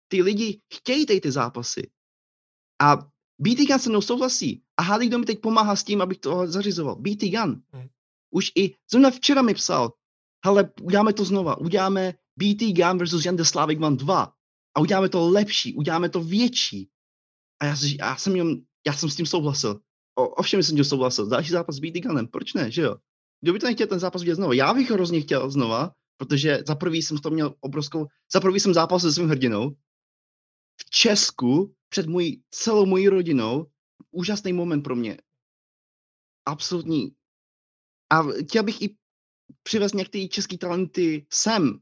Ty 0.09 0.22
lidi 0.22 0.61
chtějí 0.74 1.07
tady 1.07 1.20
ty 1.20 1.32
zápasy. 1.32 1.91
A 2.82 2.97
BT 3.39 3.66
Gun 3.68 3.78
se 3.78 3.91
mnou 3.91 4.01
souhlasí. 4.01 4.66
A 4.77 4.83
hádej, 4.83 5.09
kdo 5.09 5.18
mi 5.18 5.27
teď 5.27 5.41
pomáhá 5.41 5.77
s 5.77 5.85
tím, 5.85 6.03
abych 6.03 6.18
to 6.18 6.47
zařizoval. 6.47 6.97
BT 6.97 7.22
Gun. 7.22 7.62
Hmm. 7.72 7.89
Už 8.31 8.53
i 8.57 8.74
zrovna 8.91 9.11
včera 9.11 9.43
mi 9.43 9.55
psal, 9.55 9.93
hele, 10.45 10.70
uděláme 10.83 11.12
to 11.12 11.24
znova, 11.24 11.59
uděláme 11.59 12.14
BT 12.37 12.62
Gun 12.62 12.99
versus 12.99 13.24
Jan 13.24 13.45
Slavik 13.45 13.79
2 13.79 14.33
a 14.77 14.81
uděláme 14.81 15.09
to 15.09 15.31
lepší, 15.31 15.74
uděláme 15.74 16.09
to 16.09 16.20
větší. 16.20 16.89
A 17.61 17.64
já, 17.64 17.77
já 17.99 18.16
jsem 18.16 18.37
jim, 18.37 18.64
já 18.87 18.93
jsem 18.93 19.11
s 19.11 19.16
tím 19.16 19.27
souhlasil. 19.27 19.81
O, 20.18 20.29
ovšem 20.29 20.62
jsem 20.62 20.77
tím 20.77 20.85
souhlasil. 20.85 21.29
Další 21.29 21.51
zápas 21.51 21.77
s 21.77 21.79
BT 21.79 21.97
Gunem, 22.03 22.27
proč 22.27 22.55
ne, 22.55 22.70
že 22.70 22.83
jo? 22.83 22.97
Kdo 23.41 23.53
by 23.53 23.59
to 23.59 23.66
nechtěl 23.66 23.87
ten 23.87 23.99
zápas 23.99 24.22
vidět 24.22 24.35
znovu? 24.35 24.53
Já 24.53 24.74
bych 24.74 24.91
ho 24.91 24.97
hrozně 24.97 25.20
chtěl 25.20 25.51
znova, 25.51 25.93
protože 26.16 26.62
za 26.66 26.74
prvý 26.74 27.03
jsem 27.03 27.18
to 27.18 27.31
měl 27.31 27.55
obrovskou, 27.61 28.07
za 28.33 28.41
prvý 28.41 28.61
jsem 28.61 28.74
zápas 28.74 29.03
se 29.03 29.12
svým 29.12 29.29
hrdinou. 29.29 29.70
V 30.81 30.91
Česku, 30.91 31.74
před 31.89 32.07
mojí, 32.07 32.43
celou 32.51 32.87
mojí 32.87 33.09
rodinou, 33.09 33.66
úžasný 34.17 34.53
moment 34.53 34.83
pro 34.83 34.97
mě. 34.97 35.19
Absolutní. 36.47 37.17
A 38.12 38.23
chtěl 38.23 38.62
bych 38.62 38.83
i 38.83 38.97
přivez 39.62 39.93
některé 39.93 40.29
české 40.29 40.59
talenty 40.59 41.27
sem. 41.33 41.81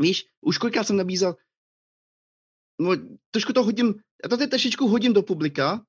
Víš, 0.00 0.26
už 0.40 0.58
kolikrát 0.58 0.84
jsem 0.84 0.96
nabízel, 0.96 1.36
no, 2.80 2.90
trošku 3.30 3.52
to 3.52 3.62
hodím, 3.62 3.94
já 4.24 4.28
to 4.28 4.36
teď 4.36 4.50
trošičku 4.50 4.88
hodím 4.88 5.12
do 5.12 5.22
publika, 5.22 5.86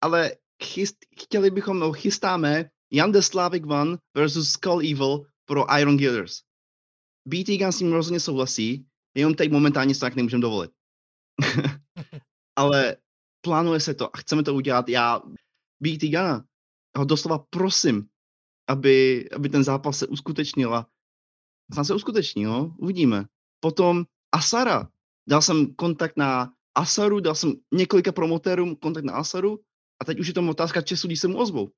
ale 0.00 0.36
chyst, 0.62 0.96
chtěli 1.20 1.50
bychom, 1.50 1.78
no, 1.78 1.92
chystáme 1.92 2.70
Jan 2.92 3.12
the 3.12 3.18
Slavic 3.18 3.64
One 3.64 3.98
versus 4.16 4.50
Skull 4.50 4.80
Evil 4.80 5.26
pro 5.44 5.78
Iron 5.78 5.96
Gears. 5.96 6.42
BT 7.28 7.58
Gun 7.58 7.72
s 7.72 7.78
tím 7.78 7.92
rozhodně 7.92 8.20
souhlasí, 8.20 8.86
jenom 9.14 9.34
teď 9.34 9.50
momentálně 9.50 9.94
se 9.94 10.00
tak 10.00 10.16
nemůžeme 10.16 10.42
dovolit. 10.42 10.70
ale 12.56 12.96
plánuje 13.46 13.80
se 13.80 13.94
to 13.94 14.10
a 14.16 14.18
chceme 14.18 14.42
to 14.42 14.54
udělat. 14.54 14.88
Já 14.88 15.22
BT 15.80 16.10
Guna 16.10 16.44
ho 16.98 17.04
doslova 17.04 17.38
prosím, 17.38 18.08
aby, 18.68 19.28
aby 19.30 19.48
ten 19.48 19.64
zápas 19.64 19.98
se 19.98 20.06
uskutečnil 20.06 20.74
a 20.74 20.86
snad 21.72 21.84
se 21.84 21.94
uskuteční, 21.94 22.44
no, 22.44 22.74
uvidíme. 22.78 23.24
Potom 23.60 24.04
Asara. 24.34 24.90
Dal 25.28 25.42
jsem 25.42 25.74
kontakt 25.74 26.16
na 26.16 26.52
Asaru, 26.74 27.20
dal 27.20 27.34
jsem 27.34 27.54
několika 27.74 28.12
promotérům 28.12 28.76
kontakt 28.76 29.04
na 29.04 29.12
Asaru 29.12 29.60
a 30.02 30.04
teď 30.04 30.20
už 30.20 30.26
je 30.26 30.34
to 30.34 30.50
otázka 30.50 30.82
času, 30.82 31.06
když 31.06 31.20
se 31.20 31.28
mu 31.28 31.38
ozvou. 31.38 31.70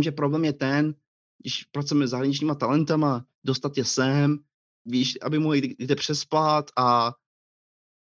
Že 0.00 0.12
problém 0.12 0.44
je 0.44 0.52
ten, 0.52 0.94
když 1.42 1.64
pracujeme 1.64 2.06
s 2.06 2.10
zahraničníma 2.10 2.54
talentama, 2.54 3.26
dostat 3.44 3.78
je 3.78 3.84
sem, 3.84 4.38
víš, 4.86 5.18
aby 5.22 5.38
mohli 5.38 5.76
jít 5.78 5.94
přespat 5.94 6.70
a 6.76 7.14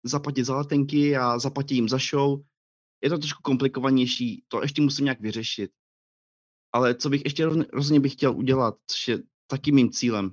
zaplatit 0.04 0.44
za 0.44 0.58
letenky 0.58 1.18
a 1.18 1.40
zaplatit 1.40 1.76
jim 1.76 1.90
za 1.90 1.98
show. 1.98 2.40
Je 3.04 3.10
to 3.10 3.18
trošku 3.18 3.42
komplikovanější, 3.42 4.44
to 4.48 4.62
ještě 4.62 4.82
musím 4.82 5.06
nějak 5.06 5.22
vyřešit. 5.22 5.72
Ale 6.74 6.96
co 6.96 7.10
bych 7.10 7.22
ještě 7.26 7.46
rozhodně 7.74 8.00
bych 8.00 8.14
chtěl 8.14 8.38
udělat, 8.38 8.76
což 8.88 9.08
je 9.08 9.20
taky 9.48 9.72
mým 9.72 9.92
cílem, 9.92 10.32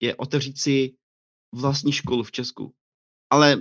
je 0.00 0.16
otevřít 0.16 0.58
si 0.58 0.96
vlastní 1.54 1.92
školu 1.92 2.22
v 2.22 2.32
Česku. 2.32 2.74
Ale 3.30 3.60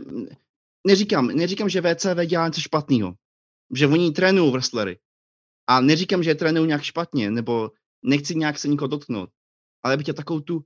neříkám, 0.87 1.27
neříkám, 1.27 1.69
že 1.69 1.81
VCV 1.81 2.25
dělá 2.25 2.47
něco 2.47 2.61
špatného. 2.61 3.15
Že 3.75 3.87
oni 3.87 4.11
trénují 4.11 4.51
wrestlery. 4.51 4.99
A 5.67 5.81
neříkám, 5.81 6.23
že 6.23 6.29
je 6.29 6.35
trénují 6.35 6.67
nějak 6.67 6.83
špatně, 6.83 7.31
nebo 7.31 7.71
nechci 8.03 8.35
nějak 8.35 8.59
se 8.59 8.67
nikoho 8.67 8.87
dotknout. 8.87 9.29
Ale 9.83 9.97
bych 9.97 10.03
chtěl 10.03 10.13
takovou 10.13 10.39
tu 10.39 10.65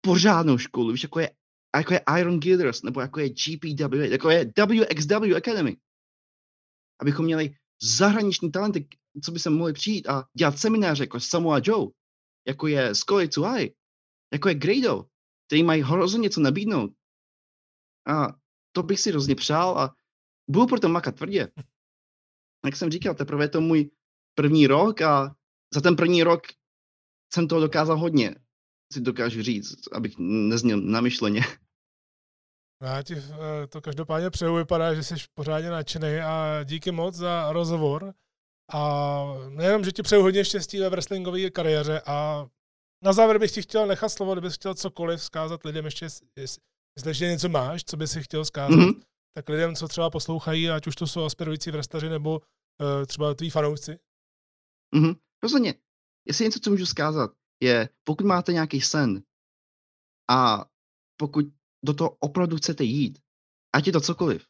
pořádnou 0.00 0.58
školu, 0.58 0.92
víš, 0.92 1.02
jako 1.02 1.20
je, 1.20 1.30
jako 1.78 1.94
je 1.94 2.00
Iron 2.18 2.40
Guilders, 2.40 2.82
nebo 2.82 3.00
jako 3.00 3.20
je 3.20 3.28
GPW, 3.28 3.94
jako 3.94 4.30
je 4.30 4.52
WXW 4.66 5.36
Academy. 5.36 5.76
Abychom 7.00 7.24
měli 7.24 7.54
zahraniční 7.82 8.52
talenty, 8.52 8.88
co 9.24 9.32
by 9.32 9.38
se 9.38 9.50
mohli 9.50 9.72
přijít 9.72 10.08
a 10.08 10.24
dělat 10.38 10.58
semináře, 10.58 11.02
jako 11.02 11.16
je 11.16 11.20
Samoa 11.20 11.60
Joe, 11.64 11.90
jako 12.46 12.66
je 12.66 12.94
Scully 12.94 13.28
Tuai, 13.28 13.74
jako 14.32 14.48
je 14.48 14.54
Grado, 14.54 15.04
který 15.46 15.62
mají 15.62 15.82
hrozně 15.82 16.18
něco 16.18 16.40
nabídnout. 16.40 16.90
A 18.06 18.28
to 18.72 18.82
bych 18.82 19.00
si 19.00 19.10
hrozně 19.10 19.34
přál 19.34 19.78
a 19.78 19.96
budu 20.50 20.66
pro 20.66 20.80
to 20.80 20.88
makat 20.88 21.16
tvrdě. 21.16 21.48
Jak 22.64 22.76
jsem 22.76 22.90
říkal, 22.90 23.14
teprve 23.14 23.44
je 23.44 23.48
to 23.48 23.60
můj 23.60 23.90
první 24.34 24.66
rok 24.66 25.00
a 25.00 25.36
za 25.74 25.80
ten 25.80 25.96
první 25.96 26.22
rok 26.22 26.42
jsem 27.34 27.48
toho 27.48 27.60
dokázal 27.60 27.98
hodně, 27.98 28.34
si 28.92 29.00
dokážu 29.00 29.42
říct, 29.42 29.92
abych 29.92 30.14
nezněl 30.18 30.80
namyšleně. 30.80 31.40
No 32.82 32.88
já 32.88 33.02
ti 33.02 33.14
eh, 33.14 33.66
to 33.66 33.80
každopádně 33.80 34.30
přeju, 34.30 34.56
vypadá, 34.56 34.94
že 34.94 35.02
jsi 35.02 35.14
pořádně 35.34 35.70
nadšený 35.70 36.18
a 36.18 36.64
díky 36.64 36.90
moc 36.90 37.14
za 37.14 37.52
rozhovor. 37.52 38.14
A 38.72 39.22
nejenom, 39.48 39.84
že 39.84 39.92
ti 39.92 40.02
přeju 40.02 40.22
hodně 40.22 40.44
štěstí 40.44 40.80
ve 40.80 40.90
wrestlingové 40.90 41.50
kariéře 41.50 42.02
a 42.06 42.46
na 43.04 43.12
závěr 43.12 43.38
bych 43.38 43.52
ti 43.52 43.62
chtěl 43.62 43.86
nechat 43.86 44.08
slovo, 44.08 44.32
kdybys 44.34 44.54
chtěl 44.54 44.74
cokoliv 44.74 45.20
vzkázat 45.20 45.64
lidem 45.64 45.84
ještě, 45.84 46.04
jestli 46.36 47.10
ještě 47.10 47.24
něco 47.24 47.48
máš, 47.48 47.84
co 47.84 47.96
bys 47.96 48.12
si 48.12 48.22
chtěl 48.22 48.44
vzkázat, 48.44 48.78
mm-hmm. 48.78 49.02
tak 49.34 49.48
lidem, 49.48 49.74
co 49.74 49.88
třeba 49.88 50.10
poslouchají, 50.10 50.70
ať 50.70 50.86
už 50.86 50.96
to 50.96 51.06
jsou 51.06 51.24
aspirující 51.24 51.70
wrestleri 51.70 52.08
nebo 52.08 52.40
uh, 52.40 53.06
třeba 53.06 53.34
tví 53.34 53.50
fanoušci. 53.50 53.98
Mm-hmm. 54.96 55.16
Rozhodně. 55.42 55.74
Jestli 56.28 56.44
něco, 56.44 56.60
co 56.60 56.70
můžu 56.70 56.84
vzkázat, 56.84 57.30
je, 57.62 57.88
pokud 58.04 58.26
máte 58.26 58.52
nějaký 58.52 58.80
sen 58.80 59.22
a 60.30 60.64
pokud 61.16 61.44
do 61.84 61.94
toho 61.94 62.10
opravdu 62.10 62.56
chcete 62.56 62.84
jít, 62.84 63.18
ať 63.72 63.86
je 63.86 63.92
to 63.92 64.00
cokoliv, 64.00 64.46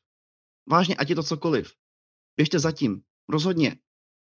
vážně, 0.71 0.97
ať 0.97 1.11
je 1.11 1.15
to 1.15 1.23
cokoliv, 1.23 1.73
běžte 2.37 2.59
zatím, 2.59 3.03
rozhodně. 3.29 3.79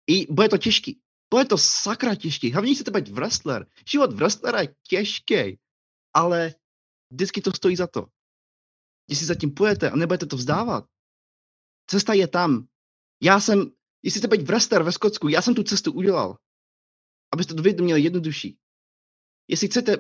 I 0.07 0.32
bude 0.32 0.49
to 0.49 0.59
těžký, 0.59 1.01
bude 1.30 1.45
to 1.45 1.59
sakra 1.59 2.14
těžký, 2.14 2.53
hlavně 2.53 2.74
chcete 2.74 2.91
být 2.91 3.09
wrestler. 3.09 3.66
Život 3.89 4.12
wrestlera 4.12 4.61
je 4.61 4.74
těžký, 4.89 5.59
ale 6.14 6.55
vždycky 7.11 7.41
to 7.41 7.53
stojí 7.53 7.76
za 7.76 7.87
to. 7.87 8.07
Když 9.07 9.18
si 9.18 9.24
zatím 9.24 9.51
půjdete 9.51 9.91
a 9.91 9.97
nebudete 9.97 10.26
to 10.26 10.37
vzdávat, 10.37 10.85
cesta 11.87 12.12
je 12.12 12.28
tam. 12.28 12.68
Já 13.22 13.41
jsem, 13.41 13.70
jestli 14.03 14.20
jste 14.20 14.28
být 14.28 14.43
wrestler 14.43 14.82
ve 14.82 14.93
Skotsku, 14.93 15.28
já 15.28 15.43
jsem 15.43 15.55
tu 15.55 15.62
cestu 15.62 15.93
udělal, 15.93 16.39
abyste 17.32 17.55
to 17.55 17.82
měli 17.82 18.01
jednodušší. 18.03 18.59
Jestli 19.49 19.68
chcete, 19.68 19.97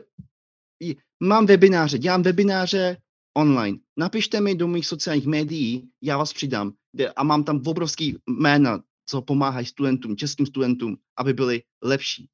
mám 1.22 1.46
webináře, 1.46 1.98
dělám 1.98 2.22
webináře 2.22 2.96
online. 3.36 3.78
Napište 3.96 4.40
mi 4.40 4.54
do 4.54 4.68
mých 4.68 4.86
sociálních 4.86 5.26
médií, 5.26 5.90
já 6.02 6.18
vás 6.18 6.32
přidám. 6.32 6.72
A 7.16 7.24
mám 7.24 7.44
tam 7.44 7.62
obrovský 7.66 8.18
jména, 8.28 8.82
co 9.06 9.22
pomáhají 9.22 9.66
studentům, 9.66 10.16
českým 10.16 10.46
studentům, 10.46 10.96
aby 11.18 11.32
byli 11.32 11.62
lepší. 11.82 12.30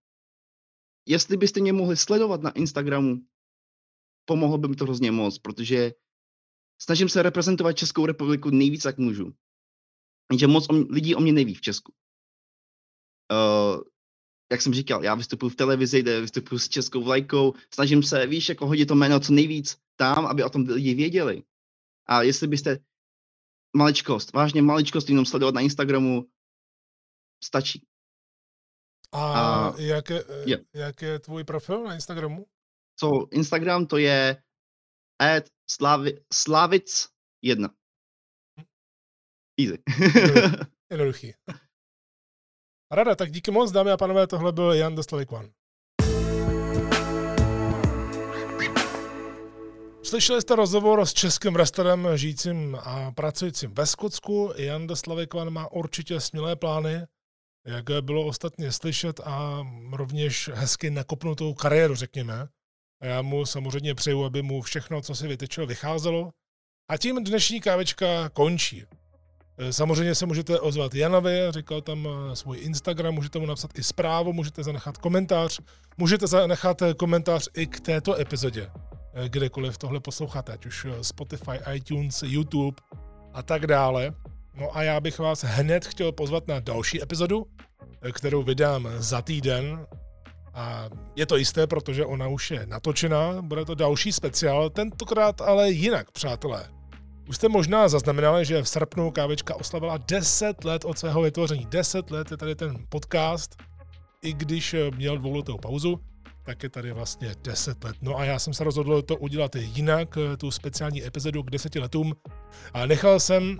Jestli 1.07 1.37
byste 1.37 1.61
mě 1.61 1.73
mohli 1.73 1.97
sledovat 1.97 2.43
na 2.43 2.51
Instagramu, 2.51 3.17
pomohlo 4.25 4.59
by 4.59 4.69
mi 4.69 4.77
to 4.77 4.85
hrozně 4.85 5.11
moc, 5.11 5.39
protože 5.39 5.93
snažím 6.81 7.09
se 7.09 7.23
reprezentovat 7.23 7.73
Českou 7.73 8.07
republiku 8.07 8.51
nejvíc, 8.51 8.85
jak 8.85 8.99
můžu. 8.99 9.35
Jenže 10.31 10.47
moc 10.47 10.67
o 10.69 10.73
mě, 10.73 10.85
lidí 10.91 11.15
o 11.15 11.21
mě 11.21 11.33
neví 11.33 11.55
v 11.55 11.61
Česku. 11.61 11.93
Uh, 13.33 13.83
jak 14.51 14.63
jsem 14.63 14.75
říkal, 14.75 15.05
já 15.05 15.15
vystupuji 15.15 15.49
v 15.49 15.57
televizi, 15.57 16.01
kde 16.03 16.21
vystupuji 16.21 16.59
s 16.59 16.69
českou 16.69 17.05
vlajkou, 17.05 17.55
snažím 17.75 18.03
se, 18.03 18.27
víš, 18.27 18.49
jako 18.49 18.67
hodit 18.67 18.87
to 18.87 18.95
jméno 18.95 19.21
co 19.21 19.33
nejvíc 19.33 19.79
tam, 19.97 20.27
aby 20.27 20.45
o 20.45 20.51
tom 20.51 20.63
lidi 20.63 20.95
věděli. 20.95 21.43
A 22.07 22.23
jestli 22.23 22.49
byste 22.49 22.79
maličkost, 23.77 24.33
vážně 24.33 24.63
maličkost 24.63 25.09
jenom 25.09 25.27
sledovat 25.27 25.55
na 25.55 25.61
Instagramu, 25.61 26.31
stačí. 27.45 27.87
A, 29.13 29.69
a 29.69 29.81
jak, 29.81 30.11
je, 30.11 30.25
je. 30.47 30.65
jak 30.75 31.03
je 31.03 31.19
tvůj 31.19 31.45
profil 31.45 31.85
na 31.85 31.95
Instagramu? 31.95 32.47
So, 33.01 33.29
Instagram 33.31 33.87
to 33.87 33.97
je 33.97 34.43
at 35.19 35.45
slavi, 35.71 36.25
slavic 36.33 37.09
1. 37.43 37.69
Hm. 38.61 38.65
Easy. 39.61 39.83
Jednoduchý. 40.91 41.33
Rada, 42.93 43.15
tak 43.15 43.31
díky 43.33 43.51
moc, 43.51 43.73
dámy 43.73 43.91
a 43.91 43.97
pánové, 43.97 44.27
tohle 44.27 44.53
byl 44.53 44.73
Jan 44.73 44.95
Dostlavik 44.95 45.33
One. 45.33 45.49
Slyšeli 50.03 50.43
jste 50.43 50.57
rozhovor 50.57 51.07
s 51.07 51.13
českým 51.13 51.55
wrestlerem 51.55 52.09
žijícím 52.15 52.79
a 52.83 53.13
pracujícím 53.13 53.75
ve 53.75 53.87
Skotsku. 53.87 54.53
Jan 54.57 54.87
Dostlavik 54.87 55.35
One 55.35 55.51
má 55.51 55.73
určitě 55.73 56.21
smělé 56.21 56.57
plány, 56.57 57.07
jak 57.67 57.85
bylo 58.01 58.27
ostatně 58.27 58.73
slyšet 58.73 59.21
a 59.21 59.67
rovněž 59.93 60.51
hezky 60.55 60.91
nakopnutou 60.91 61.55
kariéru, 61.55 61.95
řekněme. 61.95 62.49
A 63.01 63.07
já 63.07 63.23
mu 63.23 63.47
samozřejmě 63.47 63.95
přeju, 63.95 64.25
aby 64.25 64.43
mu 64.43 64.63
všechno, 64.63 65.01
co 65.01 65.15
si 65.15 65.29
vytyčil, 65.29 65.67
vycházelo. 65.67 66.33
A 66.89 66.97
tím 66.97 67.25
dnešní 67.25 67.61
kávečka 67.61 68.29
končí. 68.29 68.85
Eh, 69.63 69.73
samozřejmě 69.73 70.15
se 70.15 70.27
můžete 70.27 70.61
ozvat 70.61 70.95
Janovi, 70.95 71.41
říkal 71.51 71.81
tam 71.81 72.09
eh, 72.09 72.37
svůj 72.37 72.59
Instagram, 72.61 73.15
můžete 73.15 73.39
mu 73.39 73.47
napsat 73.47 73.79
i 73.79 73.83
zprávu, 73.83 74.33
můžete 74.33 74.63
zanechat 74.63 74.99
komentář, 74.99 75.61
můžete 75.97 76.27
zanechat 76.27 76.83
eh, 76.83 76.95
komentář 76.95 77.49
i 77.57 77.67
k 77.67 77.81
této 77.81 78.21
epizodě, 78.21 78.71
kdekoliv 79.29 79.79
tohle 79.79 80.01
posloucháte, 80.01 80.53
ať 80.53 80.67
už 80.67 80.87
Spotify, 81.03 81.59
iTunes, 81.75 82.23
YouTube 82.23 82.77
a 83.33 83.43
tak 83.43 83.67
dále. 83.67 84.15
No 84.55 84.77
a 84.77 84.83
já 84.83 85.01
bych 85.01 85.19
vás 85.19 85.45
hned 85.45 85.85
chtěl 85.85 86.13
pozvat 86.13 86.49
na 86.49 86.61
další 86.61 87.03
epizodu, 87.03 87.47
kterou 88.13 88.43
vydám 88.43 88.89
za 88.97 89.23
týden. 89.23 89.87
A 90.55 90.89
je 91.17 91.27
to 91.27 91.37
jisté, 91.37 91.67
protože 91.67 92.05
ona 92.05 92.29
už 92.29 92.51
je 92.51 92.67
natočená, 92.67 93.43
bude 93.43 93.65
to 93.65 93.75
další 93.75 94.13
speciál, 94.13 94.71
tentokrát 94.71 95.41
ale 95.41 95.71
jinak, 95.71 96.11
přátelé. 96.11 96.80
Už 97.29 97.37
jste 97.37 97.49
možná 97.49 97.89
zaznamenali, 97.89 98.45
že 98.45 98.63
v 98.63 98.69
srpnu 98.69 99.11
kávečka 99.11 99.55
oslavila 99.55 99.97
10 99.97 100.65
let 100.65 100.85
od 100.85 100.99
svého 100.99 101.23
vytvoření. 101.23 101.67
10 101.71 102.11
let 102.11 102.31
je 102.31 102.37
tady 102.37 102.55
ten 102.55 102.77
podcast, 102.89 103.57
i 104.23 104.33
když 104.33 104.77
měl 104.97 105.19
dvouletou 105.19 105.59
pauzu, 105.59 106.01
tak 106.45 106.63
je 106.63 106.69
tady 106.69 106.93
vlastně 106.93 107.35
10 107.43 107.85
let. 107.85 107.97
No 108.03 108.19
a 108.19 108.25
já 108.25 108.39
jsem 108.39 108.55
se 108.55 108.65
rozhodl 108.65 109.03
to 109.03 109.17
udělat 109.17 109.57
jinak, 109.57 110.19
tu 110.39 110.51
speciální 110.51 111.07
epizodu 111.07 111.43
k 111.43 111.51
10 111.51 111.75
letům. 111.75 112.15
A 112.75 112.87
nechal 112.87 113.21
jsem 113.21 113.59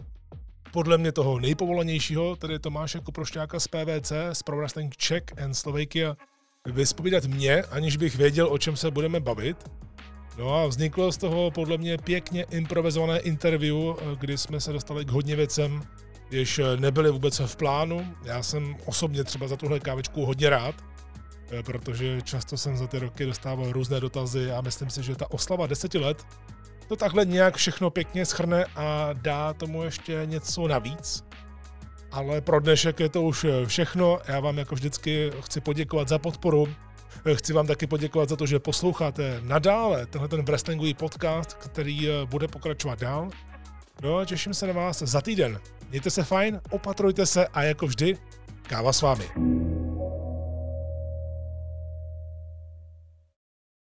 podle 0.73 0.99
mě 0.99 1.13
toho 1.13 1.41
nejpovolanějšího, 1.41 2.37
tedy 2.37 2.59
Tomáše 2.59 3.01
Koprošťáka 3.01 3.61
z 3.61 3.69
PVC, 3.69 4.13
z 4.33 4.43
Pro 4.43 4.57
Wrestling 4.57 4.97
Czech 4.97 5.23
and 5.45 5.55
Slovakia, 5.55 6.17
vyspovídat 6.67 7.25
mě, 7.25 7.63
aniž 7.63 7.97
bych 7.97 8.17
věděl, 8.17 8.53
o 8.53 8.59
čem 8.59 8.77
se 8.77 8.91
budeme 8.91 9.21
bavit. 9.21 9.71
No 10.39 10.55
a 10.55 10.67
vzniklo 10.67 11.13
z 11.13 11.17
toho 11.17 11.51
podle 11.51 11.79
mě 11.79 11.99
pěkně 11.99 12.43
improvizované 12.51 13.19
interview, 13.19 13.77
kdy 14.19 14.39
jsme 14.39 14.61
se 14.61 14.73
dostali 14.73 15.05
k 15.05 15.11
hodně 15.11 15.37
věcem, 15.37 15.83
jež 16.31 16.61
nebyly 16.77 17.11
vůbec 17.11 17.41
v 17.41 17.57
plánu. 17.57 18.15
Já 18.25 18.43
jsem 18.43 18.77
osobně 18.85 19.25
třeba 19.25 19.49
za 19.49 19.57
tuhle 19.57 19.81
kávečku 19.81 20.25
hodně 20.25 20.51
rád, 20.51 20.75
protože 21.65 22.23
často 22.23 22.57
jsem 22.57 22.77
za 22.77 22.87
ty 22.87 22.99
roky 22.99 23.27
dostával 23.27 23.73
různé 23.73 24.01
dotazy 24.01 24.53
a 24.53 24.61
myslím 24.61 24.91
si, 24.91 25.03
že 25.03 25.17
ta 25.17 25.31
oslava 25.31 25.67
deseti 25.67 25.99
let 25.99 26.27
to 26.89 26.97
takhle 26.97 27.25
nějak 27.25 27.57
všechno 27.57 27.91
pěkně 27.91 28.27
schrne 28.27 28.65
a 28.77 29.09
dá 29.13 29.53
tomu 29.53 29.83
ještě 29.83 30.23
něco 30.25 30.69
navíc. 30.69 31.25
Ale 32.13 32.41
pro 32.41 32.61
dnešek 32.61 33.01
je 33.01 33.09
to 33.09 33.23
už 33.23 33.47
všechno. 33.67 34.19
Já 34.29 34.41
vám 34.41 34.59
jako 34.59 34.75
vždycky 34.75 35.31
chci 35.41 35.61
poděkovat 35.61 36.09
za 36.09 36.19
podporu, 36.19 36.69
Chci 37.35 37.53
vám 37.53 37.67
taky 37.67 37.87
poděkovat 37.87 38.29
za 38.29 38.37
to, 38.37 38.47
že 38.47 38.59
posloucháte 38.59 39.41
nadále 39.43 40.07
tenhle 40.07 40.29
ten 40.29 40.45
wrestlingový 40.45 40.95
podcast, 40.95 41.55
který 41.55 42.09
eh, 42.09 42.13
bude 42.27 42.49
pokračovat 42.49 43.01
dál. 43.01 43.29
No 44.03 44.17
a 44.17 44.25
těším 44.25 44.55
se 44.55 44.67
na 44.67 44.73
vás 44.73 45.03
za 45.03 45.21
týden. 45.21 45.61
Mějte 45.91 46.11
se 46.11 46.25
fajn, 46.25 46.61
opatrujte 46.71 47.27
se 47.27 47.47
a 47.47 47.63
jako 47.63 47.87
vždy, 47.87 48.17
káva 48.63 48.93
s 48.93 49.03
vámi. 49.03 49.25